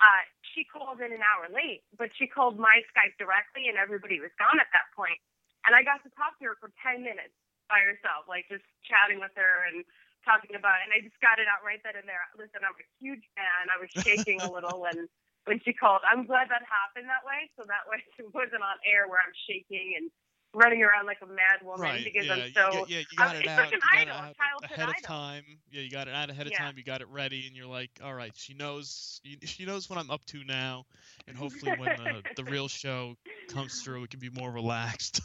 Uh, 0.00 0.22
she 0.54 0.64
called 0.64 1.02
in 1.02 1.10
an 1.10 1.20
hour 1.20 1.50
late, 1.50 1.82
but 1.98 2.08
she 2.16 2.24
called 2.30 2.56
my 2.56 2.80
Skype 2.94 3.18
directly, 3.18 3.68
and 3.68 3.76
everybody 3.76 4.22
was 4.22 4.32
gone 4.38 4.56
at 4.62 4.70
that 4.72 4.88
point. 4.94 5.18
And 5.66 5.74
I 5.74 5.82
got 5.84 6.00
to 6.06 6.10
talk 6.16 6.38
to 6.40 6.54
her 6.54 6.56
for 6.56 6.72
10 6.80 7.02
minutes 7.02 7.34
by 7.68 7.84
herself, 7.84 8.24
like 8.30 8.48
just 8.48 8.64
chatting 8.86 9.20
with 9.20 9.34
her 9.36 9.68
and 9.68 9.84
talking 10.24 10.56
about 10.56 10.80
it. 10.80 10.88
And 10.88 10.94
I 10.96 11.04
just 11.04 11.18
got 11.20 11.36
it 11.42 11.50
out 11.50 11.60
right 11.66 11.82
then 11.84 11.98
and 11.98 12.08
there. 12.08 12.22
Listen, 12.38 12.64
I'm 12.64 12.78
a 12.78 12.88
huge 12.96 13.26
fan. 13.36 13.68
I 13.68 13.76
was 13.76 13.90
shaking 13.92 14.40
a 14.40 14.48
little 14.48 14.86
and 14.88 15.10
when 15.48 15.60
she 15.64 15.72
called. 15.72 16.00
I'm 16.04 16.26
glad 16.26 16.48
that 16.50 16.62
happened 16.68 17.08
that 17.08 17.24
way, 17.26 17.50
so 17.56 17.64
that 17.66 17.88
way 17.90 18.04
it 18.18 18.28
wasn't 18.34 18.62
on 18.62 18.76
air 18.84 19.08
where 19.08 19.18
I'm 19.18 19.34
shaking 19.48 19.94
and 19.96 20.10
running 20.54 20.82
around 20.82 21.04
like 21.06 21.18
a 21.22 21.26
mad 21.26 21.60
woman 21.62 21.82
right? 21.82 22.04
because 22.04 22.26
yeah, 22.26 22.32
I'm 22.34 22.52
so. 22.52 22.86
yeah, 22.88 22.98
you 23.00 23.16
I'm- 23.18 23.28
got 23.28 23.36
it 23.36 23.40
it's 23.44 23.48
out. 23.48 23.58
like 23.64 23.72
an 23.74 23.80
idol, 23.96 24.14
out 24.14 24.64
ahead 24.64 24.88
of 24.88 25.02
time. 25.02 25.44
Yeah, 25.70 25.82
you 25.82 25.90
got 25.90 26.08
it 26.08 26.14
out 26.14 26.30
ahead 26.30 26.46
of 26.46 26.52
Yeah. 26.52 26.58
time. 26.64 26.74
You 26.78 26.84
got 26.84 27.00
it 27.00 27.08
ready, 27.08 27.46
and 27.46 27.56
you're 27.56 27.66
like, 27.66 27.90
all 28.04 28.14
right, 28.14 28.32
she 28.36 28.54
knows. 28.54 29.20
She 29.44 29.64
knows 29.64 29.88
what 29.90 29.98
I'm 29.98 30.10
up 30.10 30.24
to 30.26 30.44
now, 30.44 30.84
and 31.26 31.36
hopefully 31.36 31.72
when 31.76 31.96
the 31.96 32.22
the 32.36 32.44
real 32.44 32.68
show 32.68 33.16
comes 33.48 33.82
through, 33.82 34.04
it 34.04 34.10
can 34.10 34.20
be 34.20 34.30
more 34.30 34.50
relaxed. 34.52 35.20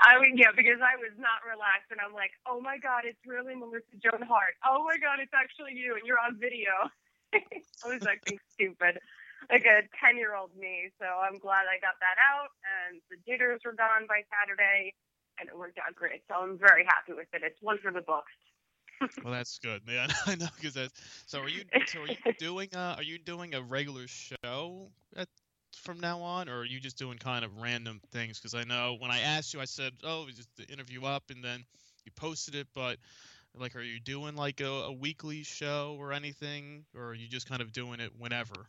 I 0.00 0.20
mean, 0.20 0.36
yeah, 0.36 0.50
because 0.54 0.82
I 0.82 0.96
was 0.98 1.14
not 1.16 1.46
relaxed, 1.46 1.90
and 1.90 2.00
I'm 2.04 2.12
like, 2.12 2.32
oh 2.46 2.60
my 2.60 2.78
god, 2.78 3.02
it's 3.06 3.22
really 3.26 3.54
Melissa 3.54 3.94
Joan 4.02 4.22
Hart. 4.26 4.54
Oh 4.66 4.82
my 4.84 4.98
god, 4.98 5.20
it's 5.22 5.32
actually 5.34 5.74
you, 5.78 5.94
and 5.94 6.02
you're 6.04 6.18
on 6.18 6.38
video. 6.38 6.70
I 7.32 7.88
was 7.88 8.06
acting 8.06 8.38
stupid, 8.52 8.98
like 9.50 9.64
a 9.64 9.82
ten 10.00 10.16
year 10.16 10.34
old 10.34 10.50
me. 10.56 10.90
So 11.00 11.06
I'm 11.06 11.38
glad 11.38 11.66
I 11.68 11.80
got 11.80 11.98
that 12.00 12.18
out, 12.20 12.50
and 12.64 13.00
the 13.10 13.16
jitters 13.26 13.60
were 13.64 13.74
gone 13.74 14.06
by 14.08 14.22
Saturday, 14.30 14.94
and 15.38 15.48
it 15.48 15.56
worked 15.56 15.78
out 15.78 15.94
great. 15.94 16.22
So 16.28 16.36
I'm 16.36 16.58
very 16.58 16.84
happy 16.84 17.12
with 17.12 17.28
it. 17.32 17.42
It's 17.44 17.60
one 17.60 17.78
for 17.82 17.92
the 17.92 18.02
books. 18.02 18.32
Well, 19.24 19.32
that's 19.32 19.58
good, 19.58 19.86
man. 19.86 20.08
I 20.26 20.34
know 20.36 20.46
because 20.56 20.74
that's. 20.74 20.92
So 21.26 21.40
are 21.40 21.48
you? 21.48 21.62
So 21.86 22.00
are 22.02 22.08
you 22.08 22.16
doing? 22.38 22.68
Uh, 22.74 22.94
are 22.96 23.02
you 23.02 23.18
doing 23.18 23.54
a 23.54 23.62
regular 23.62 24.06
show 24.06 24.88
at, 25.16 25.28
from 25.76 26.00
now 26.00 26.20
on, 26.20 26.48
or 26.48 26.60
are 26.60 26.64
you 26.64 26.80
just 26.80 26.98
doing 26.98 27.18
kind 27.18 27.44
of 27.44 27.60
random 27.60 28.00
things? 28.12 28.38
Because 28.38 28.54
I 28.54 28.64
know 28.64 28.96
when 28.98 29.10
I 29.10 29.20
asked 29.20 29.54
you, 29.54 29.60
I 29.60 29.64
said, 29.66 29.92
"Oh, 30.04 30.26
just 30.28 30.48
the 30.56 30.64
interview 30.72 31.04
up," 31.04 31.24
and 31.30 31.42
then 31.42 31.64
you 32.04 32.12
posted 32.16 32.54
it. 32.54 32.68
But 32.74 32.98
like, 33.56 33.76
are 33.76 33.82
you 33.82 34.00
doing 34.00 34.36
like 34.36 34.60
a, 34.60 34.66
a 34.66 34.92
weekly 34.92 35.42
show 35.42 35.96
or 35.98 36.12
anything, 36.12 36.84
or 36.94 37.08
are 37.08 37.14
you 37.14 37.28
just 37.28 37.48
kind 37.48 37.62
of 37.62 37.72
doing 37.72 38.00
it 38.00 38.12
whenever? 38.18 38.68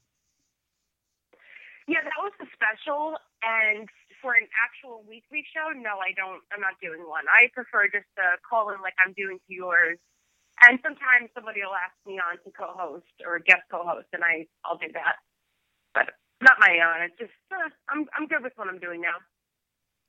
Yeah, 1.87 2.01
that 2.03 2.19
was 2.21 2.33
the 2.39 2.47
special. 2.53 3.17
And 3.43 3.87
for 4.21 4.33
an 4.33 4.47
actual 4.57 5.03
weekly 5.07 5.45
show, 5.53 5.69
no, 5.75 6.01
I 6.01 6.11
don't. 6.17 6.41
I'm 6.51 6.61
not 6.61 6.77
doing 6.81 7.05
one. 7.07 7.25
I 7.29 7.49
prefer 7.53 7.87
just 7.87 8.09
to 8.17 8.37
call 8.47 8.71
in 8.73 8.81
like 8.81 8.95
I'm 9.01 9.13
doing 9.13 9.37
to 9.37 9.51
yours. 9.53 9.99
And 10.67 10.79
sometimes 10.81 11.29
somebody 11.33 11.61
will 11.61 11.75
ask 11.77 11.95
me 12.05 12.19
on 12.19 12.37
to 12.43 12.49
co-host 12.51 13.11
or 13.25 13.39
guest 13.39 13.63
co-host, 13.71 14.07
and 14.13 14.23
I 14.23 14.47
I'll 14.65 14.77
do 14.77 14.89
that. 14.93 15.17
But 15.93 16.13
not 16.41 16.57
my 16.59 16.79
own. 16.81 17.05
It's 17.09 17.17
just 17.19 17.37
uh, 17.51 17.69
I'm 17.89 18.07
I'm 18.17 18.27
good 18.27 18.43
with 18.43 18.53
what 18.55 18.67
I'm 18.67 18.79
doing 18.79 19.01
now. 19.01 19.19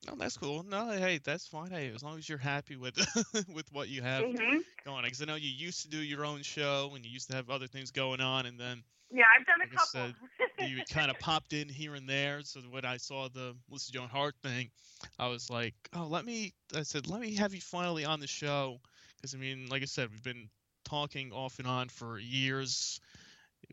No, 0.07 0.15
that's 0.17 0.37
cool. 0.37 0.63
No, 0.63 0.91
hey, 0.91 1.19
that's 1.19 1.47
fine. 1.47 1.71
Hey, 1.71 1.89
as 1.95 2.03
long 2.03 2.19
as 2.19 2.29
you're 2.29 2.39
happy 2.39 2.77
with 2.77 2.97
with 3.55 3.73
what 3.73 3.89
you 3.89 4.03
have 4.03 4.27
hmm 4.27 4.63
going 4.85 4.99
on, 4.99 5.05
because 5.05 5.23
I 5.23 5.25
know 5.27 5.37
you 5.37 5.51
used 5.51 5.83
to 5.83 5.89
do 5.89 5.99
your 5.99 6.25
own 6.25 6.43
show 6.43 6.93
and 6.95 7.05
you 7.05 7.11
used 7.11 7.29
to 7.31 7.37
have 7.37 7.51
other 7.51 7.67
things 7.67 7.91
going 7.91 8.21
on, 8.21 8.47
and 8.47 8.59
then 8.59 8.83
Yeah, 9.13 9.25
I've 9.39 9.47
done 9.47 9.61
a 9.61 9.65
Like 9.65 9.79
I 9.95 10.13
couple. 10.57 10.69
you 10.69 10.83
kind 10.91 11.11
of 11.11 11.19
popped 11.21 11.53
in 11.53 11.69
here 11.69 11.95
and 11.95 12.09
there. 12.09 12.41
So 12.43 12.61
when 12.71 12.85
I 12.85 12.97
saw 12.97 13.29
the 13.29 13.55
Melissa 13.69 13.93
Joan 13.93 14.09
Hart 14.09 14.35
thing, 14.43 14.71
I 15.19 15.29
was 15.29 15.49
like, 15.49 15.75
oh, 15.95 16.07
let 16.07 16.25
me. 16.25 16.53
I 16.75 16.83
said, 16.83 17.09
let 17.09 17.21
me 17.21 17.35
have 17.37 17.55
you 17.55 17.61
finally 17.61 18.05
on 18.05 18.21
the 18.21 18.27
show, 18.27 18.81
because 19.17 19.35
I 19.35 19.39
mean, 19.39 19.69
like 19.69 19.83
I 19.83 19.87
said, 19.87 20.11
we've 20.11 20.25
been 20.25 20.49
talking 20.85 21.33
off 21.33 21.59
and 21.59 21.69
on 21.69 21.89
for 21.89 22.19
years 22.19 23.01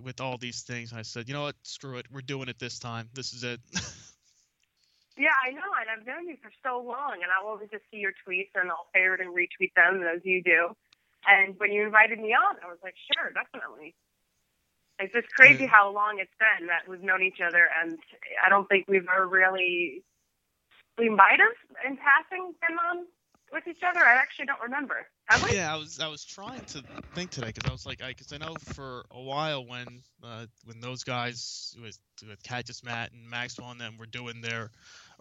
with 0.02 0.22
all 0.22 0.38
these 0.38 0.62
things. 0.62 0.91
And 0.91 1.00
I 1.00 1.04
said, 1.04 1.28
you 1.28 1.34
know 1.34 1.43
what? 1.43 1.56
Screw 1.63 1.98
it. 1.98 2.06
We're 2.12 2.22
doing 2.22 2.48
it 2.48 2.60
this 2.60 2.80
time. 2.80 3.10
This 3.13 3.34
is 3.34 3.43
it. 3.43 3.60
Yeah, 5.15 5.30
I 5.46 5.52
know, 5.52 5.69
and 5.80 5.89
I've 5.93 6.08
known 6.08 6.28
you 6.28 6.38
for 6.41 6.50
so 6.63 6.82
long, 6.82 7.22
and 7.22 7.30
I'll 7.30 7.48
always 7.48 7.69
just 7.69 7.84
see 7.91 7.98
your 7.98 8.13
tweets, 8.26 8.50
and 8.56 8.72
I'll 8.72 8.88
favorite 8.93 9.22
and 9.22 9.30
retweet 9.30 9.74
them 9.76 10.02
as 10.02 10.22
you 10.26 10.41
do. 10.41 10.76
And 11.28 11.54
when 11.60 11.72
you 11.72 11.86
invited 11.86 12.17
me 12.19 12.34
on, 12.34 12.56
I 12.65 12.67
was 12.67 12.80
like, 12.82 12.96
sure, 13.13 13.30
definitely. 13.30 13.93
It's 15.00 15.14
just 15.14 15.28
crazy 15.34 15.66
how 15.66 15.92
long 15.92 16.20
it's 16.20 16.34
been 16.40 16.68
that 16.68 16.88
we've 16.88 17.02
known 17.02 17.24
each 17.24 17.42
other, 17.46 17.68
and 17.82 17.98
I 18.46 18.50
don't 18.50 18.68
think 18.70 18.86
we've 18.88 19.08
ever 19.14 19.28
really. 19.28 20.04
We 20.98 21.10
might 21.10 21.40
have, 21.40 21.90
in 21.92 21.98
passing, 21.98 22.54
been 22.62 22.78
on 22.78 23.08
with 23.54 23.68
each 23.68 23.82
other. 23.88 24.00
I 24.00 24.14
actually 24.14 24.46
don't 24.46 24.62
remember. 24.62 25.08
Have 25.26 25.44
we? 25.44 25.56
yeah, 25.56 25.74
I 25.74 25.78
was 25.78 26.00
I 26.00 26.08
was 26.08 26.24
trying 26.26 26.64
to 26.66 26.84
think 27.16 27.32
today 27.32 27.48
because 27.48 27.70
I 27.70 27.72
was 27.72 27.86
like, 27.86 28.00
because 28.06 28.34
I, 28.34 28.38
know 28.38 28.56
for 28.74 29.06
a 29.12 29.22
while 29.22 29.66
when 29.66 29.88
uh, 30.24 30.46
when 30.66 30.80
those 30.82 31.04
guys 31.04 31.76
with 31.82 31.98
with 32.28 32.42
Cactus 32.44 32.84
Matt 32.84 33.12
and 33.14 33.30
Maxwell 33.30 33.72
and 33.72 33.80
them 33.80 33.98
were 33.98 34.06
doing 34.06 34.42
their 34.42 34.72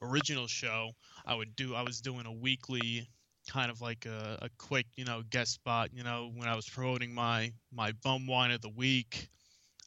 original 0.01 0.47
show, 0.47 0.91
I 1.25 1.35
would 1.35 1.55
do 1.55 1.75
I 1.75 1.83
was 1.83 2.01
doing 2.01 2.27
a 2.27 2.33
weekly 2.33 3.07
kind 3.49 3.71
of 3.71 3.81
like 3.81 4.07
a, 4.07 4.39
a 4.43 4.49
quick 4.59 4.87
you 4.97 5.05
know 5.05 5.23
guest 5.31 5.53
spot 5.53 5.91
you 5.93 6.05
know 6.05 6.31
when 6.37 6.49
I 6.49 6.55
was 6.55 6.69
promoting 6.69 7.13
my 7.13 7.53
my 7.73 7.93
bum 8.03 8.27
wine 8.27 8.53
of 8.53 8.61
the 8.61 8.69
week 8.69 9.29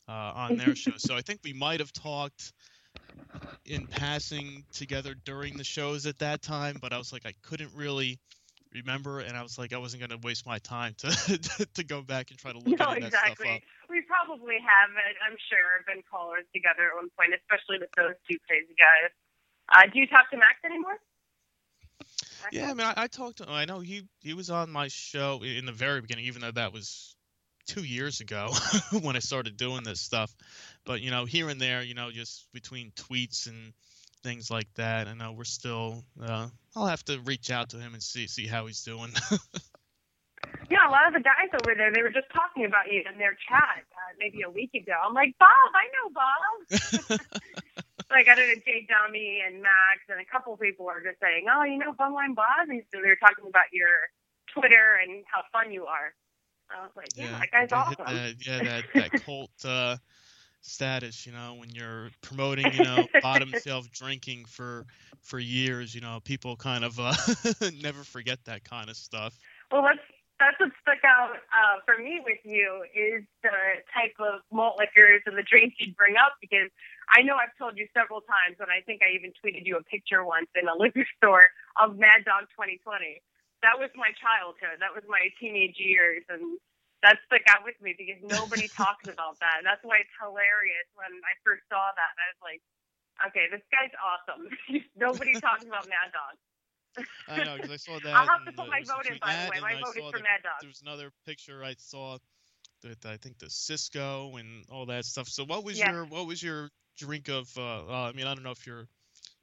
uh, 0.07 0.31
on 0.35 0.57
their 0.57 0.75
show. 0.75 0.93
So 0.97 1.15
I 1.15 1.21
think 1.25 1.39
we 1.43 1.53
might 1.53 1.79
have 1.79 1.91
talked 1.93 2.53
in 3.65 3.87
passing 3.87 4.63
together 4.71 5.15
during 5.25 5.57
the 5.57 5.63
shows 5.63 6.05
at 6.05 6.19
that 6.19 6.41
time, 6.41 6.77
but 6.81 6.93
I 6.93 6.97
was 6.97 7.11
like 7.11 7.25
I 7.25 7.33
couldn't 7.41 7.71
really 7.75 8.19
remember, 8.73 9.19
and 9.19 9.37
I 9.37 9.41
was 9.41 9.57
like, 9.57 9.73
I 9.73 9.77
wasn't 9.77 10.01
gonna 10.01 10.19
waste 10.21 10.45
my 10.45 10.59
time 10.59 10.93
to 10.99 11.09
to 11.75 11.83
go 11.83 12.01
back 12.01 12.29
and 12.29 12.39
try 12.39 12.51
to 12.51 12.59
look 12.59 12.79
No, 12.79 12.91
of 12.91 12.99
that 12.99 13.13
stuff 13.13 13.39
exactly. 13.39 13.49
up. 13.49 13.61
We 13.89 14.01
probably 14.01 14.57
have, 14.59 14.89
I'm 15.25 15.37
sure, 15.49 15.83
been 15.87 16.03
callers 16.09 16.45
together 16.53 16.91
at 16.91 16.95
one 16.95 17.09
point, 17.17 17.31
especially 17.33 17.79
with 17.79 17.89
those 17.95 18.15
two 18.29 18.37
crazy 18.47 18.75
guys. 18.77 19.11
Uh, 19.69 19.89
do 19.91 19.99
you 19.99 20.07
talk 20.07 20.29
to 20.31 20.37
Max 20.37 20.59
anymore? 20.65 20.99
Yeah, 22.51 22.69
I 22.69 22.73
mean, 22.73 22.85
I, 22.85 22.93
I 22.97 23.07
talked 23.07 23.37
to. 23.37 23.49
I 23.49 23.65
know 23.65 23.79
he 23.79 24.03
he 24.21 24.33
was 24.33 24.49
on 24.49 24.69
my 24.69 24.87
show 24.87 25.41
in 25.43 25.65
the 25.65 25.71
very 25.71 26.01
beginning, 26.01 26.25
even 26.25 26.41
though 26.41 26.51
that 26.51 26.73
was 26.73 27.14
two 27.65 27.83
years 27.83 28.21
ago 28.21 28.51
when 29.01 29.15
I 29.15 29.19
started 29.19 29.57
doing 29.57 29.83
this 29.83 30.01
stuff. 30.01 30.33
But 30.85 31.01
you 31.01 31.11
know, 31.11 31.25
here 31.25 31.49
and 31.49 31.59
there, 31.59 31.81
you 31.81 31.93
know, 31.93 32.11
just 32.11 32.51
between 32.53 32.91
tweets 32.91 33.47
and 33.47 33.73
things 34.23 34.49
like 34.49 34.73
that, 34.75 35.07
I 35.07 35.13
know 35.13 35.33
we're 35.33 35.43
still. 35.43 36.03
Uh, 36.21 36.47
I'll 36.75 36.87
have 36.87 37.05
to 37.05 37.19
reach 37.21 37.51
out 37.51 37.69
to 37.69 37.77
him 37.77 37.93
and 37.93 38.01
see 38.01 38.27
see 38.27 38.47
how 38.47 38.67
he's 38.67 38.83
doing. 38.83 39.11
Yeah, 40.69 40.89
a 40.89 40.91
lot 40.91 41.05
of 41.07 41.13
the 41.13 41.21
guys 41.21 41.53
over 41.53 41.77
there, 41.77 41.93
they 41.93 42.01
were 42.01 42.13
just 42.13 42.29
talking 42.33 42.65
about 42.65 42.89
you 42.89 43.03
in 43.05 43.17
their 43.17 43.37
chat 43.37 43.85
uh, 43.85 44.11
maybe 44.17 44.41
a 44.41 44.49
week 44.49 44.73
ago. 44.73 44.93
I'm 44.97 45.13
like, 45.13 45.37
Bob, 45.37 45.69
I 45.77 45.85
know 45.93 46.07
Bob. 46.09 47.19
like, 48.09 48.27
I 48.27 48.33
don't 48.33 48.49
know, 48.49 48.61
Jay 48.65 48.87
Dummy 48.89 49.41
and 49.45 49.61
Max 49.61 50.09
and 50.09 50.19
a 50.19 50.25
couple 50.25 50.53
of 50.53 50.59
people 50.59 50.85
were 50.85 51.01
just 51.05 51.21
saying, 51.21 51.45
oh, 51.53 51.63
you 51.63 51.77
know, 51.77 51.93
Bumwine 51.93 52.33
Bob? 52.33 52.69
And 52.69 52.81
so 52.91 53.01
they 53.01 53.09
were 53.09 53.21
talking 53.21 53.45
about 53.45 53.69
your 53.73 54.09
Twitter 54.53 54.97
and 55.05 55.23
how 55.29 55.45
fun 55.53 55.71
you 55.71 55.85
are. 55.85 56.13
I 56.69 56.81
was 56.81 56.91
like, 56.95 57.07
yeah, 57.15 57.39
that 57.39 57.51
guy's 57.51 57.71
awesome. 57.71 57.95
that- 58.05 58.35
yeah, 58.45 58.59
that 58.61 58.83
that 58.95 59.11
cult 59.23 59.51
uh, 59.63 59.97
status, 60.61 61.25
you 61.25 61.31
know, 61.31 61.55
when 61.59 61.69
you're 61.69 62.09
promoting, 62.21 62.73
you 62.73 62.83
know, 62.83 63.07
bottom 63.21 63.51
shelf 63.63 63.89
drinking 63.91 64.45
for 64.45 64.85
for 65.21 65.39
years, 65.39 65.93
you 65.95 66.01
know, 66.01 66.19
people 66.23 66.55
kind 66.55 66.83
of 66.83 66.99
uh, 66.99 67.13
never 67.81 68.03
forget 68.03 68.39
that 68.45 68.63
kind 68.63 68.89
of 68.89 68.95
stuff. 68.95 69.37
Well, 69.71 69.83
that's 69.83 69.99
that's 70.39 70.59
what 70.59 70.71
stuck 70.81 70.99
out 71.05 71.31
uh, 71.55 71.79
for 71.85 71.97
me 72.01 72.19
with 72.23 72.39
you 72.43 72.83
is 72.93 73.23
the 73.41 73.55
type 73.93 74.15
of 74.19 74.41
malt 74.51 74.75
liquors 74.77 75.21
and 75.25 75.37
the 75.37 75.43
drinks 75.43 75.75
you 75.79 75.93
bring 75.93 76.15
up 76.17 76.35
because 76.41 76.69
I 77.07 77.21
know 77.21 77.35
I've 77.35 77.55
told 77.57 77.77
you 77.77 77.87
several 77.93 78.21
times, 78.21 78.57
and 78.59 78.67
I 78.69 78.81
think 78.83 79.01
I 79.01 79.15
even 79.15 79.31
tweeted 79.39 79.65
you 79.65 79.77
a 79.77 79.83
picture 79.83 80.25
once 80.25 80.47
in 80.59 80.67
a 80.67 80.75
liquor 80.75 81.05
store 81.17 81.49
of 81.79 81.97
Mad 81.97 82.25
Dog 82.25 82.51
2020. 82.51 83.21
That 83.65 83.81
was 83.81 83.89
my 83.97 84.13
childhood. 84.21 84.77
That 84.85 84.93
was 84.93 85.01
my 85.09 85.33
teenage 85.41 85.81
years, 85.81 86.21
and 86.29 86.61
that 87.01 87.17
stuck 87.25 87.41
out 87.49 87.65
with 87.65 87.73
me 87.81 87.97
because 87.97 88.21
nobody 88.21 88.69
talks 88.77 89.09
about 89.09 89.41
that. 89.41 89.65
That's 89.65 89.81
why 89.81 90.05
it's 90.05 90.13
hilarious 90.21 90.85
when 90.93 91.09
I 91.25 91.33
first 91.41 91.65
saw 91.65 91.81
that. 91.97 92.13
I 92.13 92.25
was 92.37 92.41
like, 92.45 92.61
okay, 93.33 93.49
this 93.49 93.65
guy's 93.73 93.93
awesome. 93.97 94.53
nobody 94.95 95.33
talks 95.41 95.65
about 95.65 95.89
Mad 95.89 96.13
Dog. 96.13 96.35
I 97.27 97.43
know 97.43 97.55
because 97.57 97.71
I 97.73 97.81
saw 97.81 97.97
that. 97.99 98.13
I'll 98.13 98.27
have 98.27 98.45
to 98.45 98.53
put 98.53 98.69
uh, 98.69 98.71
my 98.71 98.81
vote 98.85 99.09
in, 99.09 99.17
by 99.19 99.33
the 99.33 99.51
way. 99.51 99.59
My 99.61 99.81
vote 99.81 99.97
is 99.97 100.05
for 100.13 100.17
the- 100.17 100.23
Mad 100.23 100.45
Dog. 100.45 100.61
There 100.61 100.69
was 100.69 100.81
another 100.85 101.11
picture 101.25 101.63
I 101.63 101.75
saw 101.77 102.17
that 102.83 103.05
I 103.05 103.17
think 103.17 103.39
the 103.39 103.49
Cisco 103.49 104.37
and 104.37 104.63
all 104.69 104.85
that 104.87 105.05
stuff. 105.05 105.27
So 105.27 105.43
what 105.43 105.63
was 105.63 105.79
Yeah. 105.79 105.91
your 105.91 106.05
what 106.05 106.27
was 106.27 106.41
your 106.41 106.69
drink 106.97 107.29
of? 107.29 107.49
Uh, 107.57 107.87
uh, 107.89 108.09
I 108.09 108.13
mean, 108.13 108.27
I 108.27 108.35
don't 108.35 108.43
know 108.43 108.51
if 108.51 108.65
you're 108.67 108.87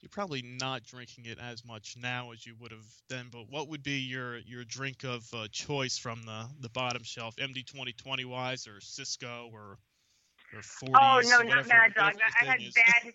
you're 0.03 0.11
probably 0.11 0.43
not 0.43 0.83
drinking 0.83 1.27
it 1.27 1.38
as 1.38 1.65
much 1.65 1.97
now 1.97 2.33
as 2.33 2.45
you 2.45 2.55
would 2.61 2.73
have 2.73 2.85
then, 3.09 3.29
but 3.31 3.47
what 3.49 3.69
would 3.69 3.85
be 3.85 4.03
your 4.03 4.38
your 4.38 4.65
drink 4.65 5.05
of 5.05 5.23
uh, 5.33 5.47
choice 5.53 5.97
from 5.97 6.23
the 6.25 6.45
the 6.61 6.69
bottom 6.71 7.05
shelf, 7.05 7.37
MD 7.37 7.65
2020 7.65 8.25
wise, 8.25 8.67
or 8.67 8.81
Cisco, 8.81 9.49
or 9.53 9.79
or 10.53 10.61
40s? 10.61 10.91
Oh 10.91 11.21
no, 11.23 11.38
whatever- 11.38 11.55
not 11.55 11.67
Mad 11.69 11.95
Dog. 11.95 12.15
I 12.19 12.45
had 12.45 12.61
is. 12.61 12.75
bad. 12.75 13.15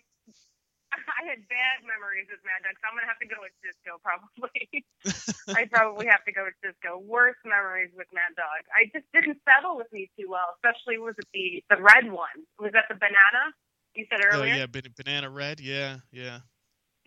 I 0.88 1.28
had 1.28 1.44
bad 1.52 1.84
memories 1.84 2.24
with 2.32 2.40
Mad 2.48 2.64
Dog, 2.64 2.72
so 2.80 2.88
I'm 2.88 2.96
gonna 2.96 3.12
have 3.12 3.20
to 3.20 3.28
go 3.28 3.36
with 3.44 3.52
Cisco 3.60 4.00
probably. 4.00 4.64
I 5.60 5.68
probably 5.68 6.08
have 6.08 6.24
to 6.24 6.32
go 6.32 6.48
with 6.48 6.56
Cisco. 6.64 6.96
Worst 7.04 7.44
memories 7.44 7.92
with 7.92 8.08
Mad 8.16 8.32
Dog. 8.32 8.64
I 8.72 8.88
just 8.96 9.04
didn't 9.12 9.36
settle 9.44 9.76
with 9.76 9.92
me 9.92 10.08
too 10.18 10.32
well, 10.32 10.56
especially 10.56 10.96
was 10.96 11.20
it 11.20 11.28
the 11.36 11.60
the 11.68 11.76
red 11.76 12.08
one? 12.08 12.48
Was 12.56 12.72
that 12.72 12.88
the 12.88 12.96
banana 12.96 13.52
you 13.92 14.06
said 14.08 14.24
earlier. 14.24 14.32
Oh 14.32 14.48
earlier? 14.48 14.66
yeah, 14.72 14.80
banana 14.96 15.28
red. 15.28 15.60
Yeah, 15.60 16.00
yeah. 16.10 16.40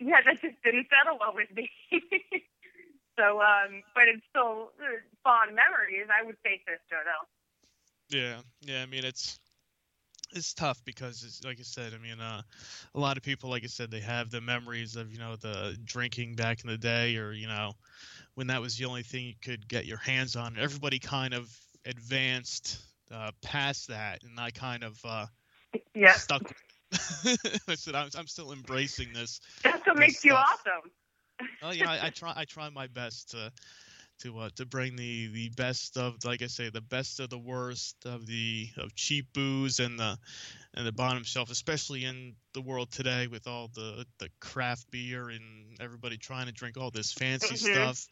Yeah, 0.02 0.18
that 0.26 0.40
just 0.42 0.58
didn't 0.64 0.88
settle 0.90 1.18
well 1.20 1.34
with 1.34 1.50
me. 1.54 1.70
so, 3.18 3.40
um, 3.40 3.82
but 3.94 4.10
it's 4.10 4.24
still 4.30 4.72
uh, 4.82 4.98
fond 5.22 5.54
memories. 5.54 6.08
I 6.10 6.26
would 6.26 6.36
say 6.42 6.60
Cisco 6.66 6.98
though. 7.06 7.24
Yeah, 8.10 8.40
yeah. 8.62 8.82
I 8.82 8.86
mean, 8.86 9.04
it's 9.04 9.38
it's 10.34 10.54
tough 10.54 10.82
because, 10.84 11.22
it's, 11.24 11.44
like 11.44 11.58
I 11.60 11.62
said, 11.62 11.92
I 11.94 11.98
mean, 11.98 12.20
uh, 12.20 12.42
a 12.94 13.00
lot 13.00 13.16
of 13.16 13.22
people, 13.22 13.50
like 13.50 13.64
I 13.64 13.68
said, 13.68 13.90
they 13.90 14.00
have 14.00 14.30
the 14.30 14.40
memories 14.40 14.96
of 14.96 15.12
you 15.12 15.18
know 15.18 15.36
the 15.36 15.76
drinking 15.84 16.34
back 16.34 16.64
in 16.64 16.70
the 16.70 16.78
day, 16.78 17.16
or 17.16 17.32
you 17.32 17.46
know, 17.46 17.72
when 18.34 18.48
that 18.48 18.60
was 18.60 18.76
the 18.76 18.86
only 18.86 19.02
thing 19.02 19.26
you 19.26 19.34
could 19.42 19.68
get 19.68 19.86
your 19.86 19.98
hands 19.98 20.36
on. 20.36 20.56
Everybody 20.58 20.98
kind 20.98 21.34
of 21.34 21.54
advanced 21.86 22.78
uh, 23.12 23.32
past 23.42 23.88
that, 23.88 24.22
and 24.24 24.38
I 24.38 24.50
kind 24.50 24.84
of 24.84 24.98
uh, 25.04 25.26
Yeah, 25.94 26.12
stuck. 26.12 26.42
I 27.68 27.74
said 27.74 27.94
I'm, 27.94 28.08
I'm 28.16 28.26
still 28.26 28.52
embracing 28.52 29.12
this. 29.12 29.40
that's 29.64 29.86
what 29.86 29.96
makes 29.96 30.24
you 30.24 30.32
stuff. 30.32 30.46
awesome. 30.66 30.90
Well, 31.62 31.74
you 31.74 31.84
know, 31.84 31.90
I, 31.90 32.06
I 32.06 32.10
try 32.10 32.32
I 32.36 32.44
try 32.44 32.68
my 32.70 32.86
best 32.88 33.30
to 33.30 33.52
to 34.20 34.38
uh, 34.40 34.50
to 34.56 34.66
bring 34.66 34.96
the 34.96 35.28
the 35.28 35.48
best 35.50 35.96
of 35.96 36.24
like 36.24 36.42
I 36.42 36.46
say 36.46 36.70
the 36.70 36.80
best 36.80 37.20
of 37.20 37.30
the 37.30 37.38
worst 37.38 37.96
of 38.04 38.26
the 38.26 38.68
of 38.78 38.94
cheap 38.94 39.32
booze 39.32 39.80
and 39.80 39.98
the 39.98 40.18
and 40.74 40.86
the 40.86 40.92
bottom 40.92 41.24
shelf, 41.24 41.50
especially 41.50 42.04
in 42.04 42.34
the 42.54 42.60
world 42.62 42.90
today 42.90 43.26
with 43.26 43.46
all 43.46 43.68
the 43.74 44.06
the 44.18 44.28
craft 44.40 44.90
beer 44.90 45.30
and 45.30 45.76
everybody 45.80 46.18
trying 46.18 46.46
to 46.46 46.52
drink 46.52 46.76
all 46.76 46.90
this 46.90 47.12
fancy 47.12 47.54
Mhm. 47.54 47.58
stuff. 47.58 48.06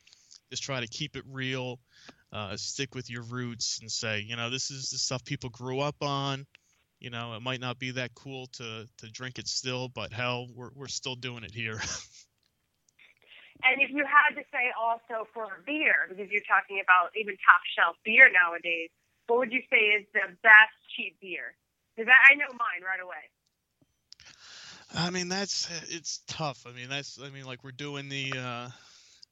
Just 0.51 0.63
try 0.63 0.81
to 0.81 0.89
keep 0.89 1.17
it 1.17 1.25
real, 1.29 1.79
uh, 2.33 2.57
stick 2.57 2.95
with 2.95 3.09
your 3.09 3.23
roots, 3.23 3.79
and 3.81 3.91
say, 3.91 4.21
you 4.21 4.37
know, 4.37 4.51
this 4.51 4.71
is 4.71 4.91
the 4.91 4.99
stuff 4.99 5.25
people 5.25 5.49
grew 5.51 5.81
up 5.81 6.03
on. 6.03 6.47
You 7.01 7.11
know, 7.11 7.35
it 7.35 7.43
might 7.43 7.61
not 7.61 7.79
be 7.79 7.93
that 7.93 8.15
cool 8.15 8.47
to 8.59 8.87
to 8.99 9.11
drink 9.11 9.39
it 9.39 9.49
still, 9.49 9.89
but 9.89 10.13
hell, 10.13 10.49
we're 10.55 10.71
we're 10.75 10.89
still 10.89 11.17
doing 11.17 11.45
it 11.45 11.53
here. 11.53 11.81
And 13.63 13.83
if 13.83 13.91
you 13.91 14.05
had 14.09 14.35
to 14.41 14.45
say 14.53 14.73
also 14.73 15.29
for 15.35 15.63
beer, 15.67 16.09
because 16.09 16.31
you're 16.31 16.49
talking 16.49 16.81
about 16.83 17.13
even 17.15 17.37
top 17.45 17.61
shelf 17.77 17.97
beer 18.05 18.31
nowadays, 18.33 18.89
what 19.27 19.39
would 19.39 19.53
you 19.53 19.61
say 19.71 20.01
is 20.01 20.07
the 20.15 20.33
best 20.43 20.73
cheap 20.97 21.21
beer? 21.21 21.55
Because 21.95 22.09
I, 22.09 22.33
I 22.33 22.35
know 22.37 22.49
mine 22.53 22.81
right 22.81 23.03
away. 23.03 23.29
I 24.95 25.11
mean 25.11 25.29
that's 25.29 25.69
it's 25.89 26.21
tough. 26.27 26.65
I 26.67 26.73
mean 26.73 26.89
that's 26.89 27.21
I 27.23 27.31
mean 27.31 27.45
like 27.45 27.63
we're 27.63 27.71
doing 27.71 28.09
the 28.09 28.33
uh 28.37 28.69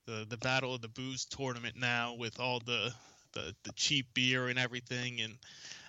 the 0.07 0.27
the 0.29 0.37
battle 0.37 0.75
of 0.75 0.83
the 0.83 0.89
booze 0.89 1.25
tournament 1.25 1.77
now 1.77 2.15
with 2.15 2.39
all 2.39 2.61
the 2.61 2.93
the 3.33 3.55
the 3.65 3.73
cheap 3.75 4.07
beer 4.15 4.49
and 4.49 4.59
everything 4.59 5.21
and 5.21 5.35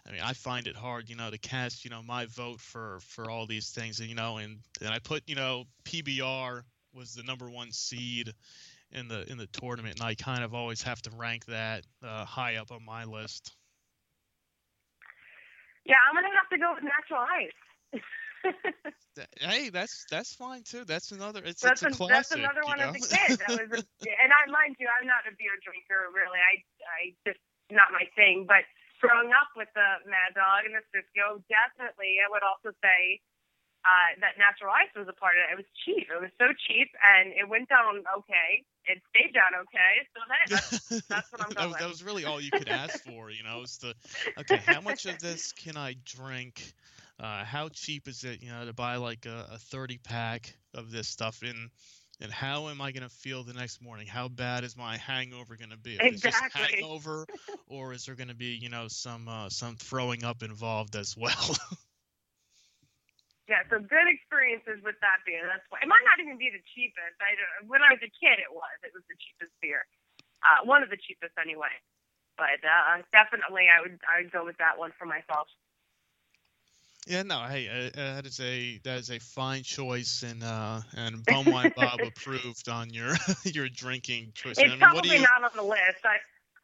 I 0.07 0.11
mean 0.11 0.21
I 0.21 0.33
find 0.33 0.67
it 0.67 0.75
hard, 0.75 1.09
you 1.09 1.15
know, 1.15 1.29
to 1.29 1.37
cast, 1.37 1.83
you 1.83 1.91
know, 1.91 2.01
my 2.01 2.25
vote 2.25 2.59
for 2.59 2.99
for 3.01 3.29
all 3.29 3.45
these 3.45 3.69
things 3.69 3.99
and 3.99 4.09
you 4.09 4.15
know 4.15 4.37
and 4.37 4.59
and 4.81 4.89
I 4.89 4.99
put, 4.99 5.23
you 5.27 5.35
know, 5.35 5.65
PBR 5.85 6.63
was 6.93 7.13
the 7.13 7.23
number 7.23 7.49
1 7.49 7.71
seed 7.71 8.33
in 8.91 9.07
the 9.07 9.29
in 9.29 9.37
the 9.37 9.47
tournament 9.47 9.99
and 9.99 10.07
I 10.07 10.15
kind 10.15 10.43
of 10.43 10.53
always 10.53 10.81
have 10.83 11.01
to 11.03 11.11
rank 11.15 11.45
that 11.45 11.85
uh, 12.03 12.25
high 12.25 12.55
up 12.55 12.71
on 12.71 12.83
my 12.83 13.05
list. 13.05 13.55
Yeah, 15.85 15.95
I'm 16.07 16.15
gonna 16.15 16.27
have 16.35 16.49
to 16.49 16.57
go 16.57 16.73
with 16.75 16.83
natural 16.83 17.21
ice. 17.21 18.03
Hey, 19.39 19.69
that's 19.69 20.05
that's 20.09 20.33
fine 20.35 20.63
too. 20.63 20.85
That's 20.85 21.11
another 21.11 21.41
it's, 21.43 21.61
that's, 21.61 21.83
it's 21.83 21.91
a 21.91 22.03
a, 22.03 22.07
classic. 22.07 22.15
that's 22.15 22.31
another 22.31 22.61
you 22.63 22.71
one 22.71 22.79
know? 22.79 22.95
as 22.95 22.95
a 22.95 23.15
kid. 23.17 23.39
That 23.39 23.49
was, 23.49 23.83
a, 23.83 23.83
and 24.23 24.31
I 24.31 24.47
mind 24.47 24.77
you, 24.79 24.87
I'm 24.87 25.07
not 25.07 25.27
a 25.27 25.35
beer 25.35 25.59
drinker 25.59 26.07
really. 26.13 26.39
I 26.39 26.63
I 26.87 26.99
just 27.27 27.39
not 27.71 27.91
my 27.91 28.07
thing. 28.15 28.45
But 28.47 28.63
growing 28.99 29.31
up 29.33 29.51
with 29.55 29.71
the 29.75 29.89
Mad 30.07 30.35
Dog 30.35 30.67
and 30.67 30.75
the 30.75 30.83
Cisco, 30.91 31.41
definitely, 31.47 32.19
I 32.21 32.27
would 32.29 32.43
also 32.43 32.75
say 32.83 33.19
uh, 33.87 34.19
that 34.19 34.35
natural 34.35 34.71
ice 34.75 34.91
was 34.95 35.07
a 35.07 35.15
part 35.15 35.39
of 35.39 35.47
it. 35.47 35.55
It 35.55 35.57
was 35.57 35.69
cheap. 35.85 36.07
It 36.11 36.19
was 36.19 36.31
so 36.35 36.51
cheap, 36.67 36.91
and 36.99 37.31
it 37.31 37.47
went 37.47 37.69
down 37.69 38.03
okay. 38.19 38.63
It 38.85 39.01
stayed 39.15 39.33
down 39.33 39.55
okay. 39.67 39.93
So 40.11 40.19
hey, 40.27 40.45
that's, 40.49 41.07
that's 41.07 41.31
what 41.31 41.41
I'm 41.41 41.49
that, 41.49 41.57
going 41.57 41.69
was, 41.71 41.79
that 41.79 41.89
was 41.89 42.03
really 42.03 42.25
all 42.25 42.41
you 42.41 42.51
could 42.51 42.69
ask 42.69 43.03
for, 43.03 43.31
you 43.31 43.43
know. 43.43 43.63
Is 43.63 43.77
the 43.77 43.95
okay? 44.39 44.59
How 44.65 44.81
much 44.81 45.05
of 45.05 45.19
this 45.19 45.51
can 45.51 45.77
I 45.77 45.95
drink? 46.03 46.73
Uh, 47.19 47.43
how 47.43 47.67
cheap 47.67 48.07
is 48.07 48.23
it, 48.23 48.41
you 48.41 48.49
know, 48.49 48.65
to 48.65 48.71
buy 48.71 48.95
like 48.95 49.25
a, 49.25 49.49
a 49.51 49.57
30 49.57 49.97
pack 49.97 50.55
of 50.73 50.89
this 50.89 51.07
stuff? 51.07 51.41
And 51.43 51.69
and 52.21 52.31
how 52.31 52.69
am 52.69 52.81
I 52.81 52.91
gonna 52.91 53.09
feel 53.09 53.43
the 53.43 53.53
next 53.53 53.81
morning? 53.81 54.07
How 54.07 54.27
bad 54.27 54.63
is 54.63 54.75
my 54.77 54.97
hangover 54.97 55.55
gonna 55.57 55.77
be? 55.77 55.95
If 55.95 56.07
it's 56.09 56.21
just 56.21 56.43
Exactly. 56.43 56.51
hangover, 56.53 57.27
or 57.67 57.93
is 57.93 58.05
there 58.05 58.15
gonna 58.15 58.35
be, 58.35 58.55
you 58.55 58.69
know, 58.69 58.87
some 58.87 59.27
uh, 59.27 59.49
some 59.49 59.75
throwing 59.77 60.23
up 60.23 60.43
involved 60.43 60.95
as 60.95 61.15
well? 61.17 61.55
Yeah, 63.49 63.65
so 63.69 63.81
good 63.81 64.05
experiences 64.05 64.77
with 64.85 64.95
that 65.01 65.25
beer. 65.25 65.49
That's 65.49 65.65
why 65.73 65.81
it 65.81 65.89
might 65.89 66.05
not 66.05 66.21
even 66.21 66.37
be 66.37 66.53
the 66.53 66.61
cheapest. 66.77 67.17
I 67.17 67.33
don't, 67.33 67.65
when 67.65 67.81
I 67.81 67.89
was 67.97 68.01
a 68.05 68.11
kid, 68.13 68.37
it 68.37 68.51
was. 68.53 68.77
It 68.85 68.93
was 68.93 69.01
the 69.09 69.17
cheapest 69.17 69.53
beer, 69.57 69.89
uh, 70.45 70.61
one 70.69 70.85
of 70.85 70.93
the 70.93 71.01
cheapest 71.01 71.33
anyway. 71.41 71.73
But 72.37 72.61
uh, 72.61 73.01
definitely, 73.11 73.65
I 73.67 73.81
would 73.81 73.97
I 74.05 74.21
would 74.21 74.31
go 74.31 74.45
with 74.45 74.57
that 74.61 74.77
one 74.77 74.93
for 74.97 75.05
myself. 75.09 75.49
Yeah, 77.09 77.23
no, 77.23 77.39
hey, 77.49 77.67
uh, 77.67 77.99
uh, 77.99 78.15
that 78.17 78.27
is 78.27 78.39
a 78.39 78.77
that 78.83 78.99
is 78.99 79.09
a 79.09 79.17
fine 79.17 79.63
choice, 79.63 80.21
and 80.21 80.43
uh, 80.43 80.81
and 80.95 81.15
Bumwine 81.25 81.73
Bob 81.73 82.01
approved 82.05 82.69
on 82.69 82.91
your 82.91 83.15
your 83.45 83.67
drinking 83.67 84.33
choice. 84.35 84.59
It's 84.59 84.71
I 84.71 84.75
mean, 84.75 84.79
probably 84.79 85.17
you? 85.17 85.23
not 85.23 85.43
on 85.43 85.49
the 85.55 85.63
list. 85.63 86.05
I 86.05 86.17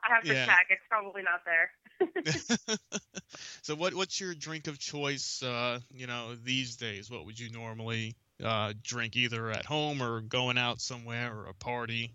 I 0.08 0.14
have 0.14 0.24
to 0.24 0.30
Yeah. 0.30 0.46
check. 0.46 0.68
It's 0.70 0.84
probably 0.88 1.24
not 1.24 1.42
there. 1.46 1.72
so 3.64 3.74
what 3.74 3.96
what's 3.96 4.20
your 4.22 4.36
drink 4.36 4.68
of 4.68 4.78
choice? 4.78 5.42
Uh, 5.42 5.80
you 5.92 6.06
know, 6.06 6.36
these 6.36 6.76
days, 6.76 7.10
what 7.10 7.26
would 7.26 7.40
you 7.40 7.50
normally 7.52 8.16
uh, 8.44 8.74
drink, 8.84 9.16
either 9.16 9.50
at 9.50 9.66
home 9.66 10.00
or 10.00 10.22
going 10.22 10.60
out 10.60 10.80
somewhere 10.80 11.36
or 11.36 11.48
a 11.48 11.56
party? 11.56 12.14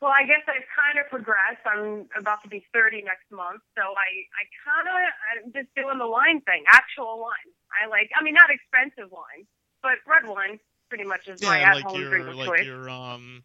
Well, 0.00 0.12
I 0.12 0.26
guess 0.28 0.44
I've 0.46 0.68
kind 0.76 1.00
of 1.00 1.08
progressed. 1.08 1.64
I'm 1.64 2.04
about 2.18 2.42
to 2.44 2.48
be 2.48 2.64
30 2.72 3.02
next 3.02 3.24
month, 3.32 3.62
so 3.74 3.82
I 3.82 4.08
I 4.36 4.42
kind 4.60 4.86
of 4.88 4.94
I'm 5.32 5.52
just 5.52 5.74
doing 5.74 5.98
the 5.98 6.08
wine 6.08 6.40
thing, 6.42 6.64
actual 6.68 7.18
wine. 7.20 7.50
I 7.72 7.88
like, 7.88 8.10
I 8.18 8.22
mean, 8.22 8.34
not 8.34 8.50
expensive 8.50 9.10
wine, 9.10 9.46
but 9.82 9.96
red 10.06 10.28
wine 10.28 10.60
pretty 10.88 11.04
much 11.04 11.28
is 11.28 11.42
my 11.42 11.60
Yeah, 11.60 11.72
like 11.74 11.84
at-home 11.84 12.00
your 12.00 12.10
drink 12.10 12.28
of 12.28 12.36
like 12.36 12.48
choice. 12.48 12.64
your 12.66 12.90
um, 12.90 13.42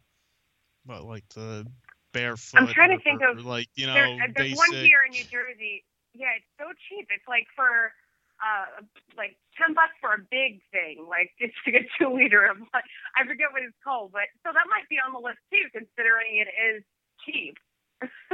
what 0.86 1.06
like 1.06 1.28
the 1.36 1.66
barefoot. 2.14 2.60
I'm 2.60 2.68
trying 2.68 2.98
to 2.98 3.04
think 3.04 3.22
or, 3.22 3.30
of- 3.32 3.46
like 3.46 3.68
you 3.76 3.88
know 3.88 3.94
there, 3.94 4.18
there's 4.36 4.52
basic. 4.52 4.58
one 4.58 4.72
here 4.84 5.04
in 5.06 5.12
New 5.12 5.24
Jersey. 5.24 5.86
Yeah, 6.14 6.36
it's 6.36 6.46
so 6.60 6.66
cheap. 6.90 7.08
It's 7.10 7.28
like 7.28 7.48
for 7.56 7.94
uh 8.42 8.84
like 9.18 9.38
ten 9.58 9.74
bucks 9.74 9.96
for 10.02 10.14
a 10.14 10.22
big 10.32 10.62
thing, 10.72 11.06
like 11.08 11.32
just 11.42 11.54
to 11.66 11.72
get 11.72 11.84
two 12.00 12.14
liter 12.14 12.46
of. 12.46 12.58
I 12.74 13.26
forget 13.26 13.54
what 13.54 13.64
it's 13.64 13.78
called, 13.84 14.12
but 14.12 14.28
so 14.44 14.52
that 14.54 14.68
might 14.70 14.90
be 14.90 14.98
on 15.00 15.14
the 15.14 15.22
list 15.22 15.40
too, 15.54 15.66
considering 15.72 16.42
it 16.42 16.50
is 16.52 16.84
cheap. 17.26 17.58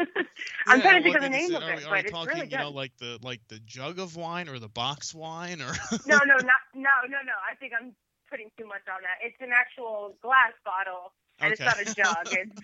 I'm 0.68 0.82
Yeah, 0.82 0.82
trying 0.82 0.98
to 0.98 1.04
think 1.04 1.16
of 1.16 1.22
the 1.22 1.30
name 1.30 1.56
of 1.56 1.64
are 1.64 1.70
it, 1.70 1.86
are 1.86 1.92
but 1.92 1.98
we 1.98 2.04
it's 2.06 2.12
talking, 2.12 2.26
really 2.26 2.48
you 2.50 2.58
know, 2.58 2.70
like 2.72 2.96
the 2.98 3.20
like 3.22 3.42
the 3.50 3.60
jug 3.60 4.00
of 4.00 4.16
wine 4.16 4.50
or 4.50 4.60
the 4.60 4.70
box 4.70 5.14
wine 5.14 5.62
or 5.62 5.74
No, 6.06 6.18
no, 6.24 6.40
not 6.42 6.62
no, 6.74 6.96
no, 7.10 7.20
no. 7.26 7.36
I 7.44 7.56
think 7.56 7.74
I'm 7.76 7.96
putting 8.30 8.52
too 8.58 8.66
much 8.68 8.86
on 8.88 9.02
that. 9.04 9.20
It's 9.26 9.40
an 9.42 9.52
actual 9.52 10.18
glass 10.22 10.54
bottle, 10.64 11.14
and 11.42 11.52
it's 11.52 11.66
not 11.66 11.80
a 11.82 11.88
jug. 11.88 12.32
It's 12.32 12.56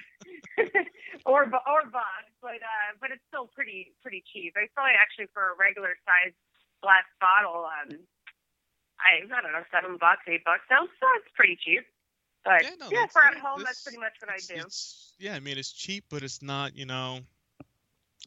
or 1.25 1.43
or 1.67 1.81
box, 1.91 2.23
but 2.41 2.61
uh, 2.63 2.89
but 3.01 3.11
it's 3.11 3.23
still 3.27 3.47
pretty 3.51 3.93
pretty 4.01 4.23
cheap. 4.31 4.53
It's 4.55 4.71
probably 4.73 4.95
actually 4.95 5.27
for 5.33 5.51
a 5.51 5.55
regular 5.59 5.95
size 6.07 6.35
glass 6.83 7.07
bottle. 7.23 7.63
Um, 7.65 7.97
I 8.99 9.23
I 9.23 9.41
don't 9.41 9.51
know, 9.55 9.63
seven 9.71 9.97
bucks, 9.99 10.21
eight 10.27 10.43
bucks. 10.43 10.61
So, 10.69 10.75
so 10.99 11.07
it's 11.23 11.31
pretty 11.35 11.57
cheap. 11.63 11.81
But 12.45 12.63
Yeah, 12.63 12.69
yeah, 12.69 12.75
no, 12.79 12.89
that's- 12.89 13.11
for 13.13 13.23
at 13.25 13.37
home, 13.37 13.63
that's 13.63 13.81
pretty 13.83 13.97
much 13.99 14.13
what 14.19 14.29
I 14.29 14.37
do. 14.37 14.67
yeah, 15.17 15.35
I 15.35 15.39
mean 15.39 15.57
it's 15.57 15.71
cheap, 15.71 16.03
but 16.09 16.21
it's 16.23 16.41
not 16.41 16.75
you 16.75 16.85
know, 16.85 17.19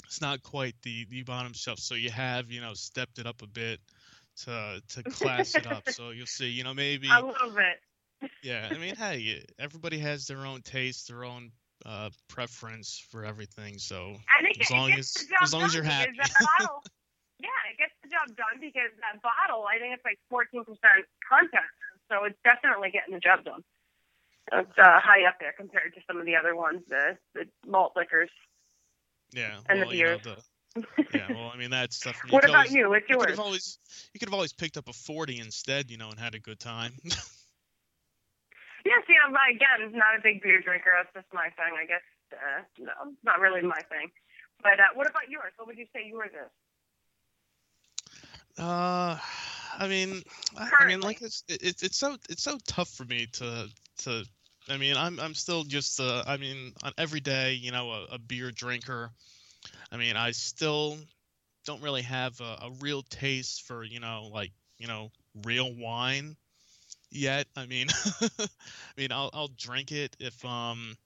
it's 0.05 0.21
not 0.21 0.43
quite 0.43 0.75
the 0.83 1.05
the 1.11 1.23
bottom 1.23 1.53
shelf. 1.53 1.79
So 1.79 1.95
you 1.95 2.11
have 2.11 2.51
you 2.51 2.61
know 2.61 2.75
stepped 2.75 3.19
it 3.19 3.27
up 3.27 3.43
a 3.43 3.47
bit 3.47 3.81
to 4.45 4.83
to 4.89 5.03
class 5.05 5.55
it 5.55 5.67
up. 5.67 5.89
So 5.91 6.11
you'll 6.11 6.27
see, 6.27 6.49
you 6.49 6.65
know, 6.65 6.75
maybe 6.75 7.09
A 7.13 7.21
little 7.25 7.51
bit. 7.51 8.31
yeah. 8.43 8.69
I 8.71 8.79
mean, 8.79 8.97
hey, 8.97 9.45
everybody 9.59 9.99
has 9.99 10.27
their 10.27 10.45
own 10.47 10.63
taste, 10.63 11.09
their 11.09 11.25
own 11.25 11.53
uh, 11.85 12.11
preference 12.29 12.99
for 13.11 13.25
everything. 13.25 13.79
So 13.79 14.17
As 14.61 14.71
long 14.71 14.93
as- 14.93 15.15
as 15.43 15.53
long 15.55 15.63
as 15.65 15.75
you're 15.75 15.85
happy. 15.85 16.13
That 17.79 17.91
bottle, 17.91 18.09
yeah, 18.09 18.09
it 18.09 18.09
gets 18.09 18.09
the 18.09 18.09
job 18.09 18.27
done 18.37 18.57
because 18.61 18.91
that 19.01 19.23
bottle, 19.23 19.65
I 19.69 19.79
think 19.79 19.95
it's 19.95 20.05
like 20.05 20.19
14% 20.33 20.65
content. 21.29 21.71
So 22.11 22.25
it's 22.25 22.39
definitely 22.45 22.91
getting 22.91 23.15
the 23.15 23.21
job 23.21 23.45
done. 23.45 23.63
It's 24.53 24.79
uh, 24.79 25.01
high 25.01 25.27
up 25.27 25.37
there 25.41 25.53
compared 25.57 25.95
to 25.95 26.01
some 26.07 26.19
of 26.21 26.27
the 26.27 26.37
other 26.37 26.55
ones, 26.55 26.83
the, 26.89 27.19
the 27.35 27.49
malt 27.67 27.93
liquors. 27.97 28.31
yeah, 29.33 29.59
And 29.69 29.83
the 29.83 29.87
well, 29.87 29.95
you 29.95 30.05
know, 30.05 30.19
beers. 30.19 30.39
the, 30.77 31.15
yeah, 31.19 31.33
well, 31.33 31.51
I 31.53 31.57
mean 31.57 31.71
that's 31.71 31.97
stuff. 31.97 32.21
you 32.27 32.33
what 32.33 32.45
about 32.45 32.69
always- 32.69 32.75
you? 32.75 32.89
What's 32.89 33.09
You 33.09 33.17
could 33.17 33.29
yours? 33.29 33.39
have 33.39 33.47
always 33.47 33.79
you 34.13 34.21
could 34.21 34.29
have 34.29 34.35
always 34.35 34.53
picked 34.53 34.77
up 34.77 34.89
a 34.89 34.93
forty 34.93 35.41
instead, 35.41 35.91
you 35.91 35.97
know, 35.97 36.11
and 36.11 36.19
had 36.21 36.35
a 36.35 36.41
good 36.41 36.61
time. 36.61 36.93
Yeah, 38.87 39.03
see, 39.09 39.19
I'm 39.19 39.35
again 39.35 39.99
not 39.99 40.15
a 40.15 40.23
big 40.23 40.43
beer 40.43 40.61
drinker. 40.63 40.95
That's 40.95 41.11
just 41.11 41.27
my 41.35 41.51
thing, 41.59 41.75
I 41.75 41.87
guess. 41.91 42.07
Uh, 42.31 42.63
no, 42.79 42.95
not 43.25 43.41
really 43.41 43.63
my 43.63 43.83
thing. 43.91 44.15
But 44.63 44.79
uh, 44.79 44.95
what 44.95 45.11
about 45.11 45.27
yours? 45.29 45.51
What 45.59 45.67
would 45.67 45.77
you 45.79 45.87
say 45.93 46.07
yours 46.07 46.31
is? 46.31 46.51
Uh, 48.59 49.19
I 49.79 49.89
mean, 49.89 50.23
I, 50.57 50.71
I 50.81 50.85
mean, 50.85 51.01
like 51.01 51.21
it's 51.23 51.45
it's 51.49 51.83
it's 51.83 51.99
so 51.99 52.17
it's 52.31 52.43
so 52.43 52.59
tough 52.67 52.89
for 52.91 53.05
me 53.05 53.27
to 53.35 53.69
to. 53.99 54.25
I 54.69 54.79
mean, 54.79 54.97
I'm 54.97 55.21
I'm 55.21 55.35
still 55.35 55.63
just 55.63 56.01
uh, 56.01 56.25
I 56.27 56.37
mean, 56.39 56.73
on 56.83 56.93
every 56.99 57.21
day, 57.21 57.55
you 57.55 57.71
know, 57.71 57.91
a, 57.91 58.15
a 58.15 58.19
beer 58.19 58.51
drinker. 58.51 59.11
I 59.93 59.97
mean, 59.97 60.17
I 60.17 60.33
still 60.33 60.99
don't 61.67 61.83
really 61.83 62.03
have 62.03 62.41
a, 62.41 62.59
a 62.63 62.71
real 62.81 63.03
taste 63.03 63.63
for 63.65 63.85
you 63.85 64.01
know 64.01 64.31
like 64.33 64.53
you 64.79 64.87
know 64.87 65.11
real 65.45 65.75
wine 65.75 66.37
yet. 67.11 67.47
I 67.57 67.67
mean, 67.67 67.89
I 68.41 68.49
mean, 68.97 69.13
I'll 69.13 69.31
I'll 69.35 69.51
drink 69.57 69.93
it 69.93 70.17
if 70.19 70.45
um 70.45 70.97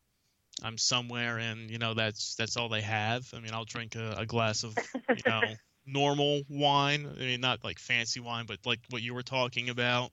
I'm 0.63 0.79
somewhere 0.79 1.39
and 1.39 1.71
you 1.71 1.79
know 1.79 1.95
that's 1.95 2.37
that's 2.37 2.57
all 2.57 2.69
they 2.69 2.83
have. 2.83 3.29
I 3.35 3.41
mean, 3.41 3.53
I'll 3.53 3.65
drink 3.65 3.97
a, 3.97 4.15
a 4.19 4.27
glass 4.27 4.63
of 4.63 4.77
you 5.17 5.23
know 5.27 5.55
normal 5.93 6.43
wine. 6.49 7.09
I 7.17 7.21
mean, 7.21 7.41
not 7.41 7.65
like 7.65 7.79
fancy 7.79 8.21
wine, 8.21 8.47
but 8.47 8.59
like 8.65 8.81
what 8.91 9.03
you 9.03 9.15
were 9.15 9.23
talking 9.23 9.71
about. 9.71 10.11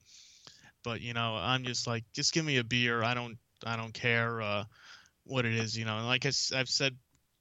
But 0.84 1.00
you 1.00 1.14
know, 1.14 1.36
I'm 1.38 1.64
just 1.64 1.86
like, 1.86 2.04
just 2.12 2.32
give 2.32 2.44
me 2.44 2.58
a 2.58 2.64
beer. 2.64 3.02
I 3.02 3.14
don't, 3.14 3.38
I 3.64 3.76
don't 3.76 3.92
care 3.92 4.40
uh, 4.40 4.64
what 5.24 5.44
it 5.44 5.54
is. 5.54 5.76
You 5.76 5.84
know, 5.84 5.98
and 5.98 6.06
like 6.06 6.24
I, 6.24 6.32
have 6.56 6.68
said 6.68 6.96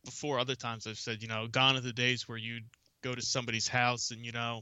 before, 0.05 0.39
other 0.39 0.55
times 0.55 0.87
I've 0.87 0.97
said, 0.97 1.21
you 1.21 1.27
know, 1.27 1.47
gone 1.47 1.75
are 1.75 1.81
the 1.81 1.93
days 1.93 2.27
where 2.27 2.37
you 2.37 2.61
go 3.03 3.13
to 3.13 3.21
somebody's 3.21 3.67
house 3.67 4.11
and 4.11 4.25
you 4.25 4.31
know, 4.31 4.61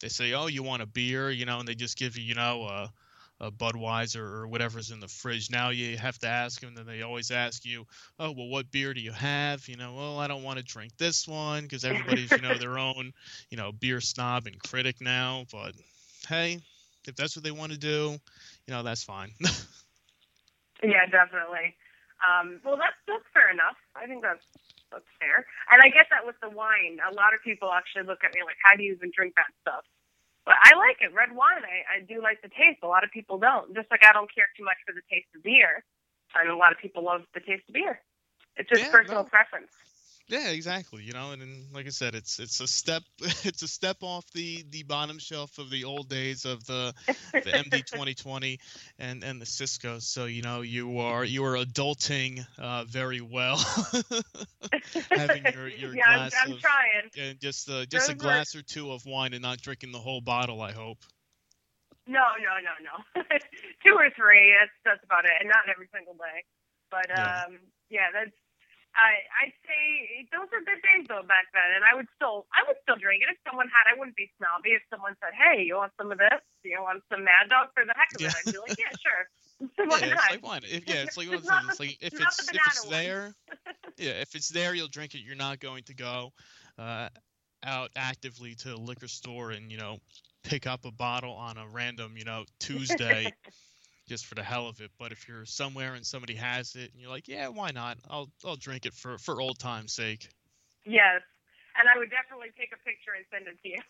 they 0.00 0.08
say, 0.08 0.32
oh, 0.32 0.46
you 0.46 0.62
want 0.62 0.82
a 0.82 0.86
beer, 0.86 1.30
you 1.30 1.46
know, 1.46 1.58
and 1.58 1.68
they 1.68 1.74
just 1.74 1.96
give 1.96 2.16
you, 2.16 2.24
you 2.24 2.34
know, 2.34 2.64
a, 2.64 2.92
a 3.40 3.50
Budweiser 3.50 4.20
or 4.20 4.48
whatever's 4.48 4.90
in 4.90 5.00
the 5.00 5.08
fridge. 5.08 5.50
Now 5.50 5.70
you 5.70 5.96
have 5.96 6.18
to 6.20 6.28
ask 6.28 6.60
them, 6.60 6.68
and 6.68 6.78
then 6.78 6.86
they 6.86 7.02
always 7.02 7.30
ask 7.30 7.64
you, 7.64 7.86
oh, 8.18 8.32
well, 8.32 8.48
what 8.48 8.70
beer 8.70 8.94
do 8.94 9.00
you 9.00 9.12
have? 9.12 9.68
You 9.68 9.76
know, 9.76 9.94
well, 9.94 10.18
I 10.18 10.26
don't 10.26 10.42
want 10.42 10.58
to 10.58 10.64
drink 10.64 10.96
this 10.96 11.28
one 11.28 11.62
because 11.62 11.84
everybody's, 11.84 12.30
you 12.30 12.40
know, 12.40 12.54
their 12.58 12.78
own, 12.78 13.12
you 13.50 13.56
know, 13.56 13.72
beer 13.72 14.00
snob 14.00 14.46
and 14.46 14.58
critic 14.58 14.96
now. 15.00 15.44
But 15.52 15.74
hey, 16.28 16.60
if 17.06 17.14
that's 17.16 17.36
what 17.36 17.44
they 17.44 17.50
want 17.50 17.72
to 17.72 17.78
do, 17.78 18.18
you 18.66 18.74
know, 18.74 18.82
that's 18.82 19.04
fine. 19.04 19.32
Yeah, 20.82 21.06
definitely. 21.08 21.72
Um, 22.20 22.60
well, 22.64 22.76
that's 22.76 22.96
that's 23.08 23.24
fair 23.32 23.50
enough. 23.50 23.76
I 23.94 24.06
think 24.06 24.22
that's 24.22 24.44
that's 24.92 25.08
fair. 25.20 25.46
And 25.72 25.80
I 25.80 25.88
get 25.88 26.08
that 26.10 26.24
with 26.24 26.36
the 26.40 26.50
wine. 26.50 27.00
A 27.00 27.12
lot 27.14 27.32
of 27.32 27.40
people 27.44 27.72
actually 27.72 28.04
look 28.04 28.24
at 28.24 28.34
me 28.34 28.40
like, 28.44 28.56
"How 28.62 28.76
do 28.76 28.82
you 28.82 28.92
even 28.92 29.10
drink 29.14 29.34
that 29.36 29.52
stuff?" 29.60 29.84
But 30.46 30.56
I 30.62 30.78
like 30.78 30.98
it. 31.02 31.14
Red 31.14 31.34
wine, 31.36 31.62
I, 31.66 31.98
I 31.98 32.06
do 32.06 32.22
like 32.22 32.40
the 32.42 32.50
taste. 32.50 32.80
A 32.82 32.88
lot 32.88 33.04
of 33.04 33.10
people 33.12 33.38
don't. 33.38 33.74
Just 33.74 33.90
like 33.90 34.02
I 34.08 34.14
don't 34.14 34.32
care 34.34 34.48
too 34.56 34.64
much 34.64 34.78
for 34.86 34.94
the 34.94 35.02
taste 35.12 35.28
of 35.36 35.42
beer, 35.42 35.84
I 36.34 36.42
and 36.42 36.50
a 36.50 36.56
lot 36.56 36.72
of 36.72 36.78
people 36.78 37.04
love 37.04 37.22
the 37.34 37.40
taste 37.40 37.64
of 37.68 37.74
beer. 37.74 38.00
It's 38.56 38.70
just 38.70 38.82
Yeah, 38.82 38.90
personal 38.90 39.24
no. 39.24 39.28
preference. 39.28 39.70
Yeah, 40.28 40.48
exactly. 40.48 41.04
You 41.04 41.12
know, 41.12 41.30
and, 41.30 41.40
then 41.40 41.66
like 41.72 41.86
I 41.86 41.90
said, 41.90 42.16
it's 42.16 42.40
it's 42.40 42.60
a 42.60 42.66
step 42.66 43.02
it's 43.44 43.62
a 43.62 43.68
step 43.68 43.98
off 44.00 44.28
the 44.32 44.64
the 44.70 44.82
bottom 44.82 45.18
shelf 45.20 45.58
of 45.58 45.70
the 45.70 45.84
old 45.84 46.08
days 46.08 46.44
of 46.44 46.66
the 46.66 46.92
the 47.32 47.40
MD 47.52 47.84
2020 47.86 48.58
and 48.98 49.22
and 49.22 49.40
the 49.40 49.46
Cisco. 49.46 50.00
So 50.00 50.24
you 50.24 50.42
know, 50.42 50.62
you 50.62 50.98
are 50.98 51.24
you 51.24 51.44
are 51.44 51.56
adulting 51.56 52.44
uh, 52.58 52.84
very 52.88 53.20
well, 53.20 53.56
having 55.10 55.44
your 55.54 55.68
your 55.68 55.94
yeah, 55.94 56.02
I'm, 56.08 56.18
glass 56.18 56.34
I'm 56.44 56.52
of 56.52 56.60
trying. 56.60 57.10
and 57.18 57.40
just 57.40 57.70
uh, 57.70 57.86
just 57.86 58.08
a 58.08 58.12
Those 58.12 58.24
were- 58.24 58.28
glass 58.28 58.54
or 58.56 58.62
two 58.62 58.90
of 58.90 59.06
wine 59.06 59.32
and 59.32 59.42
not 59.42 59.60
drinking 59.60 59.92
the 59.92 60.00
whole 60.00 60.20
bottle. 60.20 60.60
I 60.60 60.72
hope. 60.72 60.98
No, 62.08 62.22
no, 62.38 62.54
no, 62.62 63.22
no. 63.22 63.22
Two 63.84 63.94
or 63.94 64.10
three. 64.10 64.54
That's 64.58 64.70
that's 64.84 65.04
about 65.04 65.24
it, 65.24 65.32
and 65.40 65.48
not 65.48 65.68
every 65.68 65.88
single 65.94 66.14
day. 66.14 66.44
But 66.90 67.06
Yeah. 67.08 67.44
um, 67.46 67.58
yeah, 67.90 68.06
that's. 68.12 68.30
I 68.96 69.12
I'd 69.44 69.56
say 69.68 70.24
those 70.32 70.48
were 70.50 70.64
good 70.64 70.80
days 70.80 71.04
though 71.06 71.22
back 71.22 71.52
then, 71.52 71.76
and 71.76 71.84
I 71.84 71.94
would 71.94 72.08
still 72.16 72.48
I 72.50 72.64
would 72.66 72.80
still 72.82 72.96
drink 72.96 73.22
it 73.22 73.30
if 73.30 73.38
someone 73.46 73.68
had. 73.68 73.86
I 73.86 73.94
wouldn't 73.94 74.16
be 74.16 74.32
snobby 74.40 74.72
if 74.72 74.82
someone 74.88 75.14
said, 75.20 75.36
"Hey, 75.36 75.62
you 75.68 75.76
want 75.76 75.92
some 76.00 76.10
of 76.10 76.18
this? 76.18 76.40
You 76.64 76.80
want 76.82 77.04
some 77.12 77.22
Mad 77.24 77.52
Dog 77.52 77.70
for 77.76 77.84
the 77.84 77.94
heck 77.94 78.10
of 78.16 78.20
Yeah. 78.20 78.32
it?" 78.32 78.40
I'd 78.40 78.50
be 78.50 78.58
like, 78.58 78.74
"Yeah, 78.80 78.92
sure." 79.04 79.24
Why 79.88 80.00
yeah, 80.00 80.16
not? 80.16 80.18
it's 80.18 80.30
like 80.30 80.42
wine. 80.42 80.62
If, 80.64 80.88
yeah, 80.88 81.02
it's 81.04 81.16
like 81.16 81.28
one 81.28 81.38
of 81.38 81.44
things. 81.44 81.80
like 81.80 81.96
if 82.00 82.12
it's 82.20 82.48
if 82.48 82.54
it's 82.54 82.84
banana 82.84 82.90
there, 82.90 83.34
yeah, 83.98 84.20
if 84.20 84.34
it's 84.34 84.48
there, 84.48 84.74
you'll 84.74 84.88
drink 84.88 85.14
it. 85.14 85.20
You're 85.20 85.36
not 85.36 85.60
going 85.60 85.84
to 85.84 85.94
go 85.94 86.32
uh, 86.78 87.08
out 87.64 87.90
actively 87.96 88.54
to 88.56 88.74
a 88.74 88.76
liquor 88.76 89.08
store 89.08 89.50
and 89.50 89.70
you 89.70 89.78
know 89.78 89.98
pick 90.44 90.66
up 90.66 90.84
a 90.84 90.92
bottle 90.92 91.32
on 91.32 91.56
a 91.58 91.66
random 91.68 92.16
you 92.16 92.24
know 92.24 92.44
Tuesday 92.60 93.32
just 94.06 94.26
for 94.26 94.34
the 94.34 94.42
hell 94.42 94.68
of 94.68 94.80
it. 94.80 94.90
But 94.98 95.12
if 95.12 95.28
you're 95.28 95.44
somewhere 95.46 95.94
and 95.94 96.06
somebody 96.06 96.34
has 96.36 96.74
it 96.76 96.92
and 96.92 97.00
you're 97.00 97.10
like, 97.10 97.28
yeah, 97.28 97.48
why 97.48 97.70
not? 97.72 97.98
I'll 98.08 98.30
I'll 98.44 98.56
drink 98.56 98.86
it 98.86 98.94
for 98.94 99.18
for 99.18 99.40
old 99.40 99.58
time's 99.58 99.92
sake. 99.94 100.28
yes, 100.84 101.22
and 101.76 101.88
I 101.88 101.98
would 101.98 102.10
definitely 102.10 102.52
take 102.56 102.72
a 102.72 102.80
picture 102.84 103.12
and 103.16 103.24
send 103.30 103.48
it 103.48 103.58
to 103.62 103.68
you. 103.68 103.82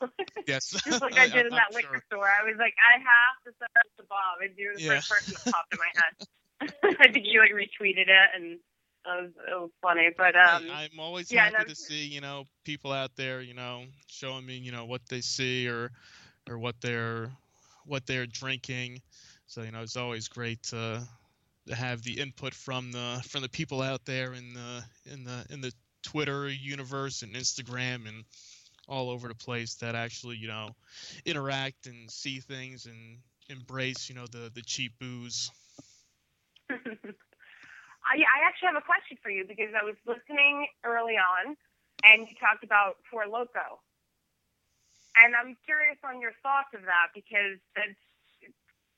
Yes, 0.46 0.74
Just 0.86 1.00
like 1.02 1.16
I 1.18 1.26
did 1.28 1.46
in 1.46 1.54
that 1.54 1.70
I'm 1.70 1.74
liquor 1.74 1.98
sure. 1.98 2.02
store. 2.06 2.28
I 2.28 2.44
was 2.46 2.56
like, 2.58 2.74
I 2.78 2.98
have 2.98 3.36
to 3.46 3.50
send 3.58 3.70
it 3.74 3.90
to 3.98 4.04
Bob, 4.08 4.42
and 4.42 4.54
you're 4.56 4.74
the 4.74 4.80
Yeah. 4.80 5.00
first 5.02 5.08
person 5.08 5.34
that 5.34 5.46
popped 5.50 5.72
in 5.72 5.78
my 5.82 5.92
head. 5.94 6.12
I 7.00 7.12
think 7.12 7.26
you 7.26 7.40
like 7.40 7.52
retweeted 7.52 8.08
it, 8.08 8.28
and 8.34 8.44
it 8.54 8.60
was, 9.06 9.30
it 9.48 9.56
was 9.60 9.70
funny. 9.82 10.10
But 10.16 10.34
um, 10.36 10.62
Hey, 10.62 10.70
I'm 10.70 11.00
always 11.00 11.30
yeah, 11.30 11.50
happy 11.50 11.64
no, 11.64 11.64
to 11.64 11.74
see 11.74 12.06
you 12.06 12.20
know 12.20 12.44
people 12.64 12.92
out 12.92 13.16
there 13.16 13.40
you 13.40 13.54
know 13.54 13.84
showing 14.06 14.46
me 14.46 14.56
you 14.56 14.72
know 14.72 14.84
what 14.84 15.02
they 15.08 15.20
see 15.20 15.68
or 15.68 15.90
or 16.48 16.58
what 16.58 16.80
they're 16.80 17.30
what 17.86 18.06
they're 18.06 18.26
drinking. 18.26 19.00
So 19.46 19.62
you 19.62 19.70
know 19.70 19.82
it's 19.82 19.96
always 19.96 20.28
great 20.28 20.62
to 20.64 21.06
to 21.68 21.74
have 21.74 22.02
the 22.02 22.20
input 22.20 22.54
from 22.54 22.92
the 22.92 23.22
from 23.28 23.42
the 23.42 23.48
people 23.48 23.82
out 23.82 24.04
there 24.04 24.32
in 24.32 24.54
the 24.54 24.84
in 25.12 25.24
the 25.24 25.46
in 25.50 25.60
the 25.60 25.72
Twitter 26.02 26.48
universe 26.48 27.22
and 27.22 27.34
Instagram 27.34 28.08
and 28.08 28.24
all 28.88 29.10
over 29.10 29.28
the 29.28 29.34
place 29.34 29.74
that 29.76 29.94
actually 29.94 30.36
you 30.36 30.48
know 30.48 30.70
interact 31.24 31.86
and 31.86 32.10
see 32.10 32.40
things 32.40 32.86
and 32.86 33.18
embrace 33.48 34.08
you 34.08 34.14
know 34.14 34.26
the 34.26 34.50
the 34.54 34.62
cheap 34.62 34.92
booze. 34.98 35.50
I, 38.06 38.22
actually 38.46 38.70
have 38.70 38.78
a 38.78 38.86
question 38.86 39.18
for 39.22 39.30
you 39.30 39.44
because 39.46 39.74
I 39.74 39.82
was 39.82 39.98
listening 40.06 40.66
early 40.84 41.18
on, 41.18 41.56
and 42.04 42.26
you 42.26 42.34
talked 42.38 42.62
about 42.62 42.98
Four 43.10 43.26
Loco, 43.26 43.82
and 45.18 45.34
I'm 45.34 45.56
curious 45.66 45.98
on 46.06 46.20
your 46.20 46.32
thoughts 46.42 46.70
of 46.74 46.82
that 46.82 47.10
because 47.14 47.58
it's 47.74 47.98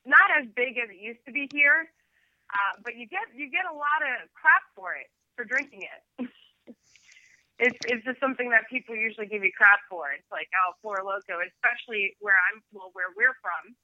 not 0.09 0.27
as 0.41 0.49
big 0.57 0.81
as 0.81 0.89
it 0.89 0.97
used 0.97 1.21
to 1.25 1.31
be 1.31 1.47
here, 1.53 1.87
uh, 2.49 2.81
but 2.83 2.97
you 2.97 3.05
get 3.05 3.29
you 3.37 3.49
get 3.53 3.69
a 3.69 3.75
lot 3.75 4.01
of 4.01 4.25
crap 4.33 4.65
for 4.73 4.97
it 4.97 5.07
for 5.37 5.45
drinking 5.45 5.85
it. 5.85 6.01
it's 7.61 7.79
it's 7.85 8.03
just 8.03 8.19
something 8.19 8.49
that 8.49 8.65
people 8.69 8.97
usually 8.97 9.29
give 9.29 9.45
you 9.45 9.53
crap 9.53 9.79
for. 9.89 10.09
It's 10.11 10.27
like 10.33 10.49
oh, 10.65 10.73
Four 10.81 11.05
Loco, 11.05 11.39
especially 11.45 12.17
where 12.19 12.35
I'm 12.49 12.65
well, 12.73 12.89
where 12.97 13.13
we're 13.13 13.37
from. 13.39 13.77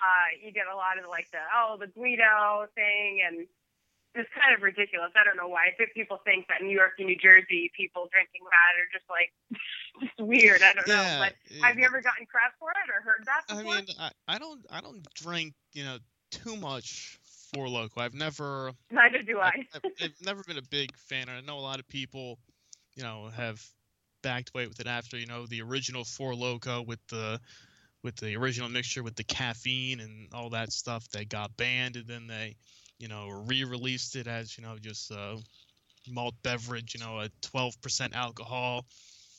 Uh, 0.00 0.28
you 0.44 0.52
get 0.52 0.64
a 0.68 0.76
lot 0.76 1.00
of 1.00 1.08
like 1.08 1.26
the 1.32 1.40
oh 1.56 1.80
the 1.80 1.88
Guido 1.88 2.68
thing 2.76 3.24
and 3.24 3.48
it's 4.14 4.28
kind 4.34 4.54
of 4.54 4.62
ridiculous. 4.62 5.10
I 5.14 5.24
don't 5.24 5.36
know 5.36 5.48
why. 5.48 5.70
I 5.70 5.84
people 5.94 6.20
think 6.24 6.48
that 6.48 6.62
New 6.62 6.74
York 6.74 6.98
and 6.98 7.06
New 7.06 7.16
Jersey 7.16 7.70
people 7.76 8.08
drinking 8.10 8.42
that 8.44 8.72
are 8.78 8.90
just 8.90 9.06
like 9.08 9.30
just 10.00 10.18
weird. 10.18 10.62
I 10.62 10.72
don't 10.74 10.88
know. 10.88 11.16
But 11.20 11.34
yeah. 11.50 11.66
have 11.66 11.78
you 11.78 11.84
ever 11.84 12.00
gotten 12.00 12.26
crap 12.26 12.54
for 12.58 12.70
it 12.70 12.90
or 12.90 13.02
heard 13.02 13.24
that 13.26 13.42
I 13.48 13.62
mean, 13.62 13.86
I, 13.98 14.10
I 14.26 14.38
don't 14.38 14.60
I 14.70 14.80
don't 14.80 15.06
drink 15.14 15.54
you 15.72 15.84
know 15.84 15.98
too 16.30 16.56
much 16.56 17.18
Four 17.54 17.68
Loco. 17.68 18.00
I've 18.00 18.14
never 18.14 18.72
Neither 18.90 19.22
do 19.22 19.38
I. 19.38 19.66
I've, 19.74 19.80
I've- 19.84 20.04
I've 20.04 20.26
never 20.26 20.42
been 20.44 20.58
a 20.58 20.68
big 20.70 20.96
fan. 20.96 21.28
and 21.28 21.38
I 21.38 21.40
know 21.40 21.58
a 21.58 21.60
lot 21.60 21.80
of 21.80 21.88
people, 21.88 22.38
you 22.94 23.02
know, 23.02 23.28
have 23.34 23.62
backed 24.22 24.50
away 24.54 24.66
with 24.66 24.78
it 24.80 24.86
after 24.86 25.16
you 25.16 25.26
know 25.26 25.46
the 25.46 25.62
original 25.62 26.04
Four 26.04 26.34
Loco 26.34 26.82
with 26.82 27.00
the 27.08 27.40
with 28.02 28.16
the 28.16 28.36
original 28.36 28.68
mixture 28.68 29.02
with 29.02 29.16
the 29.16 29.24
caffeine 29.24 30.00
and 30.00 30.28
all 30.32 30.50
that 30.50 30.72
stuff 30.72 31.08
that 31.10 31.28
got 31.28 31.56
banned, 31.56 31.96
and 31.96 32.06
then 32.06 32.26
they, 32.26 32.56
you 33.00 33.08
know, 33.08 33.28
re-released 33.46 34.14
it 34.14 34.26
as 34.26 34.56
you 34.56 34.64
know 34.64 34.76
just 34.80 35.10
a 35.10 35.38
malt 36.08 36.34
beverage, 36.42 36.94
you 36.94 37.00
know, 37.00 37.20
a 37.20 37.28
12% 37.42 38.14
alcohol, 38.14 38.84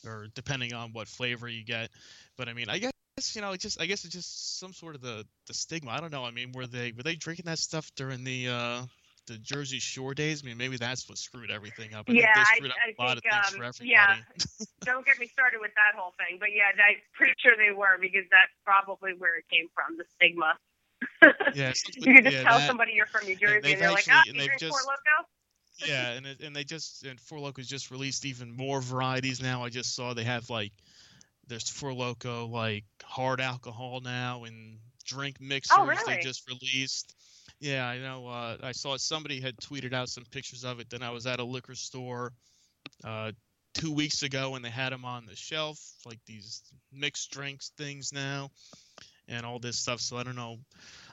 or 0.05 0.27
depending 0.35 0.73
on 0.73 0.91
what 0.93 1.07
flavor 1.07 1.47
you 1.47 1.63
get. 1.63 1.89
But 2.37 2.49
I 2.49 2.53
mean, 2.53 2.69
I 2.69 2.79
guess 2.79 2.91
you 3.35 3.41
know, 3.41 3.51
it 3.51 3.61
just 3.61 3.79
I 3.79 3.85
guess 3.85 4.03
it's 4.03 4.13
just 4.13 4.59
some 4.59 4.73
sort 4.73 4.95
of 4.95 5.01
the 5.01 5.25
the 5.47 5.53
stigma. 5.53 5.91
I 5.91 6.01
don't 6.01 6.11
know. 6.11 6.25
I 6.25 6.31
mean, 6.31 6.51
were 6.53 6.67
they 6.67 6.91
were 6.91 7.03
they 7.03 7.15
drinking 7.15 7.45
that 7.45 7.59
stuff 7.59 7.89
during 7.95 8.23
the 8.23 8.49
uh 8.49 8.81
the 9.27 9.37
Jersey 9.37 9.79
Shore 9.79 10.13
days? 10.13 10.41
I 10.43 10.47
mean, 10.47 10.57
maybe 10.57 10.77
that's 10.77 11.07
what 11.07 11.17
screwed 11.17 11.51
everything 11.51 11.93
up. 11.93 12.09
I 12.09 12.13
Yeah, 12.13 12.33
I- 12.35 12.41
up 12.41 12.75
I 12.99 13.03
a 13.03 13.05
lot 13.05 13.19
think, 13.21 13.33
um, 13.33 13.87
yeah. 13.87 14.17
don't 14.85 15.05
get 15.05 15.19
me 15.19 15.27
started 15.27 15.59
with 15.61 15.71
that 15.75 15.99
whole 15.99 16.13
thing. 16.17 16.37
But 16.39 16.49
yeah, 16.55 16.73
I'm 16.73 16.95
pretty 17.13 17.33
sure 17.37 17.53
they 17.55 17.71
were 17.71 17.97
because 18.01 18.25
that's 18.31 18.51
probably 18.65 19.13
where 19.17 19.37
it 19.37 19.45
came 19.51 19.67
from, 19.75 19.97
the 19.97 20.05
stigma. 20.15 20.57
Yeah, 21.53 21.73
you 21.95 22.01
can 22.15 22.23
just 22.23 22.37
yeah, 22.37 22.43
tell 22.43 22.59
that- 22.59 22.67
somebody 22.67 22.93
you're 22.93 23.05
from 23.05 23.25
New 23.25 23.35
Jersey 23.35 23.55
and, 23.55 23.63
they've 23.63 23.79
they're 23.79 23.91
like, 23.91 24.05
ah, 24.09 24.23
and 24.27 24.35
you 24.37 24.45
drink 24.45 24.59
just- 24.59 24.71
Four 24.71 24.81
Loco? 24.81 25.27
yeah, 25.87 26.11
and 26.11 26.25
it, 26.25 26.41
and 26.41 26.55
they 26.55 26.63
just 26.63 27.03
and 27.03 27.19
Four 27.19 27.39
Locos 27.39 27.67
just 27.67 27.91
released 27.91 28.25
even 28.25 28.55
more 28.55 28.81
varieties 28.81 29.41
now. 29.41 29.63
I 29.63 29.69
just 29.69 29.95
saw 29.95 30.13
they 30.13 30.23
have 30.23 30.49
like 30.49 30.71
there's 31.47 31.69
Four 31.69 31.93
Loco 31.93 32.47
like 32.47 32.85
hard 33.03 33.41
alcohol 33.41 33.99
now 34.01 34.43
and 34.43 34.77
drink 35.05 35.41
mixers 35.41 35.75
Oh, 35.77 35.85
really? 35.85 36.15
they 36.15 36.21
just 36.21 36.47
released. 36.47 37.15
Yeah, 37.59 37.87
I 37.87 37.99
know. 37.99 38.27
Uh, 38.27 38.57
I 38.63 38.71
saw 38.71 38.97
somebody 38.97 39.39
had 39.39 39.57
tweeted 39.57 39.93
out 39.93 40.09
some 40.09 40.23
pictures 40.31 40.63
of 40.63 40.79
it. 40.79 40.89
Then 40.89 41.03
I 41.03 41.11
was 41.11 41.27
at 41.27 41.39
a 41.39 41.43
liquor 41.43 41.75
store 41.75 42.33
uh, 43.03 43.31
two 43.73 43.91
weeks 43.93 44.23
ago 44.23 44.55
and 44.55 44.65
they 44.65 44.69
had 44.69 44.91
them 44.91 45.05
on 45.05 45.25
the 45.25 45.35
shelf, 45.35 45.79
like 46.05 46.19
these 46.25 46.63
mixed 46.91 47.31
drinks 47.31 47.71
things 47.77 48.11
now, 48.13 48.49
and 49.31 49.45
all 49.45 49.57
this 49.57 49.77
stuff. 49.77 49.99
So 50.01 50.17
I 50.17 50.23
don't 50.23 50.35
know, 50.35 50.59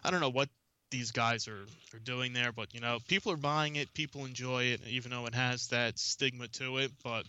I 0.05 0.11
don't 0.11 0.21
know 0.21 0.31
what 0.31 0.49
these 0.91 1.11
guys 1.11 1.49
are, 1.49 1.66
are 1.95 2.01
doing 2.01 2.33
there, 2.33 2.53
but 2.53 2.75
you 2.75 2.81
know, 2.81 2.99
people 3.09 3.33
are 3.33 3.37
buying 3.37 3.77
it, 3.77 3.93
people 3.95 4.25
enjoy 4.25 4.64
it, 4.64 4.81
even 4.87 5.11
though 5.11 5.27
it 5.27 5.35
has 5.35 5.69
that 5.69 5.99
stigma 5.99 6.49
to 6.49 6.79
it. 6.79 6.91
But 7.03 7.25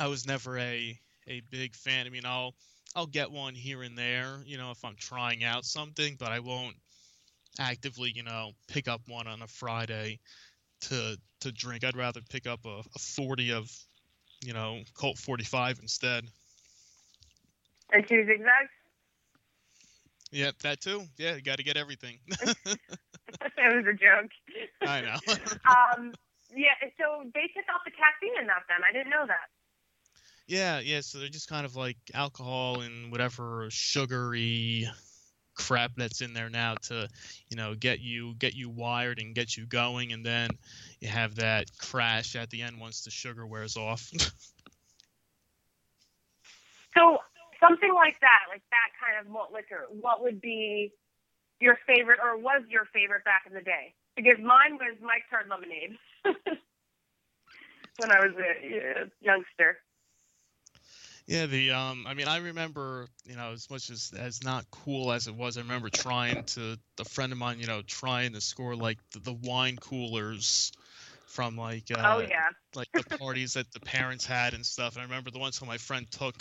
I 0.00 0.08
was 0.08 0.26
never 0.26 0.58
a 0.58 0.98
a 1.28 1.40
big 1.50 1.74
fan. 1.74 2.06
I 2.06 2.10
mean, 2.10 2.24
I'll 2.24 2.54
I'll 2.96 3.06
get 3.06 3.30
one 3.30 3.54
here 3.54 3.82
and 3.82 3.96
there, 3.96 4.38
you 4.44 4.58
know, 4.58 4.70
if 4.70 4.84
I'm 4.84 4.96
trying 4.96 5.44
out 5.44 5.64
something, 5.64 6.16
but 6.18 6.28
I 6.28 6.40
won't 6.40 6.76
actively, 7.58 8.10
you 8.14 8.22
know, 8.22 8.52
pick 8.68 8.88
up 8.88 9.02
one 9.06 9.26
on 9.26 9.42
a 9.42 9.46
Friday 9.46 10.18
to 10.82 11.16
to 11.40 11.52
drink. 11.52 11.84
I'd 11.84 11.96
rather 11.96 12.20
pick 12.30 12.46
up 12.46 12.60
a, 12.64 12.82
a 12.94 12.98
40 12.98 13.52
of, 13.52 13.70
you 14.44 14.52
know, 14.52 14.80
Colt 14.94 15.18
45 15.18 15.80
instead. 15.82 16.24
And 17.92 18.06
two 18.08 18.24
zigzags? 18.24 18.70
Yep, 20.32 20.58
that 20.62 20.80
too. 20.80 21.02
Yeah, 21.18 21.36
you 21.36 21.42
got 21.42 21.58
to 21.58 21.62
get 21.62 21.76
everything. 21.76 22.18
that 22.28 22.56
was 23.58 23.84
a 23.86 23.92
joke. 23.92 24.30
I 24.80 25.02
know. 25.02 25.16
um, 25.68 26.12
yeah, 26.54 26.74
so 26.98 27.22
they 27.34 27.48
took 27.54 27.64
out 27.72 27.80
the 27.84 27.90
caffeine 27.90 28.40
in 28.40 28.46
that 28.46 28.62
then. 28.68 28.78
I 28.88 28.92
didn't 28.92 29.10
know 29.10 29.26
that. 29.26 29.48
Yeah, 30.46 30.80
yeah. 30.80 31.00
So 31.02 31.18
they're 31.18 31.28
just 31.28 31.48
kind 31.48 31.64
of 31.66 31.76
like 31.76 31.98
alcohol 32.14 32.80
and 32.80 33.12
whatever 33.12 33.68
sugary 33.70 34.88
crap 35.54 35.92
that's 35.96 36.22
in 36.22 36.32
there 36.32 36.48
now 36.48 36.74
to, 36.74 37.08
you 37.48 37.56
know, 37.56 37.74
get 37.74 38.00
you 38.00 38.34
get 38.38 38.54
you 38.54 38.70
wired 38.70 39.18
and 39.18 39.34
get 39.34 39.56
you 39.56 39.66
going, 39.66 40.12
and 40.12 40.24
then 40.24 40.50
you 41.00 41.08
have 41.08 41.34
that 41.36 41.66
crash 41.78 42.36
at 42.36 42.48
the 42.50 42.62
end 42.62 42.80
once 42.80 43.02
the 43.02 43.10
sugar 43.10 43.46
wears 43.46 43.76
off. 43.76 44.10
So 46.94 47.18
something 47.62 47.94
like 47.94 48.18
that, 48.20 48.50
like 48.50 48.62
that 48.70 48.90
kind 48.98 49.18
of 49.20 49.32
malt 49.32 49.52
liquor, 49.52 49.86
what 49.88 50.22
would 50.22 50.40
be 50.40 50.92
your 51.60 51.78
favorite 51.86 52.18
or 52.22 52.36
was 52.36 52.62
your 52.68 52.86
favorite 52.92 53.24
back 53.24 53.44
in 53.46 53.54
the 53.54 53.62
day? 53.62 53.94
Because 54.16 54.38
mine 54.38 54.74
was 54.74 54.96
Mike's 55.00 55.30
Hard 55.30 55.46
Lemonade 55.48 55.96
when 57.98 58.10
I 58.10 58.20
was 58.20 58.32
a 58.36 59.02
uh, 59.02 59.04
youngster. 59.20 59.78
yeah, 61.26 61.46
the 61.46 61.70
um, 61.70 62.04
I 62.06 62.14
mean, 62.14 62.28
I 62.28 62.38
remember, 62.38 63.06
you 63.24 63.36
know, 63.36 63.52
as 63.52 63.70
much 63.70 63.88
as 63.90 64.12
as 64.18 64.42
not 64.44 64.66
cool 64.70 65.12
as 65.12 65.28
it 65.28 65.34
was, 65.34 65.56
I 65.56 65.60
remember 65.60 65.88
trying 65.88 66.44
to 66.44 66.76
the 66.96 67.04
friend 67.04 67.32
of 67.32 67.38
mine, 67.38 67.60
you 67.60 67.66
know, 67.66 67.80
trying 67.86 68.34
to 68.34 68.40
score 68.40 68.76
like 68.76 68.98
the, 69.12 69.20
the 69.20 69.32
wine 69.32 69.76
coolers 69.76 70.72
from 71.26 71.56
like 71.56 71.84
uh, 71.90 72.02
oh 72.04 72.20
yeah. 72.20 72.48
like 72.74 72.88
the 72.92 73.16
parties 73.16 73.54
that 73.54 73.72
the 73.72 73.80
parents 73.80 74.26
had 74.26 74.52
and 74.52 74.66
stuff. 74.66 74.94
And 74.94 75.00
I 75.00 75.04
remember 75.04 75.30
the 75.30 75.38
one 75.38 75.52
time 75.52 75.68
my 75.68 75.78
friend 75.78 76.06
took. 76.10 76.34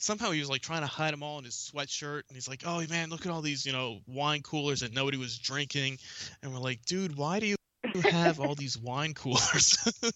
Somehow 0.00 0.30
he 0.30 0.40
was 0.40 0.48
like 0.48 0.62
trying 0.62 0.80
to 0.80 0.86
hide 0.86 1.12
them 1.12 1.22
all 1.22 1.38
in 1.38 1.44
his 1.44 1.54
sweatshirt, 1.54 2.22
and 2.28 2.34
he's 2.34 2.48
like, 2.48 2.62
"Oh 2.66 2.84
man, 2.88 3.10
look 3.10 3.26
at 3.26 3.32
all 3.32 3.42
these, 3.42 3.66
you 3.66 3.72
know, 3.72 4.00
wine 4.06 4.42
coolers 4.42 4.80
that 4.80 4.92
nobody 4.94 5.18
was 5.18 5.38
drinking." 5.38 5.98
And 6.42 6.52
we're 6.52 6.58
like, 6.60 6.84
"Dude, 6.86 7.16
why 7.16 7.38
do 7.38 7.46
you 7.46 7.56
have 8.02 8.40
all 8.40 8.54
these 8.54 8.78
wine 8.82 9.14
coolers?" 9.14 9.76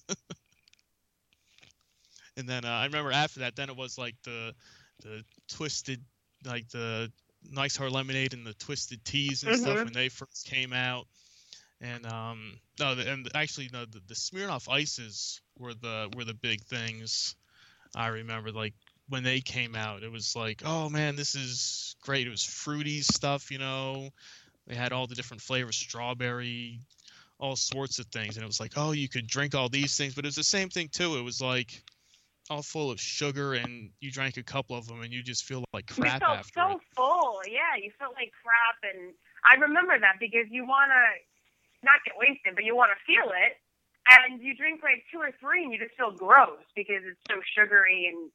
and 2.37 2.49
then 2.49 2.65
uh, 2.65 2.69
I 2.71 2.85
remember 2.87 3.13
after 3.13 3.41
that, 3.41 3.57
then 3.57 3.69
it 3.69 3.77
was 3.77 3.99
like 3.99 4.17
the 4.25 4.55
the 5.03 5.25
twisted, 5.49 6.03
like 6.45 6.69
the 6.71 7.13
Mike's 7.51 7.77
hard 7.77 7.93
lemonade 7.93 8.33
and 8.33 8.47
the 8.47 8.55
twisted 8.55 9.05
teas 9.05 9.43
and 9.43 9.55
stuff 9.55 9.79
Mhm. 9.79 9.85
when 9.85 9.93
they 9.93 10.09
first 10.09 10.47
came 10.47 10.73
out. 10.73 11.07
And 11.81 12.07
um 12.07 12.59
no, 12.81 12.95
the, 12.95 13.11
and 13.13 13.29
actually 13.35 13.69
no, 13.73 13.85
the, 13.85 14.01
the 14.09 14.15
Smirnoff 14.15 14.69
ices 14.69 15.41
were 15.59 15.75
the 15.75 16.11
were 16.17 16.25
the 16.25 16.35
big 16.35 16.63
things. 16.63 17.37
I 17.95 18.09
remember 18.09 18.51
like 18.53 18.75
when 19.09 19.23
they 19.23 19.41
came 19.41 19.75
out, 19.75 20.03
it 20.03 20.11
was 20.11 20.35
like, 20.35 20.63
oh 20.65 20.89
man, 20.89 21.17
this 21.17 21.35
is 21.35 21.97
great. 22.01 22.27
It 22.27 22.31
was 22.31 22.45
fruity 22.45 23.01
stuff, 23.01 23.51
you 23.51 23.59
know. 23.59 24.09
They 24.67 24.75
had 24.75 24.93
all 24.93 25.07
the 25.07 25.15
different 25.15 25.43
flavors, 25.43 25.77
strawberry, 25.77 26.81
all 27.39 27.57
sorts 27.57 27.99
of 27.99 28.07
things, 28.07 28.37
and 28.37 28.45
it 28.45 28.47
was 28.47 28.61
like, 28.61 28.73
oh, 28.77 28.93
you 28.93 29.09
could 29.09 29.27
drink 29.27 29.55
all 29.55 29.69
these 29.69 29.97
things, 29.97 30.15
but 30.15 30.25
it 30.25 30.29
was 30.29 30.37
the 30.37 30.45
same 30.45 30.71
thing 30.71 30.89
too. 30.89 31.17
It 31.17 31.23
was 31.23 31.41
like 31.41 31.83
all 32.49 32.63
full 32.63 32.91
of 32.91 33.01
sugar, 33.01 33.55
and 33.55 33.91
you 34.01 34.11
drank 34.11 34.37
a 34.37 34.43
couple 34.43 34.77
of 34.77 34.87
them, 34.87 35.03
and 35.03 35.13
you 35.13 35.23
just 35.23 35.45
feel 35.45 35.65
like 35.73 35.87
crap 35.87 36.23
you 36.23 36.27
felt 36.27 36.47
so 36.55 36.77
it. 36.77 36.83
full. 36.97 37.41
Yeah, 37.47 37.77
you 37.83 37.91
felt 37.99 38.15
like 38.15 38.33
crap, 38.43 38.95
and 38.95 39.13
I 39.51 39.61
remember 39.61 39.99
that 39.99 40.17
because 40.19 40.47
you 40.51 40.65
want 40.65 40.91
to 40.91 41.87
not 41.87 42.01
get 42.07 42.15
wasted, 42.17 42.55
but 42.55 42.65
you 42.65 42.75
want 42.75 42.91
to 42.97 43.01
feel 43.05 43.29
it, 43.29 43.61
and 44.09 44.41
you 44.41 44.57
drink 44.57 44.83
like 44.83 45.05
two 45.13 45.19
or 45.19 45.31
three, 45.41 45.65
and 45.65 45.73
you 45.73 45.79
just 45.79 45.97
feel 45.97 46.13
gross 46.13 46.65
because 46.75 47.05
it's 47.05 47.21
so 47.29 47.37
sugary 47.55 48.09
and 48.09 48.31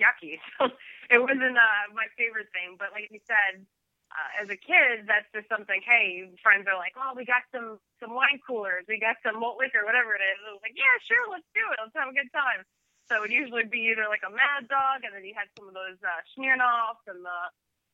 yucky. 0.00 0.38
So 0.58 0.70
it 1.10 1.20
wasn't 1.20 1.58
uh, 1.58 1.84
my 1.92 2.08
favorite 2.16 2.48
thing, 2.52 2.76
but 2.78 2.92
like 2.92 3.08
you 3.10 3.20
said. 3.26 3.66
Uh, 4.14 4.46
as 4.46 4.46
a 4.46 4.54
kid, 4.54 5.10
that's 5.10 5.26
just 5.34 5.50
something. 5.50 5.82
Hey, 5.82 6.30
friends 6.38 6.70
are 6.70 6.78
like, 6.78 6.94
"Oh, 6.94 7.18
we 7.18 7.26
got 7.26 7.42
some 7.50 7.82
some 7.98 8.14
wine 8.14 8.38
coolers, 8.46 8.86
we 8.86 8.94
got 9.02 9.18
some 9.26 9.42
malt 9.42 9.58
liquor, 9.58 9.82
whatever 9.82 10.14
it 10.14 10.22
is." 10.22 10.38
I 10.46 10.54
was 10.54 10.62
like, 10.62 10.78
"Yeah, 10.78 10.94
sure, 11.02 11.26
let's 11.34 11.50
do 11.50 11.66
it. 11.74 11.82
Let's 11.82 11.98
have 11.98 12.06
a 12.06 12.14
good 12.14 12.30
time." 12.30 12.62
So 13.10 13.18
it 13.18 13.20
would 13.26 13.34
usually 13.34 13.66
be 13.66 13.90
either 13.92 14.06
like 14.08 14.22
a 14.24 14.30
Mad 14.32 14.70
Dog, 14.70 15.04
and 15.04 15.12
then 15.12 15.26
you 15.26 15.34
had 15.36 15.50
some 15.58 15.66
of 15.66 15.74
those 15.74 15.98
uh, 16.00 16.22
Smirnoffs 16.32 17.04
and 17.10 17.26
the 17.26 17.38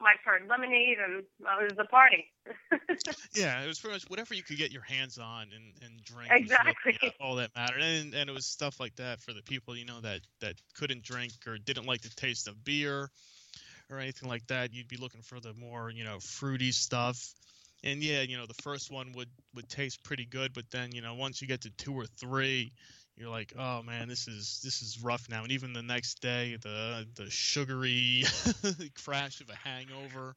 Mike's 0.00 0.24
Hard 0.24 0.46
Lemonade, 0.48 0.98
and 0.98 1.22
uh, 1.44 1.64
it 1.64 1.70
was 1.70 1.78
a 1.78 1.88
party. 1.88 2.26
Yeah, 3.32 3.62
it 3.62 3.66
was 3.66 3.78
pretty 3.78 3.94
much 3.94 4.04
whatever 4.08 4.34
you 4.34 4.42
could 4.42 4.58
get 4.58 4.72
your 4.72 4.82
hands 4.82 5.16
on 5.16 5.48
and, 5.54 5.72
and 5.82 6.04
drink. 6.04 6.30
was 6.30 6.40
really, 6.40 6.42
Exactly. 6.42 6.98
uh, 7.02 7.10
all 7.20 7.36
that 7.36 7.50
mattered, 7.54 7.80
and 7.80 8.12
and 8.12 8.28
it 8.28 8.32
was 8.32 8.44
stuff 8.44 8.80
like 8.80 8.96
that 8.96 9.20
for 9.20 9.32
the 9.32 9.42
people 9.42 9.76
you 9.76 9.84
know 9.84 10.00
that 10.00 10.20
that 10.40 10.54
couldn't 10.74 11.02
drink 11.02 11.32
or 11.46 11.56
didn't 11.56 11.86
like 11.86 12.00
the 12.02 12.10
taste 12.10 12.48
of 12.48 12.64
beer 12.64 13.08
or 13.88 13.98
anything 13.98 14.28
like 14.28 14.46
that. 14.48 14.74
You'd 14.74 14.88
be 14.88 14.96
looking 14.96 15.22
for 15.22 15.38
the 15.40 15.54
more 15.54 15.90
you 15.90 16.04
know 16.04 16.18
fruity 16.18 16.72
stuff, 16.72 17.34
and 17.82 18.02
yeah, 18.02 18.22
you 18.22 18.36
know, 18.36 18.46
the 18.46 18.62
first 18.62 18.90
one 18.90 19.12
would 19.12 19.30
would 19.54 19.68
taste 19.68 20.02
pretty 20.02 20.26
good, 20.26 20.52
but 20.52 20.70
then 20.70 20.92
you 20.92 21.00
know, 21.00 21.14
once 21.14 21.40
you 21.40 21.48
get 21.48 21.62
to 21.62 21.70
two 21.70 21.94
or 21.94 22.06
three, 22.06 22.72
you're 23.16 23.28
like, 23.30 23.52
oh 23.58 23.82
man, 23.82 24.08
this 24.08 24.28
is 24.28 24.60
this 24.64 24.82
is 24.82 25.02
rough 25.02 25.28
now. 25.28 25.42
And 25.42 25.52
even 25.52 25.72
the 25.72 25.82
next 25.82 26.20
day, 26.20 26.56
the 26.60 27.06
the 27.14 27.30
sugary 27.30 28.24
crash 29.04 29.40
of 29.40 29.50
a 29.50 29.56
hangover, 29.56 30.34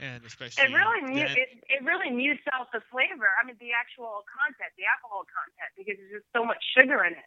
and 0.00 0.24
especially 0.24 0.64
It 0.64 0.74
really 0.74 1.00
mu- 1.02 1.20
then- 1.20 1.36
it, 1.36 1.48
it 1.68 1.84
really 1.84 2.10
mutes 2.10 2.42
out 2.52 2.70
the 2.72 2.80
flavor. 2.90 3.28
I 3.42 3.46
mean, 3.46 3.56
the 3.60 3.72
actual 3.72 4.24
content, 4.28 4.72
the 4.76 4.84
alcohol 4.84 5.24
content, 5.24 5.70
because 5.76 5.96
there's 5.98 6.22
just 6.22 6.26
so 6.34 6.44
much 6.44 6.62
sugar 6.76 7.04
in 7.04 7.12
it. 7.14 7.24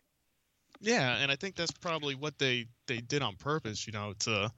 Yeah, 0.84 1.18
and 1.18 1.32
I 1.32 1.36
think 1.36 1.56
that's 1.56 1.72
probably 1.72 2.16
what 2.16 2.40
they 2.40 2.66
they 2.88 2.98
did 3.02 3.22
on 3.22 3.36
purpose, 3.36 3.86
you 3.86 3.94
know, 3.94 4.14
to 4.20 4.52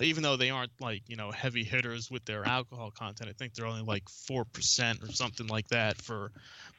even 0.00 0.22
though 0.22 0.36
they 0.36 0.50
aren't 0.50 0.72
like, 0.80 1.02
you 1.08 1.16
know, 1.16 1.30
heavy 1.30 1.64
hitters 1.64 2.10
with 2.10 2.24
their 2.26 2.44
alcohol 2.44 2.90
content. 2.90 3.30
I 3.30 3.32
think 3.32 3.54
they're 3.54 3.66
only 3.66 3.82
like 3.82 4.04
4% 4.04 5.02
or 5.02 5.12
something 5.12 5.46
like 5.46 5.68
that 5.68 5.96
for 5.96 6.30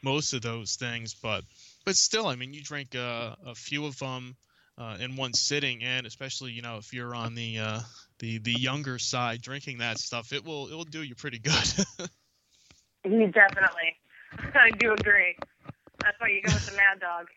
most 0.03 0.33
of 0.33 0.41
those 0.43 0.75
things, 0.75 1.15
but 1.15 1.43
but 1.85 1.95
still, 1.95 2.27
I 2.27 2.35
mean, 2.35 2.53
you 2.53 2.61
drink 2.61 2.95
uh, 2.95 3.35
a 3.45 3.55
few 3.55 3.85
of 3.85 3.97
them 3.99 4.35
uh, 4.77 4.97
in 4.99 5.15
one 5.15 5.33
sitting 5.33 5.83
and 5.83 6.05
especially, 6.05 6.51
you 6.51 6.61
know, 6.61 6.77
if 6.77 6.93
you're 6.93 7.13
on 7.13 7.35
the 7.35 7.59
uh, 7.59 7.79
the 8.19 8.39
the 8.39 8.53
younger 8.53 8.99
side 8.99 9.41
drinking 9.41 9.79
that 9.79 9.99
stuff, 9.99 10.33
it 10.33 10.43
will 10.43 10.67
it 10.67 10.73
will 10.73 10.83
do 10.83 11.03
you 11.03 11.15
pretty 11.15 11.39
good. 11.39 11.53
Definitely, 13.03 13.97
I 14.55 14.71
do 14.71 14.93
agree. 14.93 15.35
That's 15.99 16.19
why 16.19 16.29
you 16.29 16.41
go 16.41 16.53
with 16.53 16.65
the 16.65 16.75
Mad 16.75 16.99
Dog. 16.99 17.27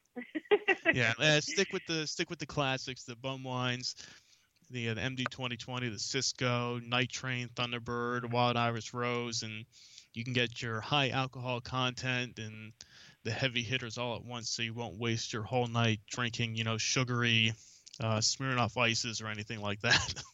yeah, 0.95 1.13
uh, 1.19 1.41
stick 1.41 1.73
with 1.73 1.85
the 1.87 2.07
stick 2.07 2.31
with 2.31 2.39
the 2.39 2.47
classics, 2.47 3.05
the 3.05 3.17
bum 3.17 3.45
wines, 3.45 3.97
the, 4.71 4.91
uh, 4.91 4.95
the 4.95 5.01
MD 5.01 5.25
2020, 5.31 5.89
the 5.89 5.99
Cisco, 5.99 6.81
Night 6.85 7.11
Train, 7.11 7.49
Thunderbird, 7.55 8.31
Wild 8.31 8.57
Irish 8.57 8.95
Rose, 8.95 9.43
and 9.43 9.65
you 10.15 10.25
can 10.25 10.33
get 10.33 10.63
your 10.63 10.81
high 10.81 11.11
alcohol 11.11 11.61
content 11.61 12.39
and 12.39 12.73
the 13.27 13.35
heavy 13.35 13.63
hitters 13.63 13.99
all 13.99 14.15
at 14.15 14.25
once, 14.25 14.49
so 14.49 14.63
you 14.63 14.73
won't 14.73 14.95
waste 15.03 15.35
your 15.35 15.43
whole 15.43 15.67
night 15.67 15.99
drinking, 16.07 16.55
you 16.55 16.63
know, 16.63 16.79
sugary 16.79 17.53
uh, 17.99 18.23
Smirnoff 18.23 18.79
ices 18.79 19.21
or 19.21 19.27
anything 19.27 19.61
like 19.61 19.83
that. 19.83 20.15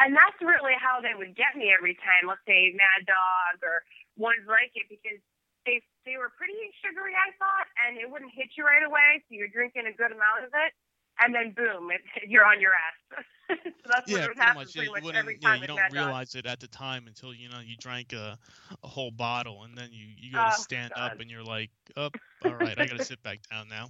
And 0.00 0.16
that's 0.16 0.40
really 0.40 0.72
how 0.80 1.04
they 1.04 1.12
would 1.12 1.36
get 1.36 1.60
me 1.60 1.68
every 1.76 1.92
time. 2.00 2.24
Let's 2.24 2.40
say 2.48 2.72
Mad 2.72 3.04
Dog 3.04 3.60
or 3.60 3.84
ones 4.16 4.48
like 4.48 4.72
it, 4.72 4.88
because 4.88 5.20
they 5.68 5.84
they 6.08 6.16
were 6.16 6.32
pretty 6.40 6.56
sugary, 6.80 7.12
I 7.12 7.36
thought, 7.36 7.68
and 7.84 8.00
it 8.00 8.08
wouldn't 8.08 8.32
hit 8.32 8.56
you 8.56 8.64
right 8.64 8.80
away. 8.80 9.20
So 9.28 9.36
you're 9.36 9.52
drinking 9.52 9.84
a 9.84 9.92
good 9.92 10.08
amount 10.08 10.48
of 10.48 10.56
it, 10.56 10.72
and 11.20 11.34
then 11.34 11.52
boom, 11.52 11.90
it, 11.90 12.00
you're 12.28 12.44
on 12.44 12.60
your 12.60 12.72
ass. 12.72 13.24
so 13.64 13.90
that's 13.90 14.10
yeah, 14.10 14.26
what 14.26 14.36
pretty 14.36 14.52
much. 14.54 14.74
Yeah, 14.74 14.82
pretty 14.82 14.88
you 14.88 14.92
much 14.92 15.04
wouldn't. 15.04 15.22
every 15.22 15.38
Yeah, 15.40 15.54
you 15.54 15.66
don't 15.66 15.76
Dog. 15.76 15.92
realize 15.92 16.34
it 16.34 16.46
at 16.46 16.60
the 16.60 16.68
time 16.68 17.06
until 17.06 17.34
you 17.34 17.48
know 17.48 17.60
you 17.60 17.76
drank 17.76 18.12
a, 18.12 18.38
a 18.82 18.88
whole 18.88 19.10
bottle, 19.10 19.64
and 19.64 19.76
then 19.76 19.88
you 19.92 20.06
you 20.16 20.32
go 20.32 20.44
to 20.44 20.50
Oh, 20.50 20.62
stand 20.62 20.92
God. 20.94 21.12
up, 21.12 21.20
and 21.20 21.30
you're 21.30 21.44
like, 21.44 21.70
"Up, 21.96 22.14
all 22.44 22.54
right, 22.54 22.78
I 22.78 22.86
gotta 22.86 23.04
sit 23.04 23.22
back 23.22 23.40
down 23.50 23.68
now." 23.68 23.88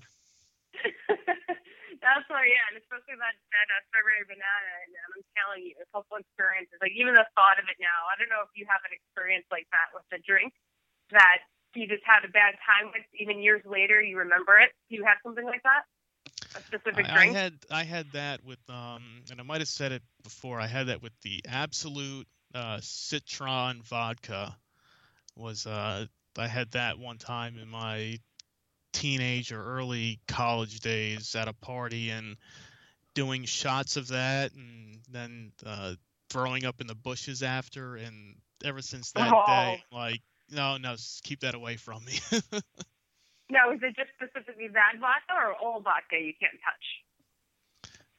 That's 2.01 2.25
why, 2.33 2.49
yeah, 2.49 2.65
and 2.73 2.81
especially 2.81 3.21
that 3.21 3.37
that 3.53 3.69
uh, 3.69 3.81
strawberry 3.93 4.25
banana. 4.25 4.73
And 4.89 4.93
um, 5.05 5.21
I'm 5.21 5.25
telling 5.37 5.63
you, 5.69 5.77
a 5.77 5.87
couple 5.93 6.17
experiences, 6.17 6.81
like 6.81 6.97
even 6.97 7.13
the 7.13 7.29
thought 7.37 7.61
of 7.61 7.69
it 7.69 7.77
now. 7.77 8.09
I 8.09 8.17
don't 8.17 8.33
know 8.33 8.41
if 8.41 8.53
you 8.57 8.65
have 8.71 8.81
an 8.89 8.97
experience 8.97 9.45
like 9.53 9.69
that 9.77 9.93
with 9.93 10.09
a 10.17 10.21
drink 10.25 10.57
that 11.13 11.45
you 11.77 11.87
just 11.87 12.03
had 12.09 12.25
a 12.25 12.33
bad 12.33 12.57
time 12.65 12.91
with. 12.91 13.05
Even 13.21 13.45
years 13.45 13.63
later, 13.69 14.01
you 14.01 14.17
remember 14.17 14.57
it. 14.59 14.73
Do 14.89 14.97
you 14.97 15.05
have 15.05 15.21
something 15.23 15.45
like 15.45 15.63
that? 15.69 15.85
A 16.55 16.61
specific 16.61 17.09
I, 17.09 17.23
I 17.23 17.27
had 17.27 17.53
I 17.71 17.85
had 17.85 18.13
that 18.13 18.45
with 18.45 18.59
um, 18.69 19.23
and 19.31 19.41
I 19.41 19.43
might 19.43 19.61
have 19.61 19.69
said 19.69 19.93
it 19.93 20.03
before. 20.23 20.61
I 20.61 20.67
had 20.67 20.89
that 20.89 21.03
with 21.03 21.13
the 21.23 21.41
Absolut 21.47 22.27
uh, 22.55 22.79
Citron 22.83 23.83
vodka. 23.83 24.57
Was 25.37 25.67
uh, 25.67 26.07
I 26.37 26.47
had 26.47 26.73
that 26.73 26.99
one 26.99 27.19
time 27.19 27.59
in 27.59 27.69
my 27.69 28.19
teenage 28.93 29.53
or 29.53 29.63
early 29.63 30.21
college 30.27 30.81
days 30.81 31.35
at 31.37 31.49
a 31.49 31.53
party 31.53 32.11
and 32.11 32.37
doing 33.15 33.45
shots 33.45 33.97
of 33.97 34.09
that, 34.09 34.53
and 34.55 34.99
then 35.11 35.53
uh, 35.65 35.95
throwing 36.31 36.65
up 36.65 36.81
in 36.81 36.87
the 36.87 36.95
bushes 36.95 37.43
after. 37.43 37.97
And 37.97 38.37
ever 38.65 38.83
since 38.83 39.13
that 39.13 39.31
day, 39.47 39.85
like, 39.93 40.21
no, 40.51 40.77
no, 40.77 40.97
keep 41.23 41.41
that 41.41 41.55
away 41.55 41.77
from 41.77 42.05
me. 42.05 42.19
Now, 43.51 43.73
is 43.73 43.81
it 43.83 43.97
just 43.97 44.11
specifically 44.15 44.69
that 44.69 44.95
vodka 45.01 45.35
or 45.35 45.55
all 45.55 45.81
vodka 45.81 46.17
you 46.17 46.33
can't 46.39 46.59
touch? 46.65 46.87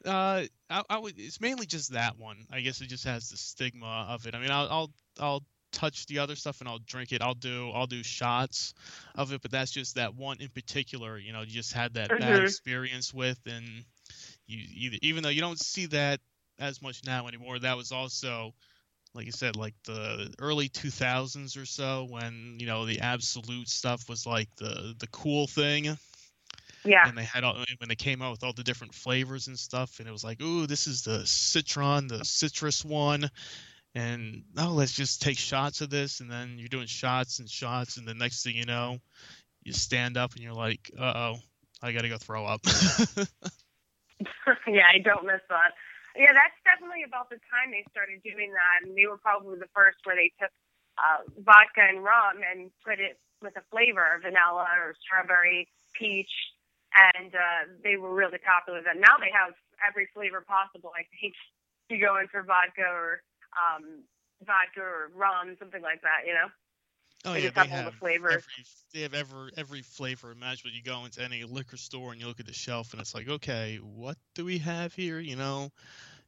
Uh, 0.04 0.44
I, 0.68 0.82
I 0.90 0.98
would. 0.98 1.18
It's 1.18 1.40
mainly 1.40 1.66
just 1.66 1.92
that 1.92 2.18
one. 2.18 2.46
I 2.50 2.60
guess 2.60 2.80
it 2.80 2.88
just 2.88 3.04
has 3.04 3.30
the 3.30 3.36
stigma 3.36 4.06
of 4.08 4.26
it. 4.26 4.34
I 4.34 4.40
mean, 4.40 4.50
I'll, 4.50 4.68
I'll, 4.68 4.90
I'll 5.20 5.42
touch 5.70 6.06
the 6.06 6.18
other 6.18 6.34
stuff 6.36 6.60
and 6.60 6.68
I'll 6.68 6.80
drink 6.80 7.12
it. 7.12 7.22
I'll 7.22 7.34
do, 7.34 7.70
I'll 7.70 7.86
do 7.86 8.02
shots 8.02 8.74
of 9.14 9.32
it, 9.32 9.42
but 9.42 9.50
that's 9.52 9.70
just 9.70 9.94
that 9.94 10.14
one 10.14 10.40
in 10.40 10.48
particular. 10.48 11.18
You 11.18 11.32
know, 11.32 11.40
you 11.40 11.46
just 11.52 11.72
had 11.72 11.94
that 11.94 12.18
bad 12.18 12.40
Mhm. 12.40 12.42
experience 12.42 13.14
with, 13.14 13.38
and 13.46 13.84
you, 14.46 14.64
either, 14.74 14.98
even 15.02 15.22
though 15.22 15.28
you 15.30 15.40
don't 15.40 15.60
see 15.60 15.86
that 15.86 16.20
as 16.58 16.82
much 16.82 17.04
now 17.04 17.28
anymore, 17.28 17.58
that 17.60 17.76
was 17.76 17.92
also, 17.92 18.54
like 19.14 19.26
you 19.26 19.32
said, 19.32 19.56
like 19.56 19.74
the 19.84 20.32
early 20.38 20.68
2000s 20.68 21.60
or 21.60 21.66
so 21.66 22.06
when 22.08 22.56
you 22.58 22.66
know 22.66 22.86
the 22.86 23.00
Absolut 23.00 23.68
stuff 23.68 24.08
was 24.08 24.26
like 24.26 24.48
the 24.56 24.94
the 24.98 25.06
cool 25.08 25.46
thing 25.46 25.96
Yeah. 26.84 27.06
and 27.06 27.16
they 27.16 27.24
had 27.24 27.44
all 27.44 27.54
when 27.78 27.88
they 27.88 27.94
came 27.94 28.22
out 28.22 28.30
with 28.30 28.42
all 28.42 28.52
the 28.52 28.64
different 28.64 28.94
flavors 28.94 29.48
and 29.48 29.58
stuff 29.58 29.98
and 29.98 30.08
it 30.08 30.12
was 30.12 30.24
like 30.24 30.40
ooh 30.42 30.66
this 30.66 30.86
is 30.86 31.02
the 31.02 31.26
citron 31.26 32.08
the 32.08 32.24
citrus 32.24 32.84
one 32.84 33.28
and 33.94 34.42
oh 34.58 34.70
let's 34.72 34.92
just 34.92 35.20
take 35.20 35.38
shots 35.38 35.80
of 35.82 35.90
this 35.90 36.20
and 36.20 36.30
then 36.30 36.56
you're 36.58 36.68
doing 36.68 36.86
shots 36.86 37.38
and 37.38 37.48
shots 37.48 37.98
and 37.98 38.08
the 38.08 38.14
next 38.14 38.42
thing 38.42 38.56
you 38.56 38.64
know 38.64 38.98
you 39.62 39.72
stand 39.72 40.16
up 40.16 40.32
and 40.32 40.42
you're 40.42 40.54
like 40.54 40.90
uh-oh 40.98 41.36
i 41.82 41.92
gotta 41.92 42.08
go 42.08 42.16
throw 42.16 42.46
up 42.46 42.60
yeah, 44.66 44.86
I 44.92 44.98
don't 44.98 45.26
miss 45.26 45.40
that. 45.48 45.72
Yeah, 46.16 46.36
that's 46.36 46.58
definitely 46.66 47.04
about 47.08 47.30
the 47.32 47.40
time 47.48 47.72
they 47.72 47.84
started 47.88 48.20
doing 48.20 48.52
that, 48.52 48.84
and 48.84 48.92
they 48.96 49.08
were 49.08 49.16
probably 49.20 49.56
the 49.56 49.70
first 49.72 49.98
where 50.04 50.16
they 50.16 50.32
took 50.36 50.52
uh, 51.00 51.24
vodka 51.40 51.88
and 51.88 52.04
rum 52.04 52.44
and 52.44 52.68
put 52.84 53.00
it 53.00 53.16
with 53.40 53.56
a 53.56 53.64
flavor, 53.72 54.20
vanilla 54.20 54.68
or 54.76 54.92
strawberry, 55.00 55.68
peach, 55.96 56.30
and 57.16 57.32
uh, 57.34 57.62
they 57.82 57.96
were 57.96 58.12
really 58.12 58.38
popular 58.44 58.84
then. 58.84 59.00
Now 59.00 59.16
they 59.16 59.32
have 59.32 59.56
every 59.80 60.08
flavor 60.12 60.44
possible. 60.44 60.92
I 60.92 61.08
think 61.20 61.34
you 61.88 61.98
go 61.98 62.20
in 62.20 62.28
for 62.28 62.44
vodka 62.44 62.84
or 62.84 63.24
um, 63.56 64.04
vodka 64.44 64.84
or 64.84 65.10
rum, 65.16 65.56
something 65.58 65.82
like 65.82 66.02
that. 66.04 66.28
You 66.28 66.34
know, 66.36 66.48
oh 67.24 67.32
They 67.32 67.44
yeah 67.44 67.50
they 67.50 67.66
have 67.66 67.86
all 67.86 67.92
the 68.00 68.06
every 68.32 68.42
they 68.92 69.00
have 69.00 69.14
every 69.14 69.50
every 69.56 69.82
flavor 69.82 70.32
imaginable 70.32 70.76
you 70.76 70.82
go 70.82 71.04
into 71.04 71.22
any 71.22 71.44
liquor 71.44 71.76
store 71.76 72.12
and 72.12 72.20
you 72.20 72.26
look 72.26 72.40
at 72.40 72.46
the 72.46 72.52
shelf 72.52 72.92
and 72.92 73.00
it's 73.00 73.14
like 73.14 73.28
okay 73.28 73.76
what 73.76 74.16
do 74.34 74.44
we 74.44 74.58
have 74.58 74.94
here 74.94 75.18
you 75.18 75.36
know 75.36 75.70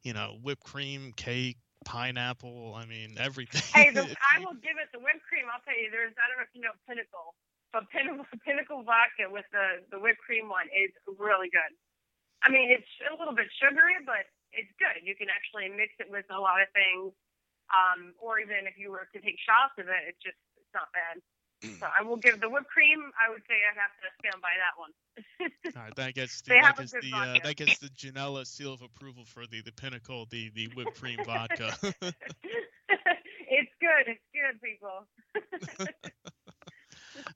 you 0.03 0.12
know 0.12 0.36
whipped 0.42 0.64
cream 0.64 1.12
cake 1.16 1.57
pineapple 1.84 2.74
i 2.76 2.86
mean 2.86 3.16
everything 3.18 3.61
Hey, 3.74 3.90
the, 3.90 4.07
I 4.32 4.38
will 4.38 4.57
give 4.62 4.78
it 4.78 4.88
the 4.95 5.03
whipped 5.03 5.26
cream. 5.26 5.51
I'll 5.51 5.61
tell 5.66 5.74
you, 5.74 5.90
there's 5.90 6.14
I 6.14 6.30
don't 6.30 6.38
know 6.38 6.47
if 6.47 6.55
you 6.55 6.62
know 6.62 6.74
Pinnacle, 6.86 7.34
but 7.74 7.90
Pinnacle, 7.90 8.24
Pinnacle 8.47 8.86
vodka 8.86 9.26
with 9.28 9.45
the 9.51 9.82
the 9.90 9.99
whipped 9.99 10.22
cream 10.22 10.47
one 10.47 10.70
is 10.70 10.95
really 11.18 11.51
good. 11.51 11.74
I 12.47 12.55
mean, 12.55 12.70
it's 12.70 12.88
a 13.11 13.18
little 13.18 13.34
bit 13.34 13.51
sugary, 13.59 13.99
but 14.07 14.30
it's 14.55 14.70
good. 14.78 15.03
You 15.03 15.18
can 15.18 15.26
actually 15.26 15.72
mix 15.74 15.97
it 15.99 16.07
with 16.07 16.28
a 16.30 16.38
lot 16.38 16.62
of 16.62 16.70
things, 16.70 17.11
um, 17.72 18.14
or 18.22 18.38
even 18.38 18.70
if 18.70 18.78
you 18.78 18.95
were 18.95 19.11
to 19.11 19.18
take 19.18 19.40
shots 19.42 19.74
of 19.80 19.90
it, 19.90 20.03
it's 20.07 20.22
just 20.22 20.38
not 20.74 20.92
bad. 20.92 21.22
So 21.80 21.86
I 21.88 22.02
will 22.02 22.16
give 22.16 22.40
the 22.40 22.48
whipped 22.48 22.68
cream. 22.68 23.10
I 23.18 23.30
would 23.30 23.42
say 23.48 23.54
I'd 23.64 23.78
have 23.78 23.94
to 24.02 24.08
stand 24.20 24.40
by 24.42 24.54
that 24.58 24.74
one. 24.78 24.92
All 25.76 25.82
right, 25.82 25.94
that 25.96 26.14
gets 26.14 26.42
the 26.42 26.54
They 26.54 26.58
that 26.58 26.74
have 26.74 26.78
a 26.78 26.84
gets 26.84 26.94
the 26.94 27.24
uh, 27.24 27.38
that 27.40 27.56
gets 27.56 27.78
the 27.78 27.88
Janella 27.88 28.46
seal 28.46 28.72
of 28.72 28.82
approval 28.82 29.24
for 29.24 29.46
the 29.46 29.60
the 29.62 29.72
pinnacle 29.72 30.26
the 30.30 30.50
the 30.54 30.68
whipped 30.68 30.94
cream 30.94 31.22
vodka. 31.22 31.76
it's 33.48 33.72
good. 33.80 34.04
It's 34.06 34.24
good, 34.32 34.60
people. 34.62 35.06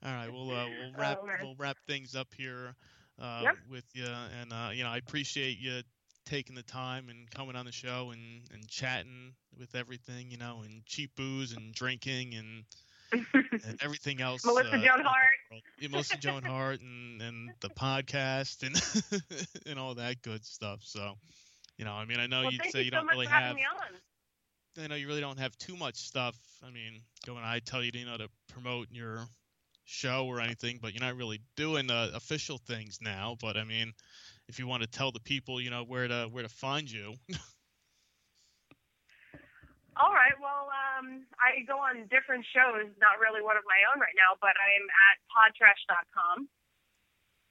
All 0.03 0.13
right, 0.13 0.29
we'll 0.31 0.51
uh, 0.51 0.69
we'll 0.69 0.93
wrap 0.95 1.19
Oh, 1.19 1.27
we'll 1.37 1.55
wrap 1.57 1.77
things 1.87 2.15
up 2.15 2.33
here 2.35 2.75
uh, 3.19 3.47
Yep. 3.47 3.55
with 3.69 3.85
you, 3.93 4.05
and 4.05 4.51
uh, 4.53 4.69
you 4.73 4.83
know 4.83 4.89
I 4.89 4.97
appreciate 4.97 5.57
you 5.59 5.81
taking 6.25 6.55
the 6.55 6.63
time 6.63 7.09
and 7.09 7.29
coming 7.31 7.55
on 7.55 7.65
the 7.65 7.71
show 7.71 8.11
and 8.11 8.43
and 8.53 8.67
chatting 8.67 9.33
with 9.57 9.75
everything, 9.75 10.31
you 10.31 10.37
know, 10.37 10.61
and 10.63 10.85
cheap 10.85 11.15
booze 11.15 11.53
and 11.53 11.73
drinking 11.73 12.35
and 12.35 12.63
and 13.11 13.77
everything 13.81 14.21
else. 14.21 14.45
Melissa 14.45 14.75
uh, 14.75 14.77
Joan 14.77 15.03
Hart. 15.03 15.37
Yeah, 15.79 15.87
Melissa 15.89 16.17
Joan 16.17 16.43
Hart 16.43 16.81
and 16.81 17.21
and 17.21 17.51
the 17.61 17.69
podcast 17.69 18.63
and 18.63 19.23
and 19.65 19.79
all 19.79 19.95
that 19.95 20.21
good 20.21 20.45
stuff. 20.45 20.81
So, 20.83 21.15
you 21.77 21.85
know, 21.85 21.93
I 21.93 22.05
mean, 22.05 22.19
I 22.19 22.27
know 22.27 22.43
well, 22.43 22.51
you 22.51 22.59
thank 22.59 22.71
say 22.71 22.79
you 22.79 22.85
you 22.85 22.91
so 22.91 22.97
don't 22.97 23.07
really 23.07 23.27
have. 23.27 23.55
I 24.77 24.87
know 24.87 24.95
you 24.95 25.07
really 25.07 25.21
don't 25.21 25.39
have 25.39 25.57
too 25.57 25.75
much 25.75 25.95
stuff. 25.95 26.35
I 26.65 26.69
mean, 26.69 27.01
going, 27.25 27.43
I 27.43 27.59
tell 27.59 27.83
you, 27.83 27.91
you 27.93 28.05
know, 28.05 28.17
to 28.17 28.27
promote 28.49 28.87
your 28.91 29.25
show 29.85 30.25
or 30.27 30.39
anything, 30.39 30.79
but 30.81 30.93
you're 30.93 31.03
not 31.03 31.15
really 31.15 31.41
doing 31.55 31.89
uh, 31.89 32.11
official 32.13 32.57
things 32.59 32.99
now. 33.01 33.37
But 33.41 33.57
I 33.57 33.63
mean, 33.63 33.93
if 34.47 34.59
you 34.59 34.67
want 34.67 34.83
to 34.83 34.87
tell 34.87 35.11
the 35.11 35.19
people, 35.19 35.59
you 35.59 35.69
know, 35.69 35.83
where 35.83 36.07
to 36.07 36.27
where 36.31 36.43
to 36.43 36.49
find 36.49 36.89
you. 36.89 37.15
All 39.99 40.15
right. 40.15 40.31
Well, 40.39 40.71
um, 40.71 41.27
I 41.35 41.59
go 41.67 41.75
on 41.75 42.07
different 42.07 42.47
shows, 42.47 42.87
not 43.03 43.19
really 43.19 43.43
one 43.43 43.59
of 43.59 43.67
my 43.67 43.83
own 43.91 43.99
right 43.99 44.15
now, 44.15 44.39
but 44.39 44.55
I 44.55 44.69
am 44.79 44.87
at 44.87 45.15
podtrash.com. 45.27 46.47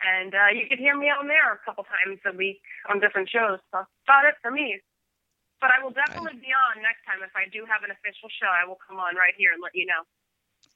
And 0.01 0.33
uh, 0.33 0.51
you 0.57 0.65
can 0.65 0.79
hear 0.81 0.97
me 0.97 1.13
on 1.13 1.29
there 1.29 1.53
a 1.53 1.61
couple 1.61 1.85
times 1.85 2.25
a 2.25 2.33
week 2.33 2.65
on 2.89 3.05
different 3.05 3.29
shows. 3.29 3.61
So 3.69 3.85
that's 3.85 3.93
about 4.09 4.25
it 4.25 4.41
for 4.41 4.51
me. 4.51 4.81
But 5.61 5.77
I 5.77 5.83
will 5.83 5.91
definitely 5.91 6.41
be 6.41 6.55
on 6.55 6.81
next 6.81 7.05
time. 7.05 7.21
If 7.21 7.35
I 7.37 7.51
do 7.53 7.67
have 7.69 7.83
an 7.85 7.91
official 7.91 8.31
show, 8.31 8.49
I 8.49 8.65
will 8.65 8.79
come 8.81 8.97
on 8.97 9.13
right 9.17 9.35
here 9.37 9.53
and 9.53 9.61
let 9.61 9.75
you 9.75 9.85
know. 9.85 10.07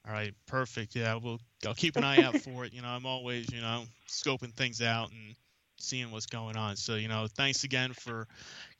All 0.05 0.13
right, 0.13 0.35
perfect. 0.45 0.93
Yeah, 0.93 1.15
we'll 1.15 1.39
I'll 1.65 1.73
keep 1.73 1.95
an 1.95 2.03
eye 2.03 2.21
out 2.21 2.37
for 2.37 2.65
it. 2.65 2.73
You 2.73 2.81
know, 2.81 2.89
I'm 2.89 3.05
always, 3.05 3.51
you 3.51 3.61
know, 3.61 3.85
scoping 4.07 4.53
things 4.53 4.81
out 4.81 5.11
and 5.11 5.35
seeing 5.79 6.11
what's 6.11 6.25
going 6.25 6.57
on. 6.57 6.75
So, 6.75 6.95
you 6.95 7.07
know, 7.07 7.27
thanks 7.27 7.63
again 7.63 7.93
for 7.93 8.27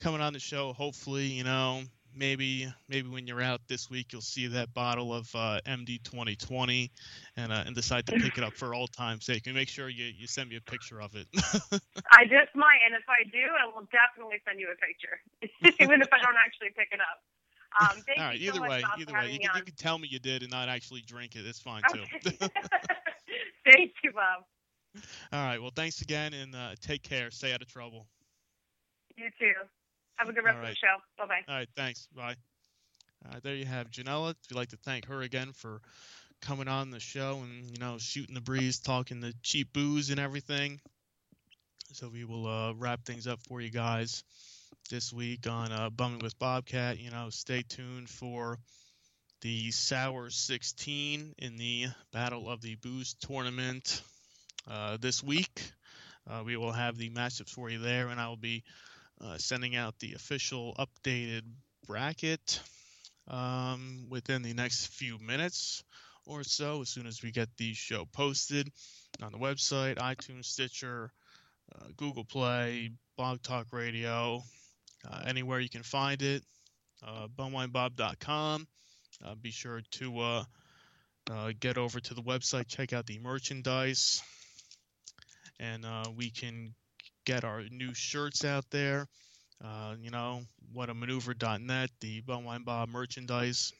coming 0.00 0.20
on 0.20 0.34
the 0.34 0.38
show. 0.38 0.74
Hopefully, 0.74 1.24
you 1.24 1.44
know, 1.44 1.82
maybe 2.16 2.72
maybe 2.88 3.08
when 3.08 3.26
you're 3.26 3.42
out 3.42 3.60
this 3.68 3.90
week, 3.90 4.12
you'll 4.12 4.22
see 4.22 4.46
that 4.48 4.72
bottle 4.74 5.14
of 5.14 5.28
uh, 5.34 5.60
MD 5.66 6.02
2020 6.02 6.90
and 7.36 7.52
uh, 7.52 7.64
and 7.66 7.74
decide 7.74 8.06
to 8.06 8.12
pick 8.12 8.38
it 8.38 8.44
up 8.44 8.54
for 8.54 8.74
old 8.74 8.92
time's 8.92 9.24
sake. 9.24 9.46
And 9.46 9.54
make 9.54 9.68
sure 9.68 9.88
you, 9.88 10.06
you 10.06 10.26
send 10.26 10.50
me 10.50 10.56
a 10.56 10.60
picture 10.60 11.00
of 11.00 11.14
it. 11.14 11.26
I 12.12 12.24
just 12.24 12.54
might, 12.54 12.78
and 12.86 12.94
if 12.94 13.08
I 13.08 13.24
do, 13.30 13.44
I 13.60 13.66
will 13.66 13.86
definitely 13.92 14.40
send 14.46 14.60
you 14.60 14.68
a 14.72 14.76
picture, 14.76 15.20
even 15.82 16.02
if 16.02 16.08
I 16.12 16.18
don't 16.18 16.36
actually 16.44 16.70
pick 16.76 16.88
it 16.92 17.00
up. 17.00 17.22
Um, 17.80 18.02
thank 18.06 18.20
All 18.20 18.26
right, 18.26 18.38
you 18.38 18.50
so 18.50 18.54
either 18.54 18.60
much, 18.60 18.70
way, 18.70 18.82
either 19.00 19.12
way, 19.12 19.32
you 19.32 19.38
can, 19.40 19.50
you 19.56 19.62
can 19.62 19.74
tell 19.74 19.98
me 19.98 20.08
you 20.08 20.20
did 20.20 20.42
and 20.42 20.50
not 20.50 20.68
actually 20.68 21.02
drink 21.06 21.34
it. 21.34 21.44
It's 21.44 21.60
fine 21.60 21.82
too. 21.92 22.04
Thank 23.64 23.92
you, 24.04 24.12
Bob. 24.12 24.44
All 25.32 25.44
right, 25.44 25.60
well, 25.60 25.72
thanks 25.74 26.00
again 26.02 26.34
and 26.34 26.54
uh, 26.54 26.74
take 26.80 27.02
care. 27.02 27.30
Stay 27.32 27.52
out 27.52 27.62
of 27.62 27.68
trouble. 27.68 28.06
You 29.16 29.28
too. 29.38 29.52
Have 30.16 30.28
a 30.28 30.32
good 30.32 30.44
rest 30.44 30.58
All 30.58 30.64
of 30.64 30.68
the 30.68 30.74
show. 30.74 30.96
Bye 31.18 31.26
bye. 31.26 31.40
All 31.48 31.54
right, 31.56 31.68
thanks. 31.76 32.08
Bye. 32.14 32.36
Uh, 33.26 33.40
there 33.42 33.54
you 33.54 33.64
have 33.64 33.90
Janella. 33.90 34.34
We'd 34.50 34.56
like 34.56 34.68
to 34.70 34.76
thank 34.76 35.06
her 35.06 35.22
again 35.22 35.52
for 35.52 35.80
coming 36.40 36.68
on 36.68 36.90
the 36.90 37.00
show 37.00 37.40
and 37.42 37.70
you 37.70 37.78
know 37.78 37.96
shooting 37.98 38.34
the 38.34 38.40
breeze, 38.40 38.78
talking 38.78 39.20
the 39.20 39.34
cheap 39.42 39.72
booze 39.72 40.10
and 40.10 40.20
everything. 40.20 40.80
So 41.92 42.08
we 42.08 42.24
will 42.24 42.46
uh, 42.46 42.74
wrap 42.74 43.04
things 43.04 43.26
up 43.26 43.40
for 43.48 43.60
you 43.60 43.70
guys 43.70 44.24
this 44.90 45.12
week 45.12 45.46
on 45.48 45.72
uh, 45.72 45.90
Bumming 45.90 46.20
with 46.20 46.38
Bobcat. 46.38 46.98
You 46.98 47.10
know, 47.10 47.28
stay 47.30 47.62
tuned 47.62 48.08
for 48.08 48.58
the 49.40 49.70
Sour 49.70 50.30
16 50.30 51.34
in 51.38 51.56
the 51.56 51.86
Battle 52.12 52.48
of 52.48 52.60
the 52.60 52.74
Booze 52.76 53.14
tournament 53.20 54.02
uh, 54.70 54.96
this 55.00 55.22
week. 55.22 55.62
Uh, 56.28 56.42
we 56.44 56.56
will 56.56 56.72
have 56.72 56.96
the 56.96 57.10
matchups 57.10 57.50
for 57.50 57.68
you 57.68 57.78
there, 57.78 58.08
and 58.08 58.18
I 58.20 58.28
will 58.28 58.36
be 58.36 58.64
uh, 59.20 59.38
sending 59.38 59.76
out 59.76 59.98
the 59.98 60.14
official 60.14 60.74
updated 60.78 61.42
bracket 61.86 62.60
um, 63.28 64.06
within 64.08 64.42
the 64.42 64.54
next 64.54 64.88
few 64.88 65.18
minutes 65.18 65.84
or 66.26 66.42
so 66.42 66.82
as 66.82 66.88
soon 66.88 67.06
as 67.06 67.22
we 67.22 67.30
get 67.30 67.48
the 67.56 67.74
show 67.74 68.04
posted 68.12 68.70
on 69.22 69.32
the 69.32 69.38
website, 69.38 69.96
iTunes, 69.96 70.46
Stitcher, 70.46 71.10
uh, 71.74 71.86
Google 71.96 72.24
Play, 72.24 72.90
Blog 73.16 73.42
Talk 73.42 73.66
Radio, 73.72 74.42
uh, 75.08 75.22
anywhere 75.26 75.60
you 75.60 75.68
can 75.68 75.82
find 75.82 76.20
it, 76.22 76.42
uh, 77.06 77.28
bumwinebob.com. 77.38 78.66
Uh, 79.24 79.34
be 79.36 79.50
sure 79.50 79.80
to 79.92 80.18
uh, 80.18 80.44
uh, 81.30 81.52
get 81.58 81.78
over 81.78 82.00
to 82.00 82.14
the 82.14 82.22
website, 82.22 82.66
check 82.66 82.92
out 82.92 83.06
the 83.06 83.18
merchandise, 83.18 84.22
and 85.60 85.86
we 86.16 86.30
can 86.30 86.74
get 87.24 87.44
our 87.44 87.62
new 87.70 87.94
shirts 87.94 88.44
out 88.44 88.70
there. 88.70 89.06
Uh, 89.64 89.94
you 90.00 90.10
know, 90.10 90.42
what 90.72 90.90
a 90.90 90.94
maneuver.net, 90.94 91.90
the 92.00 92.22
Bumwine 92.22 92.64
Bob 92.64 92.88
merchandise 92.88 93.72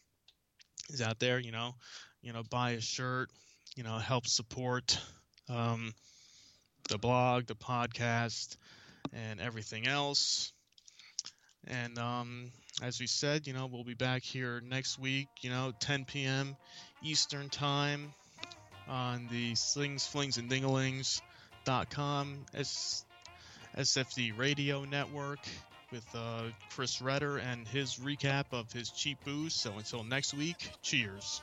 is 0.89 1.03
out 1.03 1.19
there. 1.19 1.39
You 1.39 1.53
know, 1.53 1.75
you 2.23 2.33
know, 2.33 2.43
buy 2.49 2.73
a 2.73 2.81
shirt. 2.81 3.31
You 3.77 3.83
know, 3.83 3.99
help 3.99 4.27
support 4.27 4.99
um, 5.49 5.95
the 6.89 6.99
blog, 6.99 7.47
the 7.47 7.57
podcast, 7.57 8.57
and 9.13 9.41
everything 9.41 9.87
else. 9.87 10.53
And 11.67 11.99
um, 11.99 12.51
as 12.83 13.01
we 13.01 13.07
said, 13.07 13.47
you 13.47 13.53
know, 13.53 13.67
we'll 13.67 13.85
be 13.85 13.95
back 13.95 14.23
here 14.23 14.61
next 14.65 14.99
week. 14.99 15.29
You 15.41 15.51
know, 15.51 15.73
10 15.81 16.05
p.m. 16.05 16.57
Eastern 17.03 17.49
time 17.49 18.13
on 18.89 19.29
the 19.31 19.55
Slings, 19.55 20.07
Flings, 20.07 20.37
and 20.37 20.51
Dinglings.com 20.51 22.45
S- 22.55 23.05
SFD 23.79 24.37
Radio 24.39 24.85
Network 24.85 25.41
with 25.91 26.07
uh, 26.15 26.43
Chris 26.71 27.01
Redder 27.01 27.39
and 27.39 27.67
his 27.69 27.97
recap 27.97 28.47
of 28.53 28.73
his 28.73 28.91
cheap 28.91 29.19
booze. 29.25 29.55
So 29.55 29.73
until 29.77 30.05
next 30.05 30.35
week, 30.35 30.71
cheers. 30.83 31.43